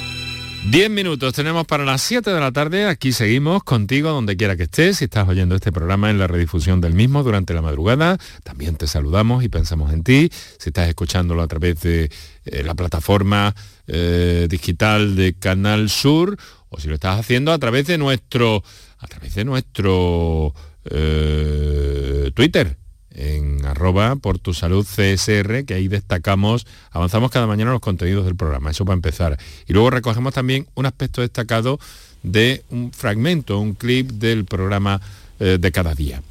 10 0.69 0.91
minutos 0.91 1.33
tenemos 1.33 1.65
para 1.65 1.83
las 1.83 2.01
7 2.03 2.29
de 2.29 2.39
la 2.39 2.51
tarde. 2.51 2.85
Aquí 2.85 3.11
seguimos 3.13 3.63
contigo 3.63 4.11
donde 4.11 4.37
quiera 4.37 4.55
que 4.55 4.63
estés. 4.63 4.97
Si 4.97 5.05
estás 5.05 5.27
oyendo 5.27 5.55
este 5.55 5.71
programa 5.71 6.11
en 6.11 6.19
la 6.19 6.27
redifusión 6.27 6.79
del 6.81 6.93
mismo 6.93 7.23
durante 7.23 7.53
la 7.55 7.63
madrugada, 7.63 8.19
también 8.43 8.75
te 8.75 8.85
saludamos 8.85 9.43
y 9.43 9.49
pensamos 9.49 9.91
en 9.91 10.03
ti. 10.03 10.29
Si 10.59 10.69
estás 10.69 10.87
escuchándolo 10.87 11.41
a 11.41 11.47
través 11.47 11.81
de 11.81 12.11
eh, 12.45 12.63
la 12.63 12.75
plataforma 12.75 13.55
eh, 13.87 14.47
digital 14.49 15.15
de 15.15 15.33
Canal 15.33 15.89
Sur 15.89 16.37
o 16.69 16.79
si 16.79 16.87
lo 16.87 16.93
estás 16.93 17.19
haciendo 17.19 17.51
a 17.51 17.57
través 17.57 17.87
de 17.87 17.97
nuestro 17.97 18.63
a 18.99 19.07
través 19.07 19.33
de 19.33 19.43
nuestro 19.43 20.53
eh, 20.85 22.31
Twitter 22.35 22.77
en 23.13 23.65
arroba 23.65 24.15
por 24.15 24.39
tu 24.39 24.53
salud 24.53 24.85
CSR, 24.85 25.65
que 25.65 25.73
ahí 25.73 25.87
destacamos, 25.87 26.65
avanzamos 26.91 27.31
cada 27.31 27.47
mañana 27.47 27.71
los 27.71 27.81
contenidos 27.81 28.25
del 28.25 28.35
programa, 28.35 28.71
eso 28.71 28.85
para 28.85 28.95
empezar. 28.95 29.37
Y 29.67 29.73
luego 29.73 29.89
recogemos 29.89 30.33
también 30.33 30.67
un 30.75 30.85
aspecto 30.85 31.21
destacado 31.21 31.79
de 32.23 32.63
un 32.69 32.91
fragmento, 32.93 33.59
un 33.59 33.73
clip 33.73 34.11
del 34.11 34.45
programa 34.45 35.01
eh, 35.39 35.57
de 35.59 35.71
cada 35.71 35.93
día. 35.93 36.21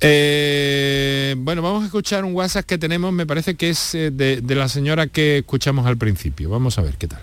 Eh, 0.00 1.34
bueno, 1.38 1.60
vamos 1.60 1.82
a 1.82 1.86
escuchar 1.86 2.24
un 2.24 2.32
WhatsApp 2.34 2.64
que 2.64 2.78
tenemos, 2.78 3.12
me 3.12 3.26
parece 3.26 3.56
que 3.56 3.70
es 3.70 3.94
eh, 3.94 4.10
de, 4.12 4.40
de 4.40 4.54
la 4.54 4.68
señora 4.68 5.08
que 5.08 5.38
escuchamos 5.38 5.86
al 5.86 5.96
principio. 5.96 6.50
Vamos 6.50 6.78
a 6.78 6.82
ver 6.82 6.94
qué 6.96 7.08
tal. 7.08 7.22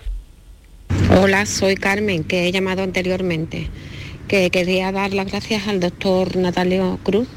Hola, 1.18 1.46
soy 1.46 1.74
Carmen, 1.76 2.22
que 2.22 2.46
he 2.46 2.52
llamado 2.52 2.82
anteriormente, 2.82 3.70
que 4.28 4.50
quería 4.50 4.92
dar 4.92 5.14
las 5.14 5.26
gracias 5.26 5.66
al 5.66 5.80
doctor 5.80 6.36
Natalio 6.36 7.00
Cruz 7.02 7.28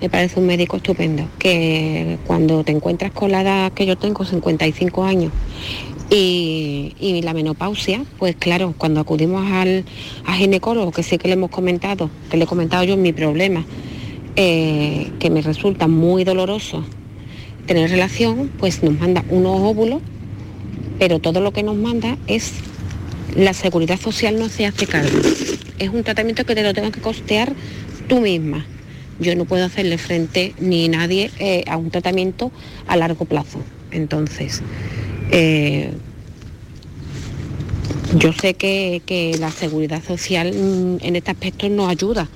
me 0.00 0.08
parece 0.10 0.38
un 0.38 0.46
médico 0.46 0.76
estupendo, 0.76 1.26
que 1.38 2.18
cuando 2.26 2.64
te 2.64 2.72
encuentras 2.72 3.12
con 3.12 3.30
la 3.30 3.42
edad 3.42 3.72
que 3.72 3.86
yo 3.86 3.96
tengo, 3.96 4.24
55 4.24 5.04
años, 5.04 5.32
y, 6.10 7.20
la 7.22 7.32
menopausia, 7.32 8.04
pues 8.18 8.36
claro, 8.36 8.74
cuando 8.76 9.00
acudimos 9.00 9.50
al 9.50 9.84
ginecólogo, 10.36 10.92
que 10.92 11.02
sé 11.02 11.18
que 11.18 11.28
le 11.28 11.34
hemos 11.34 11.50
comentado, 11.50 12.10
que 12.30 12.36
le 12.36 12.44
he 12.44 12.46
comentado 12.46 12.84
yo 12.84 12.96
mi 12.96 13.12
problema, 13.12 13.64
eh, 14.36 15.10
que 15.18 15.30
me 15.30 15.42
resulta 15.42 15.88
muy 15.88 16.24
doloroso 16.24 16.84
tener 17.66 17.90
relación, 17.90 18.50
pues 18.58 18.82
nos 18.82 18.98
manda 18.98 19.24
unos 19.30 19.60
óvulos, 19.60 20.02
pero 20.98 21.18
todo 21.18 21.40
lo 21.40 21.52
que 21.52 21.62
nos 21.62 21.76
manda 21.76 22.18
es 22.26 22.52
la 23.34 23.54
seguridad 23.54 23.98
social 23.98 24.38
no 24.38 24.48
se 24.48 24.66
hace 24.66 24.86
cargo. 24.86 25.18
Es 25.78 25.88
un 25.88 26.04
tratamiento 26.04 26.44
que 26.44 26.54
te 26.54 26.62
lo 26.62 26.74
tengas 26.74 26.92
que 26.92 27.00
costear 27.00 27.52
tú 28.06 28.20
misma 28.20 28.66
yo 29.20 29.34
no 29.36 29.44
puedo 29.44 29.64
hacerle 29.64 29.98
frente 29.98 30.54
ni 30.58 30.88
nadie 30.88 31.30
eh, 31.38 31.64
a 31.68 31.76
un 31.76 31.90
tratamiento 31.90 32.50
a 32.86 32.96
largo 32.96 33.24
plazo. 33.24 33.60
Entonces, 33.90 34.62
eh, 35.30 35.92
yo 38.16 38.32
sé 38.32 38.54
que, 38.54 39.02
que, 39.06 39.36
la 39.38 39.50
seguridad 39.50 40.02
social 40.02 40.52
mm, 40.52 40.98
en 41.00 41.16
este 41.16 41.30
aspecto 41.30 41.68
nos 41.68 41.88
ayuda, 41.88 42.28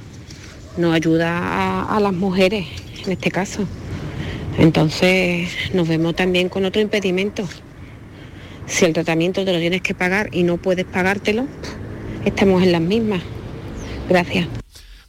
nos 0.76 0.94
ayuda 0.94 1.38
a, 1.38 1.96
a 1.96 2.00
las 2.00 2.12
mujeres 2.12 2.66
en 3.04 3.12
este 3.12 3.30
caso. 3.30 3.66
Entonces 4.58 5.50
nos 5.72 5.86
vemos 5.86 6.16
también 6.16 6.48
con 6.48 6.64
otro 6.64 6.80
impedimento. 6.82 7.48
Si 8.66 8.84
el 8.84 8.92
tratamiento 8.92 9.44
te 9.44 9.52
lo 9.52 9.58
tienes 9.58 9.82
que 9.82 9.94
pagar 9.94 10.28
y 10.32 10.42
no 10.42 10.56
puedes 10.58 10.84
pagártelo, 10.84 11.46
estamos 12.24 12.62
en 12.62 12.72
las 12.72 12.82
mismas. 12.82 13.22
Gracias. 14.08 14.46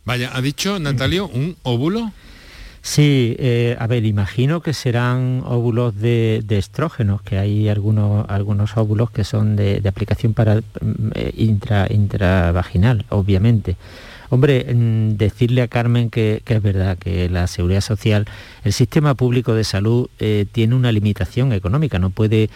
Vaya, 0.10 0.32
ha 0.34 0.42
dicho 0.42 0.80
Natalio 0.80 1.28
un 1.28 1.56
óvulo. 1.62 2.12
Sí, 2.82 3.36
eh, 3.38 3.78
a 3.78 3.86
ver, 3.86 4.08
imagino 4.08 4.60
que 4.60 4.74
serán 4.74 5.44
óvulos 5.46 6.00
de, 6.00 6.44
estrógenos, 6.50 7.22
que 7.22 7.38
hay 7.38 7.70
algunos, 7.70 8.28
algunos 8.28 8.76
óvulos 8.76 9.12
que 9.12 9.24
son 9.24 9.56
de, 9.56 9.84
aplicación 9.88 10.34
para 10.34 10.62
eh, 11.14 11.32
intra, 11.38 11.86
intravaginal, 11.92 13.06
obviamente. 13.10 13.76
Hombre, 14.32 14.74
mm, 14.74 15.18
decirle 15.18 15.62
a 15.62 15.68
Carmen 15.68 16.10
que, 16.10 16.42
que, 16.44 16.56
es 16.56 16.64
verdad 16.64 16.98
que 16.98 17.30
la 17.30 17.46
seguridad 17.46 17.82
social, 17.82 18.26
el 18.64 18.74
sistema 18.74 19.14
público 19.14 19.54
de 19.54 19.64
salud 19.64 20.10
eh, 20.18 20.48
tiene 20.52 20.74
una 20.74 20.92
limitación 20.92 21.54
económica, 21.54 22.00
no 22.00 22.10
puede, 22.10 22.50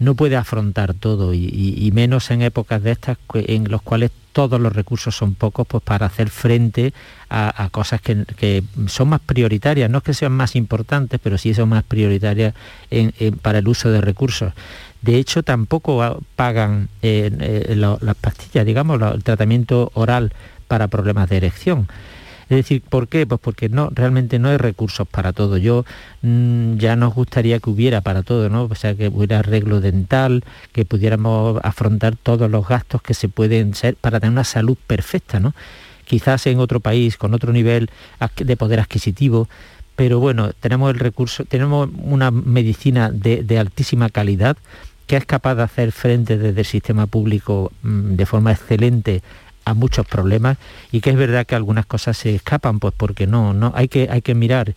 no 0.00 0.14
puede 0.14 0.36
afrontar 0.36 0.94
todo 0.94 1.34
y, 1.34 1.90
menos 1.94 2.30
en 2.30 2.42
épocas 2.42 2.82
de 2.82 2.90
estas 2.90 3.18
en 3.34 3.70
los 3.70 3.82
cuales 3.82 4.10
todos 4.32 4.60
los 4.60 4.72
recursos 4.72 5.14
son 5.14 5.34
pocos 5.34 5.66
pues, 5.66 5.82
para 5.82 6.06
hacer 6.06 6.30
frente 6.30 6.94
a, 7.28 7.68
cosas 7.70 8.00
que, 8.00 8.64
son 8.86 9.08
más 9.10 9.20
prioritarias, 9.20 9.90
no 9.90 9.98
es 9.98 10.04
que 10.04 10.14
sean 10.14 10.32
más 10.32 10.56
importantes, 10.56 11.20
pero 11.22 11.38
sí 11.38 11.54
son 11.54 11.68
más 11.68 11.84
prioritarias 11.84 12.54
para 13.42 13.58
el 13.58 13.68
uso 13.68 13.90
de 13.90 14.00
recursos. 14.00 14.52
De 15.02 15.16
hecho, 15.16 15.42
tampoco 15.42 16.22
pagan 16.34 16.88
eh, 17.02 17.30
eh, 17.40 17.76
las 17.76 18.16
pastillas, 18.16 18.66
digamos, 18.66 19.00
el 19.00 19.22
tratamiento 19.22 19.90
oral 19.94 20.32
para 20.66 20.88
problemas 20.88 21.28
de 21.28 21.36
erección. 21.36 21.88
Es 22.50 22.56
decir, 22.56 22.82
¿por 22.82 23.06
qué? 23.06 23.26
Pues 23.26 23.40
porque 23.40 23.68
no, 23.68 23.90
realmente 23.92 24.40
no 24.40 24.48
hay 24.48 24.56
recursos 24.56 25.06
para 25.06 25.32
todo. 25.32 25.56
Yo 25.56 25.84
mm, 26.22 26.78
ya 26.78 26.96
nos 26.96 27.14
gustaría 27.14 27.60
que 27.60 27.70
hubiera 27.70 28.00
para 28.00 28.24
todo, 28.24 28.50
¿no? 28.50 28.64
O 28.64 28.74
sea, 28.74 28.94
que 28.96 29.06
hubiera 29.08 29.38
arreglo 29.38 29.80
dental, 29.80 30.42
que 30.72 30.84
pudiéramos 30.84 31.60
afrontar 31.62 32.16
todos 32.16 32.50
los 32.50 32.66
gastos 32.66 33.02
que 33.02 33.14
se 33.14 33.28
pueden 33.28 33.74
ser 33.74 33.94
para 33.94 34.18
tener 34.18 34.32
una 34.32 34.44
salud 34.44 34.76
perfecta, 34.86 35.38
¿no? 35.38 35.54
Quizás 36.04 36.44
en 36.48 36.58
otro 36.58 36.80
país, 36.80 37.16
con 37.16 37.34
otro 37.34 37.52
nivel 37.52 37.88
de 38.36 38.56
poder 38.56 38.80
adquisitivo, 38.80 39.48
pero 39.94 40.18
bueno, 40.18 40.50
tenemos 40.58 40.92
el 40.92 40.98
recurso, 40.98 41.44
tenemos 41.44 41.88
una 42.02 42.32
medicina 42.32 43.10
de 43.12 43.58
altísima 43.60 44.08
calidad 44.08 44.56
que 45.10 45.16
es 45.16 45.26
capaz 45.26 45.56
de 45.56 45.64
hacer 45.64 45.90
frente 45.90 46.38
desde 46.38 46.60
el 46.60 46.66
sistema 46.66 47.08
público 47.08 47.72
mm, 47.82 48.14
de 48.14 48.26
forma 48.26 48.52
excelente 48.52 49.22
a 49.70 49.74
muchos 49.74 50.06
problemas 50.06 50.58
y 50.92 51.00
que 51.00 51.10
es 51.10 51.16
verdad 51.16 51.46
que 51.46 51.54
algunas 51.54 51.86
cosas 51.86 52.16
se 52.16 52.34
escapan, 52.34 52.78
pues 52.78 52.94
porque 52.96 53.26
no, 53.26 53.54
no 53.54 53.72
hay 53.74 53.88
que, 53.88 54.08
hay 54.10 54.22
que 54.22 54.34
mirar. 54.34 54.74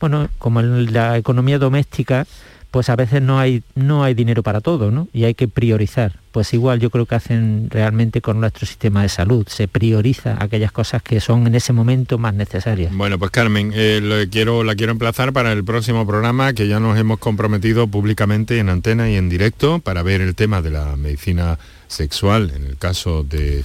Bueno, 0.00 0.28
como 0.38 0.60
en 0.60 0.92
la 0.92 1.16
economía 1.16 1.58
doméstica, 1.58 2.26
pues 2.74 2.88
a 2.88 2.96
veces 2.96 3.22
no 3.22 3.38
hay, 3.38 3.62
no 3.76 4.02
hay 4.02 4.14
dinero 4.14 4.42
para 4.42 4.60
todo, 4.60 4.90
¿no? 4.90 5.06
Y 5.12 5.22
hay 5.22 5.34
que 5.34 5.46
priorizar. 5.46 6.18
Pues 6.32 6.52
igual 6.54 6.80
yo 6.80 6.90
creo 6.90 7.06
que 7.06 7.14
hacen 7.14 7.68
realmente 7.70 8.20
con 8.20 8.40
nuestro 8.40 8.66
sistema 8.66 9.02
de 9.02 9.08
salud. 9.08 9.46
Se 9.48 9.68
prioriza 9.68 10.36
aquellas 10.40 10.72
cosas 10.72 11.00
que 11.00 11.20
son 11.20 11.46
en 11.46 11.54
ese 11.54 11.72
momento 11.72 12.18
más 12.18 12.34
necesarias. 12.34 12.92
Bueno, 12.92 13.16
pues 13.16 13.30
Carmen, 13.30 13.70
eh, 13.72 14.26
quiero, 14.28 14.64
la 14.64 14.74
quiero 14.74 14.90
emplazar 14.90 15.32
para 15.32 15.52
el 15.52 15.62
próximo 15.62 16.04
programa 16.04 16.52
que 16.52 16.66
ya 16.66 16.80
nos 16.80 16.98
hemos 16.98 17.20
comprometido 17.20 17.86
públicamente 17.86 18.58
en 18.58 18.68
antena 18.68 19.08
y 19.08 19.14
en 19.14 19.28
directo 19.28 19.78
para 19.78 20.02
ver 20.02 20.20
el 20.20 20.34
tema 20.34 20.60
de 20.60 20.72
la 20.72 20.96
medicina 20.96 21.60
sexual 21.86 22.52
en 22.56 22.64
el 22.64 22.76
caso 22.76 23.22
de, 23.22 23.62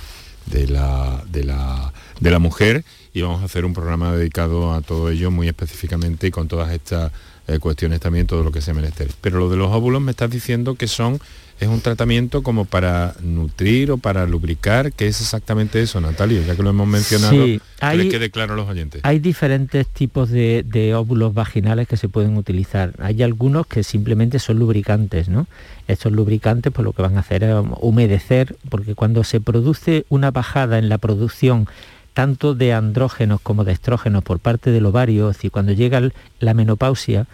la, 0.68 1.24
de, 1.32 1.44
la, 1.44 1.94
de 2.20 2.32
la 2.32 2.40
mujer 2.40 2.84
y 3.14 3.22
vamos 3.22 3.42
a 3.42 3.46
hacer 3.46 3.66
un 3.66 3.74
programa 3.74 4.16
dedicado 4.16 4.74
a 4.74 4.82
todo 4.82 5.10
ello 5.10 5.32
muy 5.32 5.48
específicamente 5.48 6.28
y 6.28 6.32
con 6.32 6.48
todas 6.48 6.72
estas 6.72 7.12
eh, 7.48 7.60
cuestiones 7.60 8.00
también 8.00 8.28
todo 8.28 8.44
lo 8.44 8.52
que 8.52 8.62
se 8.62 8.74
menester. 8.74 9.10
Pero 9.22 9.40
lo 9.40 9.50
de 9.50 9.58
los 9.58 9.72
óvulos 9.72 10.02
me 10.02 10.12
estás 10.12 10.30
diciendo 10.30 10.76
que 10.76 10.88
son 10.88 11.20
es 11.60 11.68
un 11.68 11.82
tratamiento 11.82 12.42
como 12.42 12.66
para 12.66 13.16
nutrir 13.22 13.92
o 13.92 13.98
para 13.98 14.26
lubricar, 14.26 14.94
que 14.94 15.08
es 15.08 15.20
exactamente 15.20 15.82
eso, 15.82 16.00
Natalio, 16.00 16.42
ya 16.42 16.56
que 16.56 16.64
lo 16.64 16.70
hemos 16.70 16.88
mencionado, 16.88 17.34
sí, 17.34 17.60
hay, 17.82 17.98
que 17.98 18.10
quede 18.10 18.32
claro 18.32 18.54
a 18.54 18.56
los 18.56 18.70
oyentes. 18.70 19.02
Hay 19.04 19.20
diferentes 19.20 19.88
tipos 19.88 20.30
de, 20.30 20.64
de, 20.66 20.96
óvulos 20.96 21.34
vaginales 21.34 21.88
que 21.88 21.98
se 21.98 22.08
pueden 22.08 22.38
utilizar. 22.38 22.94
Hay 23.00 23.24
algunos 23.24 23.68
que 23.68 23.84
simplemente 23.84 24.40
son 24.40 24.58
lubricantes, 24.58 25.28
¿no? 25.28 25.48
Estos 25.88 26.14
lubricantes 26.14 26.72
pues 26.72 26.86
lo 26.86 26.94
que 26.94 27.02
van 27.02 27.18
a 27.18 27.22
hacer 27.22 27.44
es 27.44 27.56
humedecer, 27.82 28.56
porque 28.70 28.96
cuando 28.96 29.24
se 29.24 29.42
produce 29.42 30.06
una 30.10 30.32
bajada 30.32 30.78
en 30.78 30.88
la 30.88 30.98
producción 30.98 31.68
tanto 32.14 32.56
de 32.56 32.74
andrógenos 32.74 33.42
como 33.42 33.64
de 33.64 33.74
estrógenos 33.74 34.24
por 34.24 34.40
parte 34.40 34.72
del 34.72 34.86
ovario, 34.86 35.30
es 35.30 35.38
decir, 35.38 35.52
cuando 35.52 35.74
llega 35.74 36.02
la 36.40 36.54
menopausia, 36.54 37.28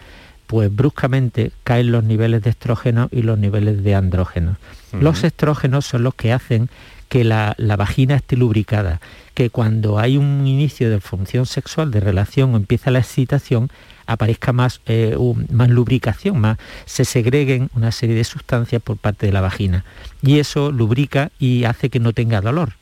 pues 0.46 0.74
bruscamente 0.74 1.52
caen 1.64 1.92
los 1.92 2.04
niveles 2.04 2.42
de 2.42 2.50
estrógenos 2.50 3.08
y 3.12 3.22
los 3.22 3.38
niveles 3.38 3.82
de 3.82 3.94
andrógenos. 3.94 4.56
Los 4.92 5.24
estrógenos 5.24 5.84
son 5.84 6.04
los 6.04 6.14
que 6.14 6.32
hacen 6.32 6.70
que 7.08 7.24
la, 7.24 7.54
vagina 7.76 8.16
esté 8.16 8.36
lubricada, 8.36 9.00
que 9.34 9.50
cuando 9.50 9.98
hay 9.98 10.16
un 10.16 10.46
inicio 10.46 10.90
de 10.90 11.00
función 11.00 11.46
sexual, 11.46 11.90
de 11.90 12.00
relación, 12.00 12.54
o 12.54 12.56
empieza 12.56 12.90
la 12.90 13.00
excitación, 13.00 13.70
aparezca 14.06 14.52
más, 14.52 14.80
eh, 14.86 15.16
más 15.50 15.68
lubricación, 15.68 16.40
más 16.40 16.58
se 16.84 17.04
segreguen 17.04 17.70
una 17.74 17.92
serie 17.92 18.16
de 18.16 18.24
sustancias 18.24 18.82
por 18.82 18.96
parte 18.96 19.26
de 19.26 19.32
la 19.32 19.40
vagina. 19.40 19.84
Y 20.22 20.38
eso 20.38 20.72
lubrica 20.72 21.30
y 21.38 21.64
hace 21.64 21.90
que 21.90 22.00
no 22.00 22.12
tenga 22.12 22.40
dolor. 22.40 22.72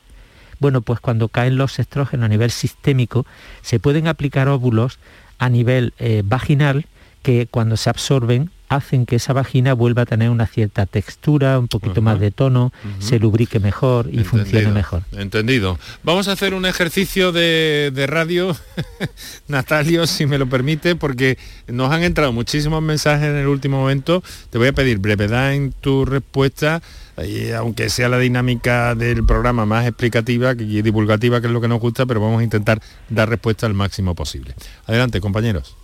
Bueno, 0.59 0.81
pues 0.81 0.99
cuando 0.99 1.27
caen 1.27 1.57
los 1.57 1.79
estrógenos 1.79 2.25
a 2.25 2.29
nivel 2.29 2.51
sistémico, 2.51 3.25
se 3.61 3.79
pueden 3.79 4.07
aplicar 4.07 4.47
óvulos 4.47 4.99
a 5.37 5.49
nivel 5.49 5.93
eh, 5.99 6.21
vaginal 6.23 6.85
que 7.25 7.47
cuando 7.49 7.75
se 7.75 7.89
absorben 7.89 8.51
hacen 8.69 9.07
que 9.07 9.15
esa 9.15 9.33
vagina 9.33 9.73
vuelva 9.73 10.03
a 10.03 10.05
tener 10.05 10.29
una 10.29 10.45
cierta 10.45 10.85
textura, 10.85 11.57
un 11.57 11.67
poquito 11.67 12.03
más 12.03 12.19
de 12.19 12.29
tono, 12.29 12.71
se 12.99 13.17
lubrique 13.17 13.59
mejor 13.59 14.09
y 14.11 14.23
funcione 14.23 14.67
mejor. 14.67 15.01
Entendido. 15.11 15.79
Vamos 16.03 16.27
a 16.27 16.33
hacer 16.33 16.53
un 16.53 16.67
ejercicio 16.67 17.31
de, 17.31 17.91
de 17.95 18.05
radio, 18.05 18.55
Natalio, 19.47 20.05
si 20.05 20.27
me 20.27 20.37
lo 20.37 20.47
permite, 20.47 20.95
porque 20.95 21.39
nos 21.67 21.91
han 21.91 22.03
entrado 22.03 22.31
muchísimos 22.31 22.83
mensajes 22.83 23.27
en 23.27 23.37
el 23.37 23.47
último 23.47 23.79
momento. 23.79 24.23
Te 24.51 24.59
voy 24.59 24.67
a 24.67 24.73
pedir 24.73 24.99
brevedad 24.99 25.55
en 25.55 25.71
tu 25.71 26.05
respuesta 26.05 26.83
y 27.25 27.51
aunque 27.53 27.89
sea 27.89 28.07
la 28.07 28.19
dinámica 28.19 28.93
del 28.93 29.25
programa 29.25 29.65
más 29.65 29.87
explicativa 29.87 30.53
y 30.53 30.83
divulgativa, 30.83 31.41
que 31.41 31.47
es 31.47 31.53
lo 31.53 31.61
que 31.61 31.67
nos 31.67 31.79
gusta, 31.79 32.05
pero 32.05 32.21
vamos 32.21 32.41
a 32.41 32.43
intentar 32.43 32.79
dar 33.09 33.29
respuesta 33.29 33.65
al 33.65 33.73
máximo 33.73 34.13
posible. 34.13 34.53
Adelante, 34.85 35.19
compañeros. 35.19 35.75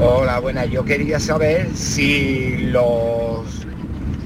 Hola, 0.00 0.40
buenas. 0.40 0.68
Yo 0.70 0.84
quería 0.84 1.20
saber 1.20 1.68
si 1.74 2.56
los 2.72 3.66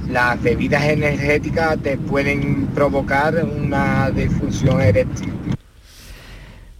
las 0.09 0.41
bebidas 0.43 0.85
energéticas 0.85 1.79
te 1.83 1.99
pueden 1.99 2.69
provocar 2.69 3.45
una 3.45 4.11
disfunción 4.11 4.81
eréctil. 4.81 5.33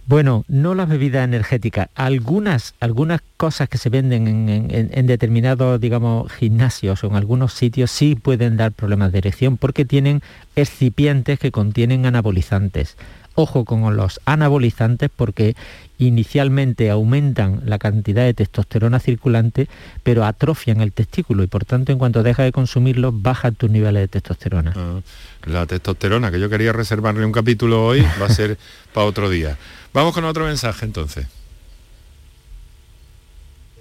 Bueno, 0.07 0.45
no 0.47 0.73
las 0.73 0.87
bebidas 0.87 1.25
energéticas. 1.25 1.89
Algunas, 1.93 2.73
algunas 2.79 3.21
cosas 3.35 3.67
que 3.67 3.77
se 3.77 3.89
venden 3.89 4.27
en, 4.49 5.05
determinados, 5.05 5.81
digamos, 5.81 6.31
gimnasios 6.31 7.03
o 7.03 7.07
en 7.07 7.15
algunos 7.17 7.53
sitios 7.53 7.91
sí 7.91 8.15
pueden 8.15 8.55
dar 8.55 8.71
problemas 8.71 9.11
de 9.11 9.17
erección 9.17 9.57
porque 9.57 9.83
tienen 9.83 10.21
excipientes 10.55 11.37
que 11.39 11.51
contienen 11.51 12.05
anabolizantes. 12.05 12.95
Ojo 13.39 13.65
con 13.65 13.95
los 13.95 14.19
anabolizantes 14.25 15.11
porque 15.15 15.55
inicialmente 15.99 16.89
aumentan 16.89 17.61
la 17.65 17.77
cantidad 17.77 18.23
de 18.23 18.33
testosterona 18.33 18.99
circulante, 18.99 19.67
pero 20.01 20.25
atrofian 20.25 20.81
el 20.81 20.91
testículo 20.91 21.43
y 21.43 21.47
por 21.47 21.63
tanto 21.63 21.91
en 21.91 21.99
cuanto 21.99 22.23
deja 22.23 22.41
de 22.41 22.51
consumirlos 22.51 23.21
bajan 23.21 23.53
tus 23.53 23.69
niveles 23.69 24.01
de 24.01 24.07
testosterona. 24.07 24.73
Ah, 24.75 25.01
la 25.45 25.67
testosterona, 25.67 26.31
que 26.31 26.39
yo 26.39 26.49
quería 26.49 26.73
reservarle 26.73 27.23
un 27.23 27.31
capítulo 27.31 27.85
hoy, 27.85 28.01
va 28.19 28.25
a 28.25 28.33
ser 28.33 28.57
para 28.91 29.05
otro 29.05 29.29
día. 29.29 29.55
Vamos 29.93 30.15
con 30.15 30.25
otro 30.25 30.45
mensaje 30.45 30.85
entonces. 30.85 31.27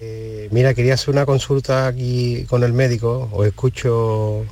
Eh, 0.02 0.48
mira, 0.50 0.74
quería 0.74 0.92
hacer 0.92 1.14
una 1.14 1.24
consulta 1.24 1.86
aquí 1.86 2.44
con 2.46 2.62
el 2.62 2.74
médico, 2.74 3.30
os 3.32 3.46
escucho 3.46 4.44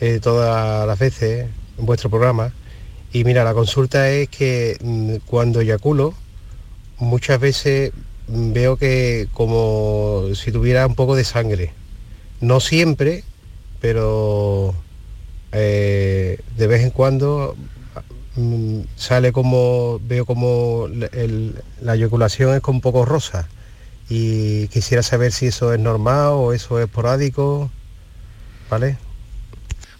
eh, 0.00 0.18
todas 0.20 0.88
las 0.88 0.98
veces 0.98 1.46
en 1.78 1.86
vuestro 1.86 2.10
programa. 2.10 2.52
Y 3.12 3.24
mira, 3.24 3.44
la 3.44 3.54
consulta 3.54 4.10
es 4.10 4.28
que 4.28 4.76
mm, 4.80 5.26
cuando 5.26 5.60
eyaculo, 5.60 6.14
muchas 6.98 7.40
veces 7.40 7.92
mm, 8.28 8.52
veo 8.52 8.76
que 8.76 9.28
como 9.32 10.26
si 10.34 10.52
tuviera 10.52 10.86
un 10.86 10.94
poco 10.94 11.16
de 11.16 11.24
sangre. 11.24 11.72
No 12.40 12.60
siempre, 12.60 13.24
pero 13.80 14.74
eh, 15.52 16.38
de 16.56 16.66
vez 16.66 16.82
en 16.82 16.90
cuando 16.90 17.56
Mm, 18.38 18.82
sale 18.94 19.32
como, 19.32 19.98
veo 20.04 20.24
como 20.24 20.86
la 21.80 21.94
eyaculación 21.94 22.54
es 22.54 22.60
con 22.60 22.76
un 22.76 22.80
poco 22.80 23.04
rosa 23.04 23.48
y 24.08 24.68
quisiera 24.68 25.02
saber 25.02 25.32
si 25.32 25.46
eso 25.46 25.72
es 25.74 25.80
normal 25.80 26.28
o 26.34 26.52
eso 26.52 26.78
es 26.78 26.86
esporádico, 26.86 27.68
¿vale? 28.70 28.96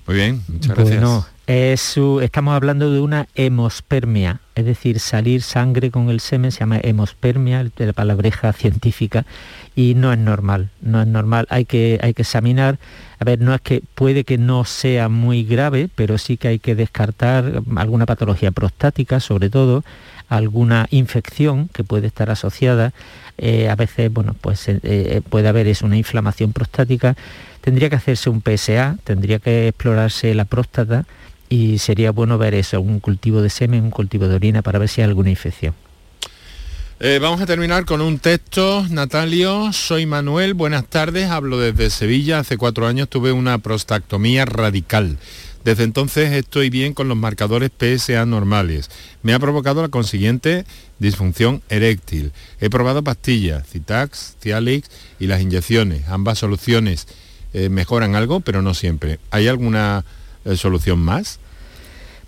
Muy 0.07 0.17
bien, 0.17 0.45
muchas 0.47 0.77
gracias. 0.77 1.27
Estamos 1.49 2.55
hablando 2.55 2.93
de 2.93 3.01
una 3.01 3.27
hemospermia, 3.35 4.41
es 4.55 4.67
decir, 4.67 5.01
salir 5.01 5.41
sangre 5.41 5.91
con 5.91 6.11
el 6.11 6.21
semen 6.21 6.53
se 6.53 6.61
llama 6.61 6.79
hemospermia, 6.83 7.67
la 7.75 7.93
palabreja 7.95 8.53
científica, 8.53 9.25
y 9.75 9.95
no 9.95 10.13
es 10.13 10.19
normal, 10.19 10.69
no 10.83 11.01
es 11.01 11.07
normal, 11.07 11.47
hay 11.49 11.65
que, 11.65 11.99
hay 12.03 12.13
que 12.13 12.21
examinar, 12.21 12.79
a 13.19 13.25
ver, 13.25 13.41
no 13.41 13.55
es 13.55 13.63
que 13.63 13.83
puede 13.95 14.25
que 14.25 14.37
no 14.37 14.67
sea 14.67 15.09
muy 15.09 15.43
grave, 15.43 15.89
pero 15.95 16.19
sí 16.19 16.37
que 16.37 16.49
hay 16.49 16.59
que 16.59 16.75
descartar 16.75 17.63
alguna 17.77 18.05
patología 18.05 18.51
prostática, 18.51 19.19
sobre 19.19 19.49
todo, 19.49 19.85
alguna 20.29 20.87
infección 20.91 21.69
que 21.69 21.83
puede 21.83 22.09
estar 22.09 22.29
asociada, 22.29 22.93
eh, 23.39 23.71
a 23.71 23.75
veces, 23.75 24.13
bueno, 24.13 24.37
pues 24.39 24.69
eh, 24.69 24.81
eh, 24.83 25.23
puede 25.27 25.49
haber 25.49 25.67
es 25.67 25.81
una 25.81 25.97
inflamación 25.97 26.53
prostática, 26.53 27.17
tendría 27.63 27.89
que 27.89 27.97
hacerse 27.97 28.29
un 28.29 28.43
PSA, 28.43 28.99
tendría 29.05 29.39
que 29.39 29.69
explorarse 29.69 30.35
la 30.35 30.45
próstata 30.45 31.07
y 31.49 31.79
sería 31.79 32.13
bueno 32.13 32.39
ver 32.39 32.55
eso, 32.55 32.81
un 32.81 33.01
cultivo 33.01 33.43
de 33.43 33.51
semen, 33.51 33.85
un 33.85 33.91
cultivo 33.91 34.29
de 34.29 34.35
orina 34.35 34.63
para 34.63 34.79
ver 34.79 34.89
si 34.89 35.01
hay 35.01 35.09
alguna 35.09 35.31
infección. 35.31 35.75
Eh, 37.01 37.21
vamos 37.23 37.41
a 37.41 37.47
terminar 37.47 37.85
con 37.85 38.01
un 38.01 38.19
texto. 38.19 38.85
Natalio, 38.91 39.73
soy 39.73 40.05
Manuel, 40.05 40.55
buenas 40.55 40.85
tardes, 40.87 41.31
hablo 41.31 41.59
desde 41.59 41.91
Sevilla. 41.91 42.41
Hace 42.41 42.57
cuatro 42.57 42.89
años 42.89 43.09
tuve 43.09 43.31
una 43.31 43.59
prostactomía 43.59 44.45
radical. 44.45 45.17
Desde 45.65 45.85
entonces 45.85 46.33
estoy 46.33 46.71
bien 46.71 46.95
con 46.95 47.09
los 47.09 47.17
marcadores 47.17 47.71
PSA 47.71 48.27
normales. 48.27 48.91
Me 49.23 49.33
ha 49.33 49.39
provocado 49.39 49.83
la 49.83 49.89
consiguiente 49.89 50.65
disfunción 50.99 51.63
eréctil. 51.69 52.33
He 52.61 52.69
probado 52.69 53.05
pastillas, 53.05 53.69
Citax, 53.69 54.37
Cialix 54.41 54.91
y 55.21 55.29
las 55.29 55.41
inyecciones. 55.41 56.09
Ambas 56.09 56.39
soluciones 56.39 57.07
eh, 57.53 57.69
mejoran 57.69 58.17
algo, 58.17 58.41
pero 58.41 58.61
no 58.61 58.75
siempre. 58.75 59.21
¿Hay 59.31 59.47
alguna 59.47 60.05
solución 60.57 60.99
más? 60.99 61.41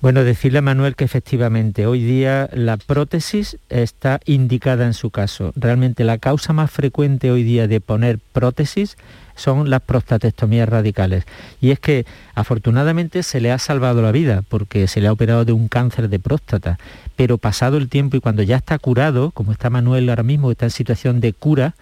Bueno, 0.01 0.25
decirle 0.25 0.61
a 0.61 0.63
Manuel 0.63 0.97
que 0.97 1.05
efectivamente 1.05 1.87
hoy 1.87 2.03
día 2.03 2.49
la 2.55 2.79
prótesis 2.79 3.59
está 3.69 4.19
indicada 4.25 4.87
en 4.87 4.95
su 4.95 5.11
caso. 5.11 5.53
Realmente 5.57 6.05
la 6.05 6.17
causa 6.17 6.55
más 6.55 6.71
frecuente 6.71 7.31
hoy 7.31 7.43
día 7.43 7.69
de 7.69 7.83
poner 7.83 8.19
prótesis 8.33 8.97
son 9.35 9.69
las 9.69 9.83
prostatectomías 9.83 10.71
radicales. 10.71 11.25
Y 11.61 11.71
es 11.71 11.81
que 11.81 12.07
afortunadamente 12.35 13.23
se 13.23 13.43
le 13.43 13.53
ha 13.53 13.59
salvado 13.59 14.01
la 14.01 14.11
vida 14.11 14.43
porque 14.49 14.87
se 14.87 15.03
le 15.03 15.09
ha 15.09 15.13
operado 15.13 15.45
de 15.45 15.53
un 15.53 15.69
cáncer 15.69 16.09
de 16.09 16.19
próstata. 16.19 16.79
Pero 17.15 17.37
pasado 17.37 17.77
el 17.77 17.91
tiempo 17.91 18.17
y 18.17 18.21
cuando 18.21 18.43
ya 18.43 18.57
está 18.57 18.79
curado, 18.79 19.33
como 19.33 19.53
está 19.53 19.69
Manuel 19.69 20.09
ahora 20.09 20.23
mismo, 20.23 20.51
está 20.51 20.65
en 20.65 20.71
situación 20.71 21.21
de 21.21 21.35
cura, 21.35 21.75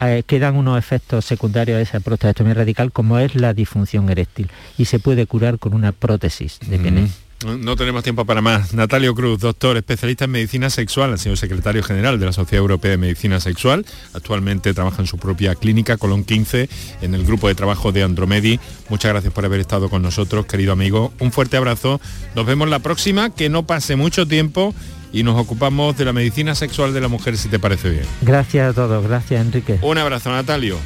eh, 0.00 0.22
quedan 0.26 0.56
unos 0.56 0.78
efectos 0.78 1.24
secundarios 1.24 1.78
a 1.78 1.80
esa 1.80 2.00
prostatectomía 2.00 2.54
radical 2.54 2.92
como 2.92 3.18
es 3.18 3.34
la 3.34 3.54
disfunción 3.54 4.10
eréctil 4.10 4.50
y 4.76 4.86
se 4.86 4.98
puede 4.98 5.26
curar 5.26 5.58
con 5.58 5.74
una 5.74 5.92
prótesis 5.92 6.58
de 6.60 6.78
pene. 6.78 7.08
No 7.44 7.76
tenemos 7.76 8.02
tiempo 8.02 8.24
para 8.24 8.40
más. 8.40 8.72
Natalio 8.72 9.14
Cruz, 9.14 9.40
doctor, 9.40 9.76
especialista 9.76 10.24
en 10.24 10.30
medicina 10.30 10.70
sexual, 10.70 11.12
ha 11.12 11.18
sido 11.18 11.36
secretario 11.36 11.82
general 11.82 12.18
de 12.18 12.24
la 12.24 12.32
Sociedad 12.32 12.62
Europea 12.62 12.92
de 12.92 12.96
Medicina 12.96 13.40
Sexual. 13.40 13.84
Actualmente 14.14 14.72
trabaja 14.72 15.02
en 15.02 15.06
su 15.06 15.18
propia 15.18 15.54
clínica, 15.54 15.98
Colón 15.98 16.24
15, 16.24 16.70
en 17.02 17.14
el 17.14 17.26
grupo 17.26 17.48
de 17.48 17.54
trabajo 17.54 17.92
de 17.92 18.02
Andromedi. 18.02 18.58
Muchas 18.88 19.12
gracias 19.12 19.34
por 19.34 19.44
haber 19.44 19.60
estado 19.60 19.90
con 19.90 20.00
nosotros, 20.00 20.46
querido 20.46 20.72
amigo. 20.72 21.12
Un 21.20 21.30
fuerte 21.30 21.58
abrazo. 21.58 22.00
Nos 22.34 22.46
vemos 22.46 22.70
la 22.70 22.78
próxima, 22.78 23.28
que 23.28 23.50
no 23.50 23.66
pase 23.66 23.96
mucho 23.96 24.26
tiempo 24.26 24.74
y 25.12 25.22
nos 25.22 25.38
ocupamos 25.38 25.96
de 25.98 26.06
la 26.06 26.14
medicina 26.14 26.54
sexual 26.54 26.94
de 26.94 27.02
la 27.02 27.08
mujer, 27.08 27.36
si 27.36 27.48
te 27.48 27.58
parece 27.58 27.90
bien. 27.90 28.04
Gracias 28.22 28.70
a 28.70 28.72
todos, 28.72 29.06
gracias 29.06 29.42
Enrique. 29.42 29.78
Un 29.82 29.98
abrazo, 29.98 30.30
Natalio. 30.30 30.78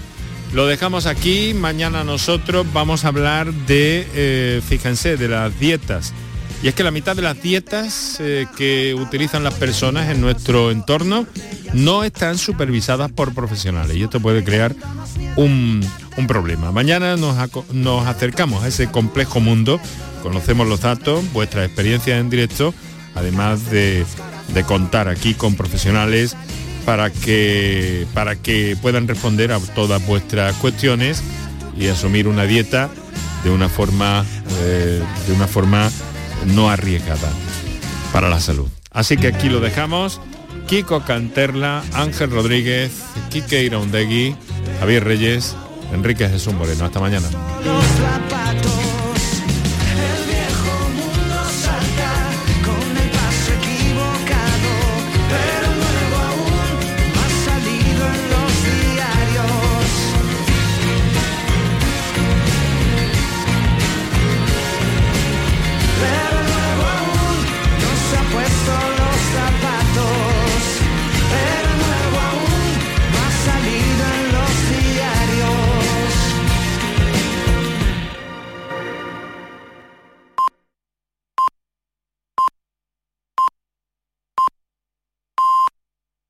Lo 0.53 0.67
dejamos 0.67 1.07
aquí, 1.07 1.55
mañana 1.55 2.03
nosotros 2.03 2.67
vamos 2.73 3.05
a 3.05 3.09
hablar 3.09 3.53
de, 3.53 4.05
eh, 4.15 4.61
fíjense, 4.67 5.17
de 5.17 5.29
las 5.29 5.57
dietas 5.61 6.13
y 6.63 6.69
es 6.69 6.75
que 6.75 6.85
la 6.85 6.91
mitad 6.91 7.17
de 7.17 7.23
las 7.23 7.41
dietas 7.41 8.19
eh, 8.21 8.47
que 8.57 8.95
utilizan 8.95 9.43
las 9.45 9.55
personas 9.55 10.11
en 10.11 10.21
nuestro 10.21 10.71
entorno 10.71 11.27
no 11.73 12.05
están 12.05 12.37
supervisadas 12.37 13.11
por 13.11 13.33
profesionales 13.33 13.97
y 13.97 14.03
esto 14.03 14.21
puede 14.21 14.45
crear 14.45 14.75
un, 15.37 15.85
problema. 16.29 16.71
Mañana 16.71 17.17
nos, 17.17 17.35
nos 17.73 18.07
acercamos 18.07 18.63
a 18.63 18.69
ese 18.69 18.91
complejo 18.91 19.41
mundo, 19.41 19.81
conocemos 20.23 20.69
los 20.69 20.83
datos, 20.83 21.25
vuestras 21.33 21.65
experiencias 21.65 22.21
en 22.21 22.29
directo, 22.29 22.75
además 23.15 23.71
de, 23.71 24.05
de 24.53 24.65
contar 24.65 25.09
aquí 25.09 25.33
con 25.33 25.55
profesionales 25.55 26.37
para 26.85 27.11
que, 27.11 28.07
para 28.13 28.37
que 28.37 28.77
puedan 28.83 29.09
responder 29.09 29.51
a 29.51 29.61
todas 29.61 30.05
vuestras 30.07 30.55
cuestiones 30.57 31.23
y 31.79 31.87
asumir 31.87 32.29
una 32.29 32.45
dieta 32.45 32.91
de 33.45 33.51
una 33.51 33.69
forma, 33.69 34.25
eh, 34.61 35.03
de 35.27 35.33
una 35.33 35.47
forma 35.47 35.91
no 36.47 36.71
arriesgada 36.71 37.31
para 38.13 38.29
la 38.29 38.41
salud. 38.41 38.69
Así 38.91 39.17
que 39.17 39.29
aquí 39.29 39.49
lo 39.49 39.61
dejamos. 39.61 40.21
Kiko 40.67 41.03
Canterla, 41.03 41.83
Ángel 41.95 42.31
Rodríguez, 42.31 42.93
Quique 43.31 43.63
Iraundegui, 43.65 44.37
Javier 44.79 45.05
Reyes, 45.05 45.57
Enrique 45.93 46.29
Jesús 46.29 46.55
Moreno. 46.55 46.85
Hasta 46.85 47.01
mañana. 47.01 47.29